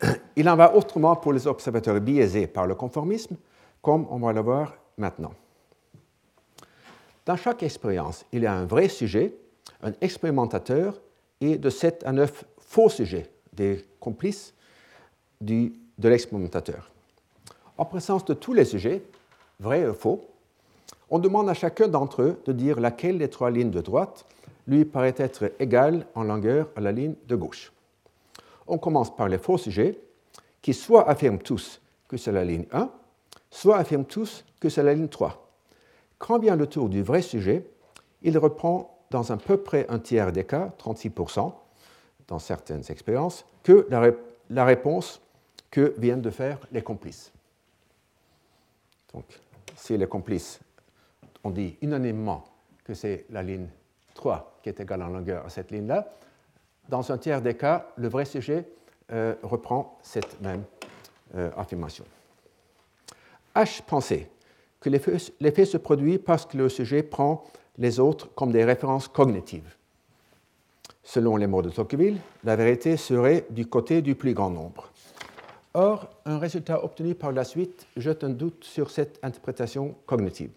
Il 0.37 0.49
en 0.49 0.57
va 0.57 0.74
autrement 0.74 1.16
pour 1.16 1.33
les 1.33 1.47
observateurs 1.47 2.01
biaisés 2.01 2.47
par 2.47 2.66
le 2.66 2.77
conformisme, 2.77 3.37
comme 3.83 4.07
on 4.11 4.18
va 4.18 4.33
le 4.33 4.41
voir 4.41 4.74
maintenant. 4.97 5.35
Dans 7.27 7.37
chaque 7.37 7.64
expérience, 7.64 8.24
il 8.33 8.43
y 8.43 8.47
a 8.47 8.55
un 8.55 8.66
vrai 8.66 8.89
sujet, 8.89 9.35
un 9.83 9.93
expérimentateur 10.01 10.95
et 11.41 11.59
de 11.59 11.68
7 11.68 12.05
à 12.07 12.12
9 12.12 12.45
faux 12.59 12.89
sujets, 12.89 13.29
des 13.53 13.85
complices 13.99 14.55
du, 15.41 15.72
de 15.99 16.09
l'expérimentateur. 16.09 16.89
En 17.77 17.85
présence 17.85 18.24
de 18.24 18.35
tous 18.35 18.53
les 18.53 18.64
sujets, 18.64 19.03
vrais 19.59 19.89
ou 19.89 19.93
faux, 19.95 20.24
on 21.11 21.18
demande 21.18 21.48
à 21.48 21.54
chacun 21.54 21.88
d'entre 21.88 22.22
eux 22.22 22.40
de 22.44 22.52
dire 22.52 22.80
laquelle 22.80 23.18
des 23.18 23.30
trois 23.30 23.50
lignes 23.50 23.70
de 23.70 23.80
droite 23.80 24.26
lui 24.66 24.84
paraît 24.84 25.14
être 25.16 25.52
égale 25.61 26.07
en 26.14 26.24
longueur 26.24 26.68
à 26.76 26.80
la 26.80 26.92
ligne 26.92 27.14
de 27.28 27.36
gauche. 27.36 27.72
On 28.66 28.78
commence 28.78 29.14
par 29.14 29.28
les 29.28 29.38
faux 29.38 29.59
sujets, 29.59 29.98
qui 30.61 30.74
soit 30.74 31.09
affirment 31.09 31.38
tous 31.38 31.80
que 32.09 32.16
c'est 32.16 32.32
la 32.32 32.44
ligne 32.44 32.66
1, 32.72 32.90
soit 33.50 33.76
affirment 33.76 34.04
tous 34.04 34.44
que 34.59 34.68
c'est 34.68 34.82
la 34.82 34.94
ligne 34.94 35.09
3. 35.09 35.48
Quand 36.18 36.38
vient 36.38 36.57
le 36.57 36.66
tour 36.66 36.88
du 36.88 37.02
vrai 37.02 37.22
sujet, 37.22 37.64
il 38.22 38.36
reprend 38.38 38.98
dans 39.11 39.30
un 39.30 39.36
peu 39.36 39.59
près 39.59 39.86
un 39.88 40.00
tiers 40.00 40.32
des 40.32 40.44
cas, 40.44 40.72
36%, 40.80 41.52
dans 42.26 42.38
certaines 42.40 42.82
expériences, 42.88 43.44
que 43.62 43.86
la, 43.88 44.11
la 44.50 44.64
réponse 44.64 45.20
que 45.70 45.94
viennent 45.98 46.22
de 46.22 46.30
faire 46.30 46.59
les 46.72 46.82
complices. 46.82 47.32
Donc, 49.14 49.24
si 49.76 49.96
les 49.96 50.07
complices 50.09 50.59
ont 51.47 51.51
dit 51.51 51.76
unanimement 51.82 52.44
que 52.84 52.94
c'est 52.94 53.26
la 53.30 53.42
ligne 53.42 53.68
3 54.14 54.59
qui 54.62 54.68
est 54.68 54.80
égale 54.80 55.03
en 55.03 55.09
longueur 55.09 55.47
à 55.47 55.49
cette 55.49 55.70
ligne-là, 55.70 56.12
dans 56.88 57.11
un 57.12 57.18
tiers 57.18 57.42
des 57.42 57.55
cas, 57.55 57.86
le 57.97 58.09
vrai 58.09 58.24
sujet 58.24 58.66
euh, 59.12 59.34
reprend 59.42 59.99
cette 60.03 60.40
même 60.40 60.64
euh, 61.34 61.51
affirmation. 61.57 62.05
H 63.55 63.82
pensait 63.82 64.28
que 64.80 64.90
l'effet 64.90 65.64
se 65.64 65.76
produit 65.76 66.18
parce 66.18 66.47
que 66.47 66.57
le 66.57 66.68
sujet 66.68 67.03
prend 67.03 67.44
les 67.78 67.99
autres 67.99 68.28
comme 68.34 68.53
des 68.53 68.64
références 68.64 69.09
cognitives. 69.09 69.76
Selon 71.03 71.36
les 71.36 71.47
mots 71.47 71.62
de 71.62 71.70
Tocqueville, 71.70 72.18
la 72.44 72.57
vérité 72.57 72.97
serait 72.97 73.47
du 73.51 73.66
côté 73.66 74.03
du 74.03 74.14
plus 74.14 74.34
grand 74.34 74.51
nombre. 74.51 74.90
Or, 75.74 76.09
un 76.24 76.38
résultat 76.38 76.82
obtenu 76.84 77.14
par 77.14 77.32
la 77.32 77.44
suite 77.44 77.86
jette 77.97 78.24
un 78.24 78.30
doute 78.30 78.64
sur 78.64 78.90
cette 78.90 79.18
interprétation 79.22 79.94
cognitive. 80.07 80.51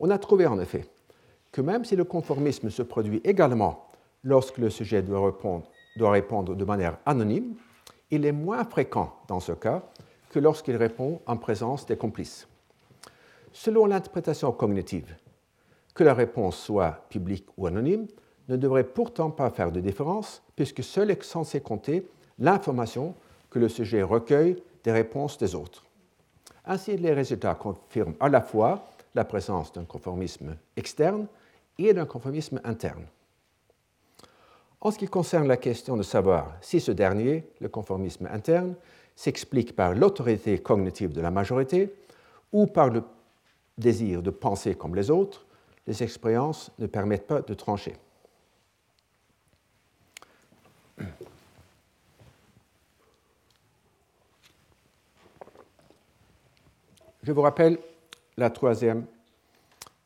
On 0.00 0.08
a 0.10 0.18
trouvé 0.18 0.46
en 0.46 0.58
effet 0.58 0.86
que 1.52 1.60
même 1.60 1.84
si 1.84 1.94
le 1.94 2.04
conformisme 2.04 2.70
se 2.70 2.82
produit 2.82 3.20
également 3.22 3.90
lorsque 4.24 4.56
le 4.58 4.70
sujet 4.70 5.02
doit 5.02 5.20
répondre, 6.10 6.54
de 6.54 6.64
manière 6.64 6.98
anonyme, 7.04 7.54
il 8.10 8.24
est 8.24 8.32
moins 8.32 8.64
fréquent 8.64 9.14
dans 9.28 9.40
ce 9.40 9.52
cas 9.52 9.82
que 10.30 10.38
lorsqu'il 10.38 10.76
répond 10.76 11.20
en 11.26 11.36
présence 11.36 11.84
des 11.86 11.96
complices. 11.96 12.48
Selon 13.52 13.86
l'interprétation 13.86 14.52
cognitive, 14.52 15.16
que 15.94 16.04
la 16.04 16.14
réponse 16.14 16.56
soit 16.56 17.04
publique 17.10 17.46
ou 17.58 17.66
anonyme 17.66 18.06
ne 18.48 18.56
devrait 18.56 18.84
pourtant 18.84 19.30
pas 19.30 19.50
faire 19.50 19.70
de 19.70 19.80
différence 19.80 20.42
puisque 20.56 20.82
seul 20.82 21.10
est 21.10 21.22
censé 21.22 21.60
compter 21.60 22.08
l'information 22.38 23.14
que 23.50 23.58
le 23.58 23.68
sujet 23.68 24.02
recueille 24.02 24.62
des 24.82 24.92
réponses 24.92 25.36
des 25.36 25.54
autres. 25.54 25.84
Ainsi, 26.64 26.96
les 26.96 27.12
résultats 27.12 27.54
confirment 27.54 28.14
à 28.20 28.28
la 28.28 28.40
fois 28.40 28.86
la 29.14 29.24
présence 29.24 29.72
d'un 29.72 29.84
conformisme 29.84 30.56
externe 30.76 31.26
et 31.78 31.92
d'un 31.92 32.06
conformisme 32.06 32.60
interne. 32.64 33.06
En 34.80 34.90
ce 34.90 34.98
qui 34.98 35.08
concerne 35.08 35.46
la 35.46 35.56
question 35.56 35.96
de 35.96 36.02
savoir 36.02 36.56
si 36.60 36.80
ce 36.80 36.92
dernier, 36.92 37.44
le 37.60 37.68
conformisme 37.68 38.26
interne, 38.26 38.74
s'explique 39.14 39.76
par 39.76 39.94
l'autorité 39.94 40.58
cognitive 40.58 41.12
de 41.12 41.20
la 41.20 41.30
majorité 41.30 41.92
ou 42.52 42.66
par 42.66 42.88
le 42.88 43.02
désir 43.76 44.22
de 44.22 44.30
penser 44.30 44.74
comme 44.74 44.94
les 44.94 45.10
autres, 45.10 45.44
les 45.86 46.02
expériences 46.02 46.70
ne 46.78 46.86
permettent 46.86 47.26
pas 47.26 47.42
de 47.42 47.54
trancher. 47.54 47.94
Je 57.22 57.32
vous 57.32 57.42
rappelle 57.42 57.78
la 58.36 58.50
troisième 58.50 59.06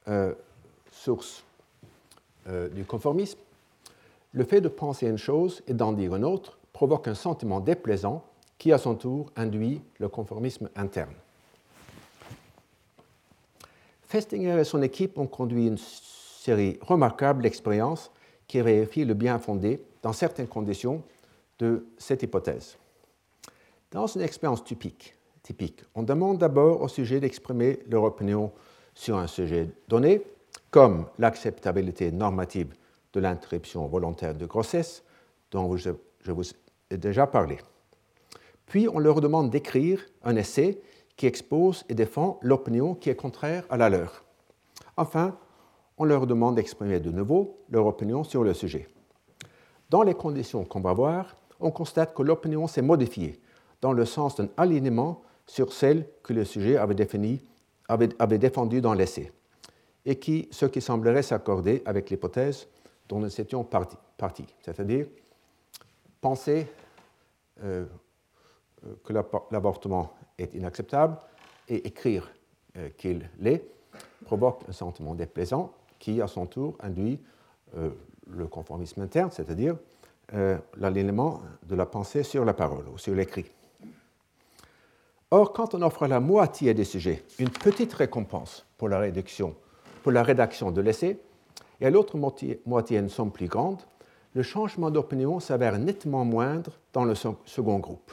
euh, 0.09 0.35
source 0.91 1.45
euh, 2.47 2.69
du 2.69 2.85
conformisme. 2.85 3.39
Le 4.33 4.45
fait 4.45 4.61
de 4.61 4.69
penser 4.69 5.07
une 5.07 5.19
chose 5.19 5.63
et 5.67 5.75
d'en 5.75 5.93
dire 5.93 6.15
une 6.15 6.25
autre 6.25 6.59
provoque 6.73 7.09
un 7.09 7.15
sentiment 7.15 7.61
déplaisant 7.61 8.25
qui, 8.59 8.73
à 8.73 8.79
son 8.79 8.95
tour, 8.95 9.31
induit 9.37 9.81
le 9.99 10.09
conformisme 10.09 10.69
interne. 10.77 11.15
Festinger 14.03 14.61
et 14.61 14.65
son 14.65 14.83
équipe 14.83 15.19
ont 15.19 15.27
conduit 15.27 15.67
une 15.67 15.79
série 15.79 16.79
remarquable 16.81 17.43
d'expériences 17.43 18.11
qui 18.47 18.61
vérifient 18.61 19.05
le 19.05 19.15
bien 19.15 19.39
fondé, 19.39 19.83
dans 20.03 20.13
certaines 20.13 20.49
conditions, 20.49 21.03
de 21.59 21.87
cette 21.99 22.23
hypothèse. 22.23 22.77
Dans 23.91 24.07
une 24.07 24.21
expérience 24.21 24.65
typique, 24.65 25.15
On 25.95 26.03
demande 26.03 26.39
d'abord 26.39 26.81
au 26.81 26.89
sujet 26.89 27.21
d'exprimer 27.21 27.81
leur 27.89 28.05
opinion 28.05 28.53
sur 28.95 29.19
un 29.19 29.27
sujet 29.27 29.69
donné, 29.89 30.23
comme 30.71 31.07
l'acceptabilité 31.19 32.11
normative 32.13 32.75
de 33.13 33.21
l'interruption 33.21 33.87
volontaire 33.87 34.35
de 34.35 34.47
grossesse, 34.47 35.05
dont 35.51 35.77
je, 35.77 35.91
vous 36.27 36.45
ai 36.91 36.97
déjà 36.97 37.27
parlé. 37.27 37.59
Puis 38.67 38.89
on 38.89 38.99
leur 38.99 39.21
demande 39.21 39.51
d'écrire 39.51 40.01
un 40.23 40.37
essai 40.37 40.81
qui 41.17 41.27
expose 41.27 41.85
et 41.89 41.95
défend 41.95 42.39
l'opinion 42.43 42.95
qui 42.95 43.11
est 43.11 43.15
contraire 43.15 43.67
à 43.69 43.77
la 43.77 43.89
leur. 43.89 44.25
Enfin, 44.97 45.37
on 45.99 46.05
leur 46.05 46.27
demande 46.27 46.57
d'exprimer 46.57 46.99
de 46.99 47.11
nouveau 47.11 47.59
leur 47.71 47.87
opinion 47.87 48.25
sur 48.25 48.43
le 48.43 48.55
sujet. 48.55 48.89
Dans 49.91 50.03
les 50.03 50.15
conditions 50.15 50.65
qu'on 50.65 50.81
va 50.81 50.93
voir, 50.93 51.37
on 51.61 51.71
constate 51.71 52.15
que 52.15 52.23
l'opinion 52.23 52.67
s'est 52.67 52.83
modifiée 52.83 53.41
dans 53.81 53.93
le 53.93 54.07
sens 54.07 54.37
d'un 54.37 54.49
alignement 54.57 55.23
sur 55.47 55.73
celle 55.73 56.07
que 56.23 56.33
le 56.33 56.45
sujet 56.45 56.77
avait, 56.77 56.95
défini, 56.95 57.45
avait, 57.89 58.39
défendue 58.39 58.81
dans 58.81 58.95
l'essai, 58.95 59.33
et 60.05 60.19
qui, 60.19 60.49
ce 60.51 60.67
qui 60.67 60.81
semblerait 60.81 61.23
s'accorder 61.23 61.83
avec 61.85 62.11
l'hypothèse 62.11 62.67
dont 63.09 63.21
nous 63.21 63.41
étions 63.41 63.65
partis, 63.65 64.47
c'est-à-dire 64.63 65.07
penser 66.21 66.67
euh, 67.63 67.85
que 69.05 69.13
l'avortement 69.51 70.15
est 70.39 70.55
inacceptable 70.55 71.17
et 71.69 71.87
écrire 71.87 72.31
euh, 72.77 72.89
qu'il 72.97 73.29
l'est 73.39 73.65
provoque 74.25 74.63
un 74.69 74.73
sentiment 74.73 75.15
déplaisant 75.15 75.73
qui, 75.99 76.21
à 76.21 76.27
son 76.27 76.47
tour, 76.47 76.77
induit 76.81 77.21
euh, 77.77 77.91
le 78.27 78.47
conformisme 78.47 79.03
interne, 79.03 79.31
c'est-à-dire 79.31 79.77
l'alignement 80.79 81.43
de 81.65 81.75
la 81.75 81.85
pensée 81.85 82.23
sur 82.23 82.47
la 82.47 82.55
parole 82.55 82.89
ou 82.89 82.97
sur 82.97 83.15
l'écrit. 83.15 83.45
Or, 85.37 85.53
quand 85.53 85.75
on 85.75 85.83
offre 85.83 86.07
la 86.07 86.21
moitié 86.21 86.75
des 86.75 86.85
sujets 86.85 87.25
une 87.41 87.51
petite 87.51 87.93
récompense 87.93 88.65
pour 88.79 88.89
la 88.89 89.01
rédaction, 89.01 89.57
de 90.71 90.81
l'essai, 90.81 91.19
et 91.81 91.87
à 91.87 91.91
l'autre 91.91 92.17
moitié, 92.17 92.63
une 92.97 93.09
somme 93.09 93.33
plus 93.33 93.49
grande, 93.49 93.83
le 94.35 94.45
changement 94.45 94.93
d'opinion 94.93 95.41
s'avère 95.41 95.77
nettement 95.77 96.25
moindre 96.25 96.71
dans 96.93 97.05
le 97.05 97.17
second 97.17 97.81
groupe. 97.81 98.13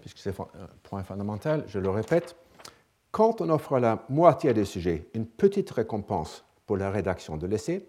Puisque 0.00 0.18
c'est 0.18 0.30
un 0.40 0.68
point 0.82 1.04
fondamental, 1.04 1.62
je 1.68 1.78
le 1.78 1.88
répète, 1.88 2.34
quand 3.12 3.40
on 3.40 3.50
offre 3.50 3.74
à 3.74 3.78
la 3.78 4.04
moitié 4.08 4.52
des 4.52 4.64
sujets 4.64 5.06
une 5.14 5.26
petite 5.26 5.70
récompense 5.70 6.44
pour 6.66 6.76
la 6.76 6.90
rédaction 6.90 7.36
de 7.36 7.46
l'essai, 7.46 7.86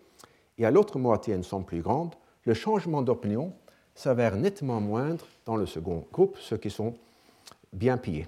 et 0.60 0.66
à 0.68 0.70
l'autre 0.70 1.00
moitié 1.00 1.34
une 1.34 1.42
somme 1.42 1.66
plus 1.66 1.82
grande, 1.82 2.14
le 2.44 2.54
changement 2.54 3.02
d'opinion 3.02 3.52
s'avère 3.96 4.36
nettement 4.36 4.82
moindre 4.82 5.26
dans 5.46 5.56
le 5.56 5.66
second 5.66 6.06
groupe, 6.12 6.38
ceux 6.40 6.58
qui 6.58 6.70
sont 6.70 6.94
bien 7.72 7.98
pillés. 7.98 8.28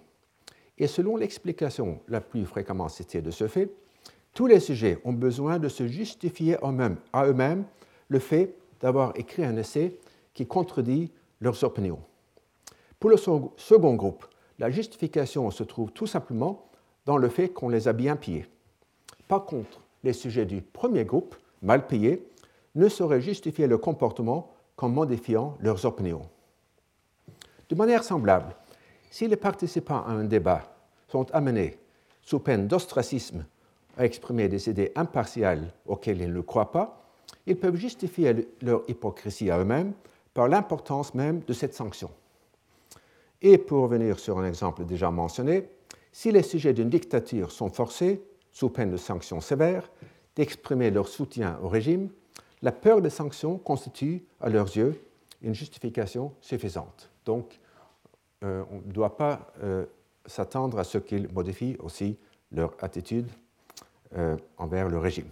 Et 0.78 0.88
selon 0.88 1.16
l'explication 1.16 2.00
la 2.08 2.22
plus 2.22 2.46
fréquemment 2.46 2.90
citée 2.90 3.22
de 3.22 3.32
ce 3.32 3.48
fait, 3.48 3.72
tous 4.34 4.48
les 4.48 4.60
sujets 4.60 5.00
ont 5.06 5.14
besoin 5.14 5.60
de 5.60 5.70
se 5.70 5.88
justifier 5.88 6.58
à 6.62 7.26
eux-mêmes 7.26 7.64
le 8.10 8.20
fait 8.20 8.54
d'avoir 8.82 9.18
écrit 9.18 9.46
un 9.46 9.56
essai 9.56 9.98
qui 10.34 10.46
contredit 10.46 11.12
leurs 11.40 11.64
opinions. 11.64 12.00
Pour 13.00 13.10
le 13.10 13.18
second 13.18 13.94
groupe, 13.96 14.26
la 14.60 14.70
justification 14.70 15.50
se 15.52 15.64
trouve 15.64 15.92
tout 15.92 16.08
simplement 16.08 16.68
dans 17.06 17.18
le 17.18 17.30
fait 17.30 17.50
qu'on 17.50 17.70
les 17.70 17.88
a 17.88 17.94
bien 17.94 18.16
pillés. 18.16 18.46
Par 19.28 19.46
contre, 19.46 19.82
les 20.04 20.14
sujets 20.14 20.46
du 20.46 20.62
premier 20.62 21.06
groupe, 21.06 21.36
mal 21.62 21.88
payés, 21.88 22.28
ne 22.76 22.90
sauraient 22.90 23.22
justifier 23.22 23.68
leur 23.68 23.80
comportement 23.80 24.52
qu'en 24.76 24.90
modifiant 24.90 25.58
leurs 25.60 25.86
opinions. 25.86 26.28
De 27.70 27.76
manière 27.76 28.04
semblable, 28.04 28.56
si 29.10 29.28
les 29.28 29.38
participants 29.38 30.04
à 30.06 30.12
un 30.12 30.26
débat 30.26 30.64
sont 31.08 31.32
amenés, 31.34 31.78
sous 32.22 32.40
peine 32.40 32.68
d'ostracisme, 32.68 33.46
à 33.98 34.06
exprimer 34.06 34.48
des 34.48 34.70
idées 34.70 34.92
impartiales 34.96 35.72
auxquelles 35.86 36.22
ils 36.22 36.34
ne 36.34 36.42
croient 36.42 36.72
pas, 36.72 37.02
ils 37.48 37.58
peuvent 37.58 37.76
justifier 37.76 38.50
leur 38.62 38.84
hypocrisie 38.90 39.50
à 39.50 39.60
eux-mêmes 39.60 39.94
par 40.34 40.48
l'importance 40.48 41.14
même 41.14 41.42
de 41.48 41.54
cette 41.54 41.74
sanction. 41.74 42.10
Et 43.42 43.58
pour 43.58 43.84
revenir 43.84 44.20
sur 44.20 44.38
un 44.40 44.48
exemple 44.48 44.86
déjà 44.86 45.12
mentionné, 45.12 45.70
si 46.12 46.32
les 46.32 46.44
sujets 46.44 46.74
d'une 46.74 46.90
dictature 46.90 47.52
sont 47.52 47.70
forcés, 47.70 48.22
sous 48.52 48.70
peine 48.70 48.92
de 48.92 48.98
sanctions 48.98 49.42
sévères, 49.42 49.90
d'exprimer 50.36 50.92
leur 50.92 51.08
soutien 51.08 51.60
au 51.62 51.68
régime, 51.68 52.10
la 52.66 52.72
peur 52.72 53.00
des 53.00 53.12
sanctions 53.12 53.60
constitue, 53.60 54.26
à 54.42 54.50
leurs 54.50 54.76
yeux, 54.76 55.00
une 55.44 55.54
justification 55.54 56.34
suffisante. 56.42 57.12
Donc, 57.24 57.60
euh, 58.44 58.64
on 58.72 58.78
ne 58.78 58.92
doit 58.92 59.16
pas 59.16 59.54
euh, 59.62 59.86
s'attendre 60.26 60.80
à 60.80 60.84
ce 60.84 60.98
qu'ils 60.98 61.32
modifient 61.32 61.78
aussi 61.78 62.18
leur 62.52 62.76
attitude 62.82 63.28
euh, 64.18 64.36
envers 64.58 64.90
le 64.90 64.98
régime. 64.98 65.30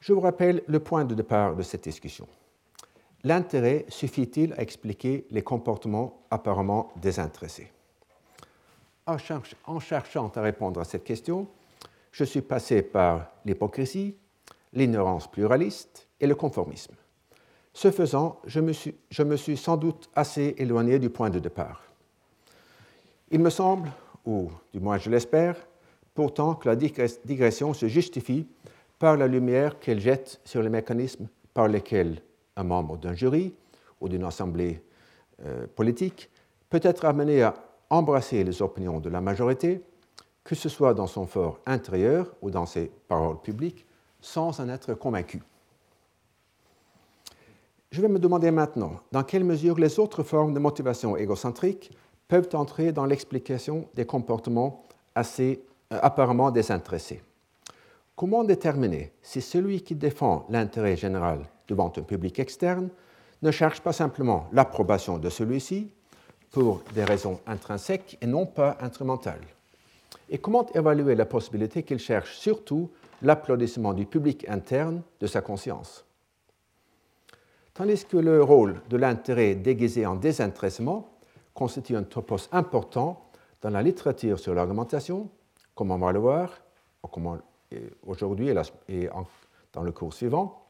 Je 0.00 0.12
vous 0.12 0.20
rappelle 0.20 0.64
le 0.66 0.80
point 0.80 1.04
de 1.04 1.14
départ 1.14 1.54
de 1.54 1.62
cette 1.62 1.84
discussion. 1.84 2.26
L'intérêt 3.22 3.86
suffit-il 3.88 4.52
à 4.54 4.62
expliquer 4.62 5.28
les 5.30 5.42
comportements 5.42 6.24
apparemment 6.28 6.90
désintéressés? 6.96 7.70
En, 9.06 9.78
cherchant 9.78 10.32
à 10.34 10.40
répondre 10.40 10.80
à 10.80 10.84
cette 10.84 11.04
question, 11.04 11.46
je 12.12 12.24
suis 12.24 12.42
passé 12.42 12.82
par 12.82 13.32
l'hypocrisie, 13.44 14.14
l'ignorance 14.72 15.30
pluraliste 15.30 16.06
et 16.20 16.26
le 16.26 16.34
conformisme. 16.34 16.94
Ce 17.72 17.90
faisant, 17.90 18.38
je 18.44 18.60
me, 18.60 18.72
suis, 18.72 18.94
je 19.10 19.22
me, 19.22 19.36
suis, 19.36 19.56
sans 19.56 19.78
doute 19.78 20.10
assez 20.14 20.54
éloigné 20.58 20.98
du 20.98 21.08
point 21.08 21.30
de 21.30 21.38
départ. 21.38 21.82
Il 23.30 23.40
me 23.40 23.48
semble, 23.48 23.90
ou 24.26 24.50
du 24.74 24.80
moins 24.80 24.98
je 24.98 25.08
l'espère, 25.08 25.56
pourtant 26.14 26.54
que 26.54 26.68
la 26.68 26.76
digression 26.76 27.72
se 27.72 27.88
justifie 27.88 28.46
par 28.98 29.16
la 29.16 29.26
lumière 29.26 29.80
qu'elle 29.80 30.00
jette 30.00 30.40
sur 30.44 30.62
les 30.62 30.68
mécanismes 30.68 31.28
par 31.54 31.68
lesquels 31.68 32.20
un 32.56 32.64
membre 32.64 32.98
d'un 32.98 33.14
jury 33.14 33.54
ou 34.00 34.08
d'une 34.08 34.24
assemblée 34.24 34.82
euh, 35.44 35.66
politique 35.74 36.30
peut 36.68 36.80
être 36.82 37.06
amené 37.06 37.42
à 37.42 37.54
embrasser 37.88 38.44
les 38.44 38.60
opinions 38.60 39.00
de 39.00 39.08
la 39.08 39.20
majorité, 39.20 39.82
que 40.44 40.54
ce 40.54 40.68
soit 40.68 40.94
dans 40.94 41.06
son 41.06 41.26
fort 41.26 41.60
intérieur 41.66 42.34
ou 42.42 42.50
dans 42.50 42.66
ses 42.66 42.90
paroles 43.08 43.40
publiques, 43.40 43.86
sans 44.20 44.60
en 44.60 44.68
être 44.68 44.94
convaincu. 44.94 45.42
Je 47.90 48.00
vais 48.00 48.08
me 48.08 48.18
demander 48.18 48.50
maintenant 48.50 49.00
dans 49.12 49.22
quelle 49.22 49.44
mesure 49.44 49.78
les 49.78 49.98
autres 49.98 50.22
formes 50.22 50.54
de 50.54 50.58
motivation 50.58 51.16
égocentrique 51.16 51.90
peuvent 52.26 52.48
entrer 52.54 52.92
dans 52.92 53.04
l'explication 53.04 53.86
des 53.94 54.06
comportements 54.06 54.82
assez 55.14 55.62
euh, 55.92 55.98
apparemment 56.00 56.50
désintéressés? 56.50 57.22
Comment 58.16 58.44
déterminer 58.44 59.12
si 59.20 59.42
celui 59.42 59.82
qui 59.82 59.94
défend 59.94 60.46
l'intérêt 60.48 60.96
général 60.96 61.40
devant 61.68 61.92
un 61.96 62.02
public 62.02 62.38
externe 62.38 62.88
ne 63.42 63.50
cherche 63.50 63.80
pas 63.80 63.92
simplement 63.92 64.48
l'approbation 64.52 65.18
de 65.18 65.28
celui-ci, 65.28 65.90
pour 66.50 66.82
des 66.94 67.04
raisons 67.04 67.40
intrinsèques 67.46 68.16
et 68.20 68.26
non 68.26 68.46
pas 68.46 68.76
instrumentales? 68.80 69.40
Et 70.32 70.38
comment 70.38 70.66
évaluer 70.72 71.14
la 71.14 71.26
possibilité 71.26 71.82
qu'il 71.82 71.98
cherche 71.98 72.38
surtout 72.38 72.90
l'applaudissement 73.20 73.92
du 73.92 74.06
public 74.06 74.48
interne 74.48 75.02
de 75.20 75.26
sa 75.26 75.42
conscience? 75.42 76.06
Tandis 77.74 78.06
que 78.06 78.16
le 78.16 78.42
rôle 78.42 78.80
de 78.88 78.96
l'intérêt 78.96 79.54
déguisé 79.54 80.06
en 80.06 80.16
désintéressement 80.16 81.10
constitue 81.52 81.96
un 81.96 82.02
topos 82.02 82.48
important 82.50 83.28
dans 83.60 83.68
la 83.68 83.82
littérature 83.82 84.38
sur 84.38 84.54
l'argumentation, 84.54 85.28
comme 85.74 85.90
on 85.90 85.98
va 85.98 86.12
le 86.12 86.18
voir, 86.18 86.50
aujourd'hui 88.06 88.48
et 88.88 89.08
dans 89.74 89.82
le 89.82 89.92
cours 89.92 90.14
suivant, 90.14 90.64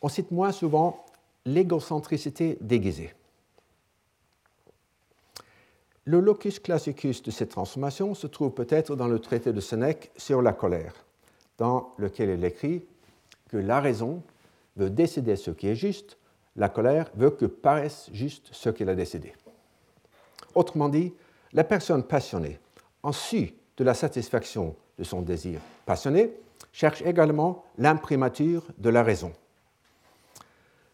on 0.00 0.08
cite 0.08 0.30
moins 0.30 0.52
souvent 0.52 1.04
l'égocentricité 1.46 2.58
déguisée. 2.60 3.12
Le 6.04 6.18
locus 6.18 6.58
classicus 6.58 7.22
de 7.22 7.30
cette 7.30 7.50
transformation 7.50 8.14
se 8.14 8.26
trouve 8.26 8.50
peut-être 8.50 8.96
dans 8.96 9.06
le 9.06 9.20
traité 9.20 9.52
de 9.52 9.60
Sénèque 9.60 10.10
sur 10.16 10.42
la 10.42 10.52
colère, 10.52 10.92
dans 11.58 11.92
lequel 11.96 12.30
il 12.30 12.44
écrit 12.44 12.84
que 13.48 13.56
la 13.56 13.80
raison 13.80 14.20
veut 14.74 14.90
décider 14.90 15.36
ce 15.36 15.52
qui 15.52 15.68
est 15.68 15.76
juste, 15.76 16.18
la 16.56 16.68
colère 16.68 17.08
veut 17.14 17.30
que 17.30 17.46
paraisse 17.46 18.10
juste 18.12 18.48
ce 18.50 18.68
qu'elle 18.68 18.88
a 18.88 18.96
décidé. 18.96 19.32
Autrement 20.56 20.88
dit, 20.88 21.14
la 21.52 21.62
personne 21.62 22.02
passionnée, 22.02 22.58
en 23.04 23.12
su 23.12 23.54
de 23.76 23.84
la 23.84 23.94
satisfaction 23.94 24.74
de 24.98 25.04
son 25.04 25.22
désir 25.22 25.60
passionné, 25.86 26.32
cherche 26.72 27.02
également 27.02 27.64
l'imprimature 27.78 28.64
de 28.76 28.90
la 28.90 29.04
raison. 29.04 29.32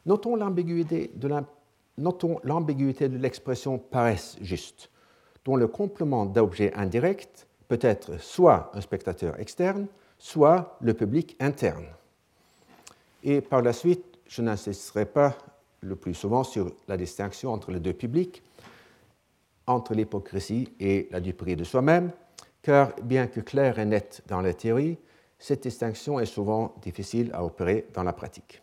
Notons 0.04 0.36
l'ambiguïté 0.36 1.11
de 1.16 1.28
l'expression 3.16 3.78
paraisse 3.78 4.36
juste 4.42 4.90
dont 5.45 5.57
le 5.57 5.66
complément 5.66 6.26
d'objet 6.26 6.72
indirect 6.74 7.47
peut 7.68 7.78
être 7.80 8.20
soit 8.20 8.70
un 8.74 8.80
spectateur 8.80 9.39
externe, 9.39 9.86
soit 10.18 10.76
le 10.80 10.95
public 10.95 11.36
interne. 11.41 11.86
Et 13.22 13.41
par 13.41 13.62
la 13.62 13.72
suite, 13.72 14.05
je 14.26 14.43
n'insisterai 14.43 15.07
pas 15.07 15.36
le 15.80 15.97
plus 15.97 16.14
souvent 16.14 16.45
sur 16.45 16.72
la 16.89 16.97
distinction 16.97 17.53
entre 17.53 17.70
les 17.70 17.80
deux 17.80 17.93
publics, 17.93 18.43
entre 19.66 19.95
l'hypocrisie 19.95 20.72
et 20.80 21.09
la 21.11 21.20
duperie 21.20 21.57
de 21.57 21.64
soi-même, 21.64 22.11
car 22.62 22.95
bien 23.03 23.26
que 23.26 23.41
claire 23.41 23.78
et 23.78 23.84
nette 23.84 24.22
dans 24.26 24.41
la 24.41 24.55
théorie, 24.55 24.99
cette 25.39 25.62
distinction 25.62 26.18
est 26.18 26.26
souvent 26.26 26.74
difficile 26.82 27.30
à 27.32 27.45
opérer 27.45 27.86
dans 27.95 28.03
la 28.03 28.12
pratique. 28.12 28.61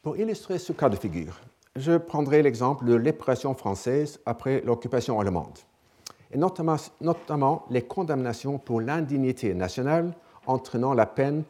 Pour 0.00 0.16
illustrer 0.16 0.58
ce 0.58 0.72
cas 0.72 0.88
de 0.88 0.96
figure, 0.96 1.38
je 1.76 1.96
prendrai 1.96 2.42
l'exemple 2.42 2.84
de 2.84 2.94
l'épression 2.94 3.54
française 3.54 4.20
après 4.26 4.60
l'occupation 4.62 5.18
allemande, 5.20 5.58
et 6.30 6.38
notamment, 6.38 6.76
notamment 7.00 7.64
les 7.70 7.82
condamnations 7.82 8.58
pour 8.58 8.80
l'indignité 8.80 9.54
nationale 9.54 10.12
entraînant 10.46 10.92
la 10.92 11.06
peine 11.06 11.44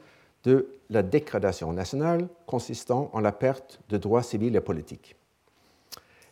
de 0.45 0.69
la 0.91 1.03
dégradation 1.03 1.73
nationale 1.73 2.29
consistant 2.47 3.11
en 3.13 3.21
la 3.21 3.33
perte 3.33 3.81
de 3.89 3.97
droits 3.97 4.23
civils 4.23 4.55
et 4.55 4.61
politiques. 4.61 5.17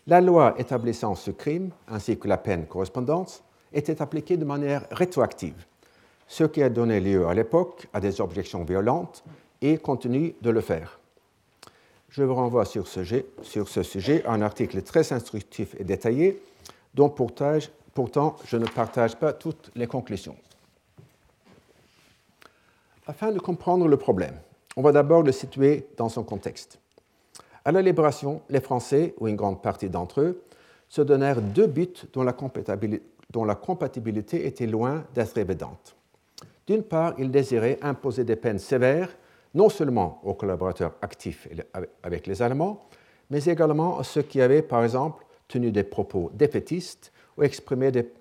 La 0.06 0.20
loi 0.20 0.54
établissant 0.58 1.14
ce 1.14 1.30
crime, 1.30 1.70
ainsi 1.88 2.18
que 2.18 2.28
la 2.28 2.38
peine 2.38 2.66
correspondante, 2.66 3.42
était 3.72 4.02
appliquée 4.02 4.36
de 4.36 4.44
manière 4.44 4.86
rétroactive, 4.90 5.66
ce 6.26 6.44
qui 6.44 6.62
a 6.62 6.68
donné 6.68 7.00
lieu 7.00 7.26
à 7.26 7.34
l'époque 7.34 7.88
à 7.92 8.00
des 8.00 8.20
objections 8.20 8.64
violentes 8.64 9.24
et 9.60 9.78
continue 9.78 10.34
de 10.42 10.50
le 10.50 10.60
faire 10.60 10.99
je 12.10 12.22
vous 12.22 12.34
renvoie 12.34 12.64
sur 12.64 12.86
ce, 12.88 13.82
sujet 13.82 14.24
à 14.26 14.32
un 14.32 14.42
article 14.42 14.82
très 14.82 15.12
instructif 15.12 15.74
et 15.78 15.84
détaillé, 15.84 16.42
dont 16.94 17.08
pourtant 17.08 18.36
je 18.44 18.56
ne 18.56 18.66
partage 18.66 19.16
pas 19.16 19.32
toutes 19.32 19.70
les 19.76 19.86
conclusions. 19.86 20.36
Afin 23.06 23.32
de 23.32 23.38
comprendre 23.38 23.88
le 23.88 23.96
problème, 23.96 24.34
on 24.76 24.82
va 24.82 24.92
d'abord 24.92 25.22
le 25.22 25.32
situer 25.32 25.86
dans 25.96 26.08
son 26.08 26.22
contexte. 26.22 26.78
À 27.64 27.72
la 27.72 27.82
Libération, 27.82 28.42
les 28.48 28.60
Français, 28.60 29.14
ou 29.18 29.28
une 29.28 29.36
grande 29.36 29.62
partie 29.62 29.88
d'entre 29.88 30.20
eux, 30.20 30.42
se 30.88 31.02
donnèrent 31.02 31.40
deux 31.40 31.66
buts 31.66 31.88
dont 32.12 32.22
la, 32.22 32.34
dont 33.30 33.44
la 33.44 33.54
compatibilité 33.54 34.46
était 34.46 34.66
loin 34.66 35.04
d'être 35.14 35.38
évidente. 35.38 35.94
D'une 36.66 36.82
part, 36.82 37.14
ils 37.18 37.30
désiraient 37.30 37.78
imposer 37.82 38.24
des 38.24 38.36
peines 38.36 38.58
sévères 38.58 39.10
non 39.54 39.68
seulement 39.68 40.20
aux 40.22 40.34
collaborateurs 40.34 40.94
actifs 41.02 41.48
avec 42.02 42.26
les 42.26 42.42
Allemands, 42.42 42.86
mais 43.30 43.44
également 43.44 43.98
à 43.98 44.04
ceux 44.04 44.22
qui 44.22 44.40
avaient, 44.40 44.62
par 44.62 44.84
exemple, 44.84 45.24
tenu 45.48 45.72
des 45.72 45.84
propos 45.84 46.30
défaitistes 46.34 47.12
ou 47.36 47.42
exprimé 47.42 47.90
des, 47.90 48.12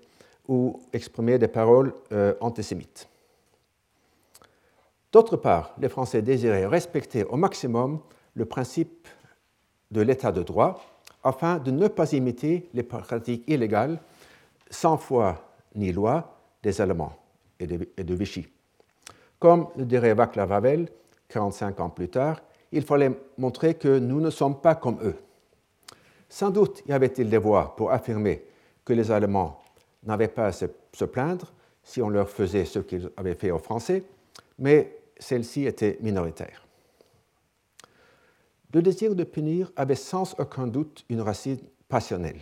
ou 0.48 0.80
des 0.92 1.48
paroles 1.48 1.92
euh, 2.12 2.34
antisémites. 2.40 3.08
D'autre 5.12 5.36
part, 5.36 5.74
les 5.80 5.88
Français 5.88 6.22
désiraient 6.22 6.66
respecter 6.66 7.24
au 7.24 7.36
maximum 7.36 8.00
le 8.34 8.44
principe 8.44 9.08
de 9.90 10.00
l'état 10.00 10.30
de 10.30 10.42
droit 10.42 10.82
afin 11.24 11.58
de 11.58 11.70
ne 11.70 11.88
pas 11.88 12.12
imiter 12.12 12.68
les 12.72 12.82
pratiques 12.82 13.44
illégales 13.48 13.98
sans 14.70 14.96
foi 14.96 15.52
ni 15.74 15.92
loi 15.92 16.36
des 16.62 16.80
Allemands 16.80 17.16
et 17.58 17.66
de, 17.66 18.14
Vichy. 18.14 18.46
Comme 19.38 19.66
le 19.76 19.84
dirait 19.84 20.14
Václav 20.14 20.52
Havel, 20.52 20.88
45 21.30 21.80
ans 21.80 21.88
plus 21.88 22.08
tard, 22.08 22.42
il 22.72 22.82
fallait 22.82 23.12
montrer 23.38 23.74
que 23.74 23.98
nous 23.98 24.20
ne 24.20 24.30
sommes 24.30 24.60
pas 24.60 24.74
comme 24.74 24.98
eux. 25.02 25.16
Sans 26.28 26.50
doute 26.50 26.82
y 26.86 26.92
avait-il 26.92 27.28
des 27.28 27.38
voix 27.38 27.74
pour 27.76 27.90
affirmer 27.90 28.44
que 28.84 28.92
les 28.92 29.10
Allemands 29.10 29.60
n'avaient 30.04 30.28
pas 30.28 30.46
à 30.46 30.52
se 30.52 31.04
plaindre 31.04 31.52
si 31.82 32.00
on 32.02 32.08
leur 32.08 32.28
faisait 32.28 32.64
ce 32.64 32.78
qu'ils 32.78 33.10
avaient 33.16 33.34
fait 33.34 33.50
aux 33.50 33.58
Français, 33.58 34.04
mais 34.58 34.96
celles-ci 35.18 35.66
étaient 35.66 35.98
minoritaires. 36.00 36.66
Le 38.72 38.82
désir 38.82 39.14
de 39.14 39.24
punir 39.24 39.72
avait 39.74 39.96
sans 39.96 40.38
aucun 40.38 40.66
doute 40.66 41.04
une 41.08 41.20
racine 41.20 41.58
passionnelle, 41.88 42.40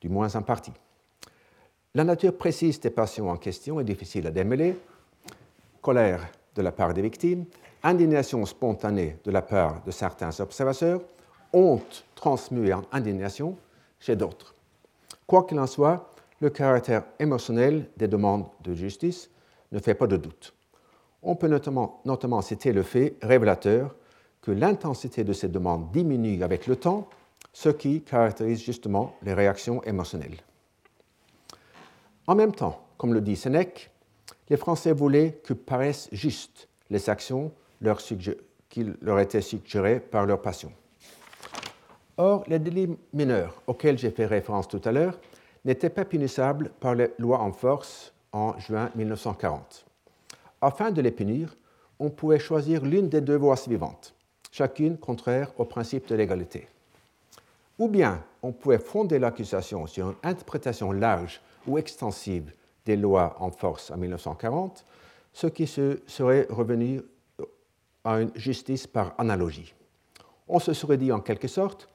du 0.00 0.08
moins 0.08 0.34
en 0.34 0.42
partie. 0.42 0.72
La 1.94 2.04
nature 2.04 2.36
précise 2.36 2.80
des 2.80 2.90
passions 2.90 3.28
en 3.28 3.36
question 3.36 3.80
est 3.80 3.84
difficile 3.84 4.26
à 4.26 4.30
démêler. 4.30 4.76
Colère 5.82 6.26
de 6.54 6.62
la 6.62 6.72
part 6.72 6.94
des 6.94 7.02
victimes, 7.02 7.44
indignation 7.82 8.44
spontanée 8.46 9.18
de 9.24 9.30
la 9.30 9.42
part 9.42 9.82
de 9.84 9.90
certains 9.90 10.38
observateurs, 10.40 11.00
honte 11.52 12.04
transmuée 12.14 12.72
en 12.72 12.82
indignation 12.92 13.56
chez 13.98 14.16
d'autres. 14.16 14.54
Quoi 15.26 15.44
qu'il 15.44 15.58
en 15.58 15.66
soit, 15.66 16.12
le 16.40 16.50
caractère 16.50 17.04
émotionnel 17.18 17.88
des 17.96 18.08
demandes 18.08 18.46
de 18.62 18.74
justice 18.74 19.30
ne 19.72 19.78
fait 19.78 19.94
pas 19.94 20.06
de 20.06 20.16
doute. 20.16 20.54
On 21.22 21.36
peut 21.36 21.48
notamment, 21.48 22.00
notamment 22.04 22.40
citer 22.42 22.72
le 22.72 22.82
fait 22.82 23.16
révélateur 23.22 23.94
que 24.40 24.50
l'intensité 24.50 25.22
de 25.22 25.32
ces 25.32 25.48
demandes 25.48 25.90
diminue 25.92 26.42
avec 26.42 26.66
le 26.66 26.76
temps, 26.76 27.08
ce 27.52 27.68
qui 27.68 28.02
caractérise 28.02 28.62
justement 28.62 29.14
les 29.22 29.34
réactions 29.34 29.82
émotionnelles. 29.82 30.38
En 32.26 32.34
même 32.34 32.54
temps, 32.54 32.80
comme 32.96 33.12
le 33.12 33.20
dit 33.20 33.36
Sénèque, 33.36 33.90
les 34.48 34.56
Français 34.56 34.92
voulaient 34.92 35.40
que 35.44 35.52
paraissent 35.52 36.08
justes 36.12 36.68
les 36.90 37.10
actions 37.10 37.52
qui 38.68 38.86
leur 39.00 39.18
étaient 39.18 39.40
suggérées 39.40 40.00
par 40.00 40.26
leur 40.26 40.40
passion. 40.40 40.72
Or, 42.16 42.44
les 42.46 42.58
délits 42.58 42.96
mineurs 43.12 43.62
auxquels 43.66 43.98
j'ai 43.98 44.10
fait 44.10 44.26
référence 44.26 44.68
tout 44.68 44.80
à 44.84 44.92
l'heure 44.92 45.18
n'étaient 45.64 45.90
pas 45.90 46.04
punissables 46.04 46.70
par 46.80 46.94
les 46.94 47.10
lois 47.18 47.40
en 47.40 47.52
force 47.52 48.12
en 48.32 48.58
juin 48.58 48.90
1940. 48.94 49.86
Afin 50.60 50.90
de 50.90 51.00
les 51.00 51.10
punir, 51.10 51.56
on 51.98 52.10
pouvait 52.10 52.38
choisir 52.38 52.84
l'une 52.84 53.08
des 53.08 53.20
deux 53.20 53.36
voies 53.36 53.56
suivantes, 53.56 54.14
chacune 54.50 54.98
contraire 54.98 55.52
au 55.58 55.64
principe 55.64 56.08
de 56.08 56.14
l'égalité. 56.14 56.68
Ou 57.78 57.88
bien 57.88 58.22
on 58.42 58.52
pouvait 58.52 58.78
fonder 58.78 59.18
l'accusation 59.18 59.86
sur 59.86 60.10
une 60.10 60.16
interprétation 60.22 60.92
large 60.92 61.40
ou 61.66 61.78
extensive 61.78 62.52
des 62.84 62.96
lois 62.96 63.36
en 63.38 63.50
force 63.50 63.90
en 63.90 63.96
1940, 63.96 64.84
ce 65.32 65.46
qui 65.46 65.66
serait 65.66 66.46
revenu 66.50 67.00
à 68.04 68.20
une 68.20 68.30
justice 68.34 68.86
par 68.86 69.14
analogie. 69.18 69.74
On 70.48 70.58
se 70.58 70.72
serait 70.72 70.96
dit 70.96 71.12
en 71.12 71.20
quelque 71.20 71.48
sorte, 71.48 71.88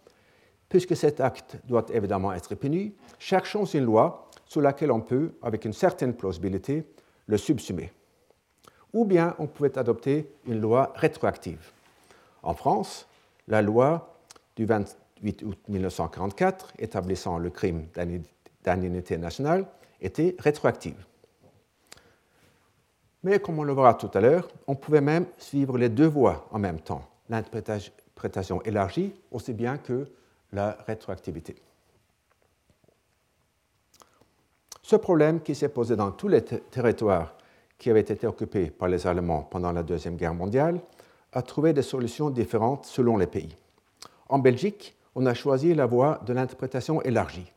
puisque 0.69 0.95
cet 0.95 1.19
acte 1.19 1.57
doit 1.65 1.85
évidemment 1.93 2.33
être 2.33 2.55
puni, 2.55 2.93
cherchons 3.19 3.65
une 3.65 3.85
loi 3.85 4.29
sous 4.45 4.61
laquelle 4.61 4.91
on 4.91 5.01
peut, 5.01 5.33
avec 5.41 5.65
une 5.65 5.73
certaine 5.73 6.13
plausibilité, 6.13 6.85
le 7.27 7.37
subsumer. 7.37 7.91
Ou 8.93 9.05
bien 9.05 9.35
on 9.39 9.47
pouvait 9.47 9.77
adopter 9.77 10.29
une 10.47 10.61
loi 10.61 10.93
rétroactive. 10.95 11.71
En 12.43 12.53
France, 12.53 13.07
la 13.47 13.61
loi 13.61 14.15
du 14.55 14.65
28 14.65 15.43
août 15.43 15.57
1944 15.67 16.73
établissant 16.79 17.37
le 17.37 17.49
crime 17.49 17.87
d'indignité 18.63 19.17
nationale 19.17 19.65
était 20.01 20.35
rétroactive. 20.39 21.05
Mais 23.25 23.39
comme 23.39 23.57
on 23.57 23.63
le 23.63 23.73
verra 23.73 23.95
tout 23.95 24.11
à 24.13 24.21
l'heure, 24.21 24.47
on 24.67 24.75
pouvait 24.75 25.01
même 25.01 25.25
suivre 25.39 25.79
les 25.79 25.89
deux 25.89 26.05
voies 26.05 26.47
en 26.51 26.59
même 26.59 26.79
temps, 26.79 27.01
l'interprétation 27.27 28.61
élargie 28.61 29.15
aussi 29.31 29.51
bien 29.51 29.79
que 29.79 30.07
la 30.53 30.77
rétroactivité. 30.85 31.55
Ce 34.83 34.95
problème 34.95 35.41
qui 35.41 35.55
s'est 35.55 35.69
posé 35.69 35.95
dans 35.95 36.11
tous 36.11 36.27
les 36.27 36.43
territoires 36.43 37.33
qui 37.79 37.89
avaient 37.89 38.01
été 38.01 38.27
occupés 38.27 38.69
par 38.69 38.89
les 38.89 39.07
Allemands 39.07 39.41
pendant 39.41 39.71
la 39.71 39.81
Deuxième 39.81 40.17
Guerre 40.17 40.35
mondiale 40.35 40.79
a 41.33 41.41
trouvé 41.41 41.73
des 41.73 41.81
solutions 41.81 42.29
différentes 42.29 42.85
selon 42.85 43.17
les 43.17 43.25
pays. 43.25 43.55
En 44.29 44.37
Belgique, 44.37 44.95
on 45.15 45.25
a 45.25 45.33
choisi 45.33 45.73
la 45.73 45.87
voie 45.87 46.21
de 46.27 46.33
l'interprétation 46.33 47.01
élargie, 47.01 47.51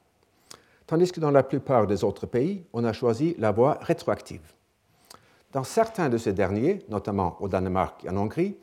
tandis 0.87 1.13
que 1.13 1.21
dans 1.21 1.31
la 1.31 1.43
plupart 1.43 1.87
des 1.87 2.05
autres 2.05 2.25
pays, 2.25 2.65
on 2.73 2.85
a 2.85 2.95
choisi 2.95 3.37
la 3.39 3.51
voie 3.51 3.77
rétroactive. 3.83 4.55
Dans 5.53 5.65
certains 5.65 6.11
de 6.11 6.19
ces 6.19 6.35
derniers, 6.35 6.85
notamment 6.91 7.37
au 7.41 7.49
Danemark 7.49 8.05
et 8.05 8.11
en 8.11 8.17
Hongrie, 8.17 8.57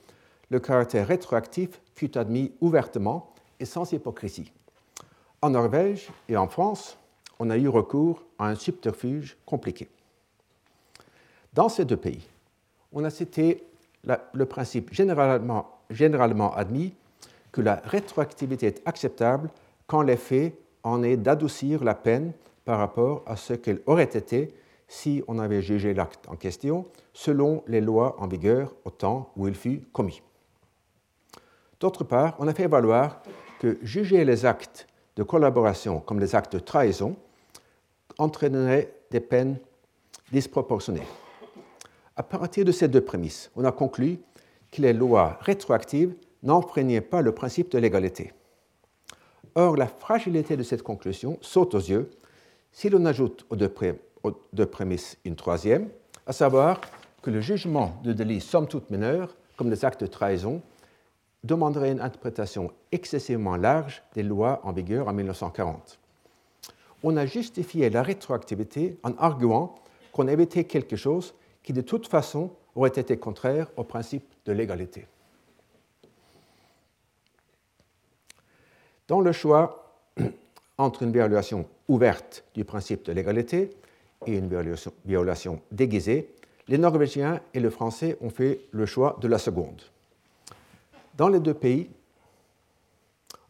le 0.51 0.59
caractère 0.59 1.07
rétroactif 1.07 1.81
fut 1.95 2.15
admis 2.17 2.53
ouvertement 2.61 3.33
et 3.59 3.65
sans 3.65 3.91
hypocrisie. 3.91 4.51
En 5.41 5.49
Norvège 5.49 6.09
et 6.29 6.37
en 6.37 6.47
France, 6.47 6.97
on 7.39 7.49
a 7.49 7.57
eu 7.57 7.67
recours 7.67 8.21
à 8.37 8.47
un 8.47 8.55
subterfuge 8.55 9.35
compliqué. 9.45 9.89
Dans 11.53 11.69
ces 11.69 11.85
deux 11.85 11.97
pays, 11.97 12.27
on 12.93 13.03
a 13.03 13.09
cité 13.09 13.63
le 14.33 14.45
principe 14.45 14.93
généralement, 14.93 15.79
généralement 15.89 16.53
admis 16.53 16.93
que 17.51 17.61
la 17.61 17.81
rétroactivité 17.85 18.67
est 18.67 18.81
acceptable 18.85 19.49
quand 19.87 20.03
l'effet 20.03 20.55
en 20.83 21.01
est 21.01 21.17
d'adoucir 21.17 21.83
la 21.83 21.95
peine 21.95 22.33
par 22.63 22.77
rapport 22.77 23.23
à 23.25 23.35
ce 23.35 23.53
qu'elle 23.53 23.81
aurait 23.87 24.03
été 24.03 24.53
si 24.87 25.23
on 25.27 25.39
avait 25.39 25.61
jugé 25.61 25.93
l'acte 25.93 26.27
en 26.27 26.35
question 26.35 26.85
selon 27.13 27.63
les 27.67 27.81
lois 27.81 28.15
en 28.19 28.27
vigueur 28.27 28.73
au 28.85 28.89
temps 28.89 29.31
où 29.35 29.47
il 29.47 29.55
fut 29.55 29.81
commis. 29.93 30.21
D'autre 31.79 32.03
part, 32.03 32.35
on 32.39 32.47
a 32.47 32.53
fait 32.53 32.67
valoir 32.67 33.21
que 33.59 33.77
juger 33.81 34.25
les 34.25 34.45
actes 34.45 34.87
de 35.15 35.23
collaboration 35.23 35.99
comme 35.99 36.19
des 36.19 36.35
actes 36.35 36.53
de 36.53 36.59
trahison 36.59 37.15
entraînerait 38.17 38.93
des 39.11 39.19
peines 39.19 39.57
disproportionnées. 40.31 41.07
À 42.15 42.23
partir 42.23 42.63
de 42.65 42.71
ces 42.71 42.87
deux 42.87 43.01
prémices, 43.01 43.51
on 43.55 43.65
a 43.65 43.71
conclu 43.71 44.19
que 44.71 44.81
les 44.81 44.93
lois 44.93 45.37
rétroactives 45.41 46.15
n'enfreignaient 46.43 47.01
pas 47.01 47.21
le 47.21 47.33
principe 47.33 47.71
de 47.71 47.77
l'égalité. 47.77 48.33
Or, 49.55 49.75
la 49.77 49.87
fragilité 49.87 50.57
de 50.57 50.63
cette 50.63 50.83
conclusion 50.83 51.37
saute 51.41 51.75
aux 51.75 51.79
yeux 51.79 52.09
si 52.71 52.89
l'on 52.89 53.05
ajoute 53.05 53.45
aux 53.49 53.55
deux, 53.55 53.69
prémices 53.69 53.99
une 55.25 55.35
troisième, 55.35 55.89
à 56.25 56.33
savoir 56.33 56.81
que 57.21 57.31
le 57.31 57.41
jugement 57.41 57.99
de 58.03 58.13
délits 58.13 58.41
somme 58.41 58.67
toute 58.67 58.89
mineurs, 58.89 59.35
comme 59.57 59.69
les 59.69 59.85
actes 59.85 60.01
de 60.01 60.07
trahison, 60.07 60.61
demanderait 61.43 61.91
une 61.91 62.01
interprétation 62.01 62.71
excessivement 62.91 63.55
large 63.55 64.03
des 64.13 64.23
lois 64.23 64.59
en 64.63 64.71
vigueur 64.71 65.07
en 65.07 65.13
1940. 65.13 65.99
On 67.03 67.17
a 67.17 67.25
justifié 67.25 67.89
la 67.89 68.01
rétroactivité 68.01 68.97
en 69.03 69.13
arguant 69.17 69.75
qu'on 70.11 70.27
évitait 70.27 70.63
quelque 70.63 70.95
chose 70.95 71.35
qui 71.61 71.73
de 71.73 71.81
toute 71.81 72.07
façon 72.07 72.51
aurait 72.75 72.89
été 72.89 73.17
contraire 73.17 73.67
au 73.77 73.83
principe 73.83 74.25
de 74.45 74.53
l'égalité. 74.53 75.07
Dans 79.07 79.21
le 79.21 79.31
choix 79.31 79.93
entre 80.77 81.03
une 81.03 81.11
violation 81.11 81.67
ouverte 81.87 82.43
du 82.55 82.65
principe 82.65 83.05
de 83.05 83.11
l'égalité 83.11 83.69
et 84.25 84.37
une 84.37 84.49
violation, 85.05 85.61
déguisée, 85.71 86.33
les 86.67 86.77
Norvégiens 86.77 87.41
et 87.53 87.59
les 87.59 87.69
Français 87.69 88.17
ont 88.21 88.29
fait 88.29 88.61
le 88.71 88.85
choix 88.85 89.17
de 89.21 89.27
la 89.27 89.37
seconde. 89.37 89.81
Dans 91.15 91.29
les 91.29 91.39
deux 91.39 91.53
pays, 91.53 91.89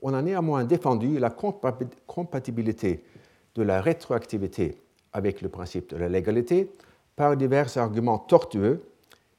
on 0.02 0.14
a 0.14 0.22
néanmoins 0.22 0.66
défendu 0.66 1.18
la 1.18 1.30
compatibilité 2.06 3.04
de 3.56 3.64
la 3.64 3.82
rétroactivité 3.82 4.78
avec 5.14 5.42
le 5.42 5.50
principe 5.50 5.92
de 5.92 5.98
la 5.98 6.10
légalité 6.10 6.70
par 7.16 7.38
divers 7.38 7.78
arguments 7.78 8.20
tortueux 8.20 8.84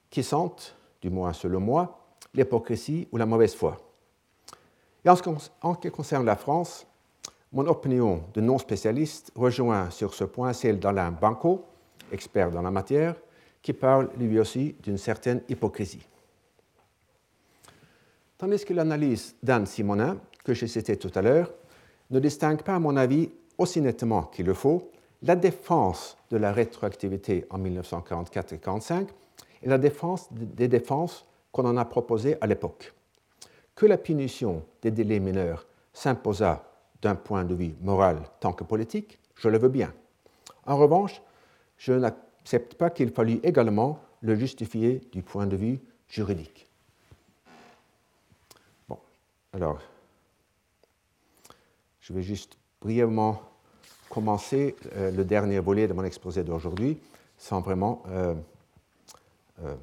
qui 0.09 0.23
sentent, 0.23 0.75
du 1.01 1.09
moins 1.09 1.33
selon 1.33 1.59
moi, 1.59 1.99
l'hypocrisie 2.33 3.07
ou 3.11 3.17
la 3.17 3.25
mauvaise 3.25 3.53
foi. 3.53 3.77
Et 5.05 5.09
en 5.09 5.15
ce 5.15 5.79
qui 5.79 5.91
concerne 5.91 6.25
la 6.25 6.35
France, 6.35 6.87
mon 7.53 7.67
opinion 7.67 8.23
de 8.33 8.41
non-spécialiste 8.41 9.31
rejoint 9.35 9.89
sur 9.89 10.13
ce 10.13 10.23
point 10.23 10.53
celle 10.53 10.79
d'Alain 10.79 11.11
Banco, 11.11 11.63
expert 12.11 12.51
dans 12.51 12.61
la 12.61 12.71
matière, 12.71 13.15
qui 13.61 13.73
parle 13.73 14.09
lui 14.17 14.39
aussi 14.39 14.75
d'une 14.83 14.97
certaine 14.97 15.41
hypocrisie. 15.49 16.05
Tandis 18.37 18.63
que 18.63 18.73
l'analyse 18.73 19.35
d'Anne 19.41 19.65
Simonin, 19.65 20.17
que 20.43 20.53
j'ai 20.53 20.67
citée 20.67 20.97
tout 20.97 21.11
à 21.15 21.21
l'heure, 21.21 21.51
ne 22.11 22.19
distingue 22.19 22.61
pas, 22.61 22.75
à 22.75 22.79
mon 22.79 22.95
avis, 22.95 23.29
aussi 23.57 23.81
nettement 23.81 24.23
qu'il 24.23 24.45
le 24.45 24.53
faut, 24.53 24.91
la 25.23 25.35
défense 25.35 26.17
de 26.29 26.37
la 26.37 26.51
rétroactivité 26.51 27.45
en 27.49 27.57
1944 27.57 28.53
et 28.53 28.55
1945 28.55 29.07
et 29.63 29.69
la 29.69 29.77
défense 29.77 30.31
des 30.31 30.67
défenses 30.67 31.25
qu'on 31.51 31.65
en 31.65 31.77
a 31.77 31.85
proposées 31.85 32.37
à 32.39 32.47
l'époque. 32.47 32.93
Que 33.75 33.85
la 33.85 33.97
punition 33.97 34.63
des 34.81 34.91
délais 34.91 35.19
mineurs 35.19 35.65
s'imposa 35.93 36.67
d'un 37.07 37.15
point 37.15 37.45
de 37.45 37.55
vue 37.55 37.73
moral 37.81 38.17
tant 38.41 38.51
que 38.51 38.65
politique, 38.65 39.17
je 39.35 39.47
le 39.47 39.57
veux 39.57 39.69
bien. 39.69 39.93
En 40.65 40.75
revanche, 40.75 41.21
je 41.77 41.93
n'accepte 41.93 42.75
pas 42.75 42.89
qu'il 42.89 43.11
fallut 43.11 43.39
également 43.43 43.99
le 44.21 44.35
justifier 44.35 45.01
du 45.13 45.21
point 45.21 45.47
de 45.47 45.55
vue 45.55 45.79
juridique. 46.09 46.67
Bon, 48.89 48.99
alors, 49.53 49.79
je 52.01 52.11
vais 52.11 52.23
juste 52.23 52.57
brièvement 52.81 53.41
commencer 54.09 54.75
euh, 54.95 55.09
le 55.11 55.23
dernier 55.23 55.59
volet 55.59 55.87
de 55.87 55.93
mon 55.93 56.03
exposé 56.03 56.43
d'aujourd'hui 56.43 56.99
sans 57.37 57.61
vraiment 57.61 58.03
euh, 58.09 58.35
euh, 59.63 59.75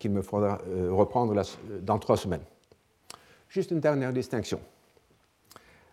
qu'il 0.00 0.10
me 0.10 0.22
faudra 0.22 0.60
reprendre 0.90 1.40
dans 1.82 1.98
trois 1.98 2.16
semaines. 2.16 2.44
Juste 3.48 3.70
une 3.70 3.80
dernière 3.80 4.12
distinction. 4.12 4.60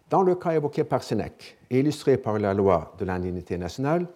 Dans 0.09 0.21
le 0.21 0.35
cas 0.35 0.51
évoqué 0.51 0.83
par 0.83 1.03
Sénèque 1.03 1.57
et 1.69 1.79
illustré 1.79 2.17
par 2.17 2.37
la 2.37 2.53
loi 2.53 2.93
de 2.99 3.05
l'indignité 3.05 3.57
nationale, 3.57 4.07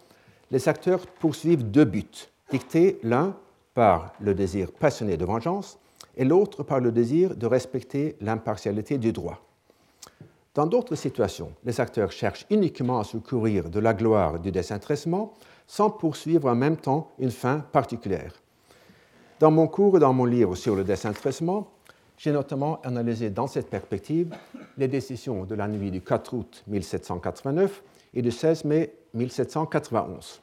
les 0.52 0.68
acteurs 0.68 1.08
poursuivent 1.08 1.72
deux 1.72 1.86
buts, 1.86 2.30
dictés 2.52 3.00
l'un 3.02 3.36
par 3.74 4.14
le 4.20 4.34
désir 4.34 4.72
passionné 4.72 5.16
de 5.16 5.26
vengeance 5.26 5.80
et 6.18 6.26
l'autre 6.26 6.64
par 6.64 6.80
le 6.80 6.92
désir 6.92 7.36
de 7.36 7.48
respecter 7.48 8.18
l'impartialité 8.20 8.98
du 8.98 9.14
droit. 9.14 9.40
Dans 10.54 10.66
d'autres 10.66 10.96
situations, 10.96 11.54
les 11.64 11.80
acteurs 11.80 12.12
cherchent 12.12 12.46
uniquement 12.50 13.00
à 13.00 13.04
secourir 13.04 13.70
de 13.70 13.80
la 13.80 13.94
gloire 13.94 14.40
du 14.40 14.52
désintéressement 14.52 15.34
sans 15.66 15.90
poursuivre 15.90 16.50
en 16.50 16.56
même 16.56 16.78
temps 16.78 17.12
une 17.20 17.32
fin 17.32 17.60
particulière. 17.60 18.34
Dans 19.40 19.52
mon 19.52 19.68
cours 19.68 19.96
et 19.96 20.00
dans 20.02 20.12
mon 20.12 20.26
livre 20.26 20.56
sur 20.56 20.76
le 20.76 20.84
désintéressement, 20.84 21.72
j'ai 22.20 22.34
notamment 22.34 22.82
analysé 22.82 23.30
dans 23.30 23.48
cette 23.48 23.70
perspective 23.70 24.36
les 24.78 24.90
décisions 24.90 25.46
de 25.46 25.56
la 25.56 25.68
nuit 25.68 25.90
du 25.90 26.02
4 26.02 26.34
août 26.34 26.64
1789 26.68 27.82
et 28.14 28.22
du 28.22 28.30
16 28.30 28.66
mai 28.66 28.94
1791. 29.14 30.42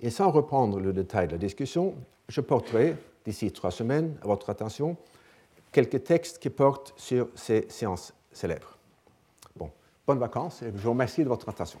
Et 0.00 0.10
sans 0.10 0.30
reprendre 0.30 0.80
le 0.80 0.94
détail 0.94 1.26
de 1.26 1.32
la 1.32 1.38
discussion, 1.38 1.94
je 2.28 2.40
porterai, 2.40 2.96
d'ici 3.24 3.52
trois 3.52 3.70
semaines, 3.70 4.16
à 4.22 4.26
votre 4.26 4.48
attention, 4.48 4.96
quelques 5.72 6.04
textes 6.04 6.38
qui 6.38 6.48
portent 6.48 6.94
sur 6.96 7.28
ces 7.34 7.66
séances 7.68 8.14
célèbres. 8.32 8.78
Bon, 9.56 9.70
bonnes 10.06 10.18
vacances 10.18 10.62
et 10.62 10.72
je 10.74 10.82
vous 10.82 10.90
remercie 10.90 11.22
de 11.22 11.28
votre 11.28 11.50
attention. 11.50 11.80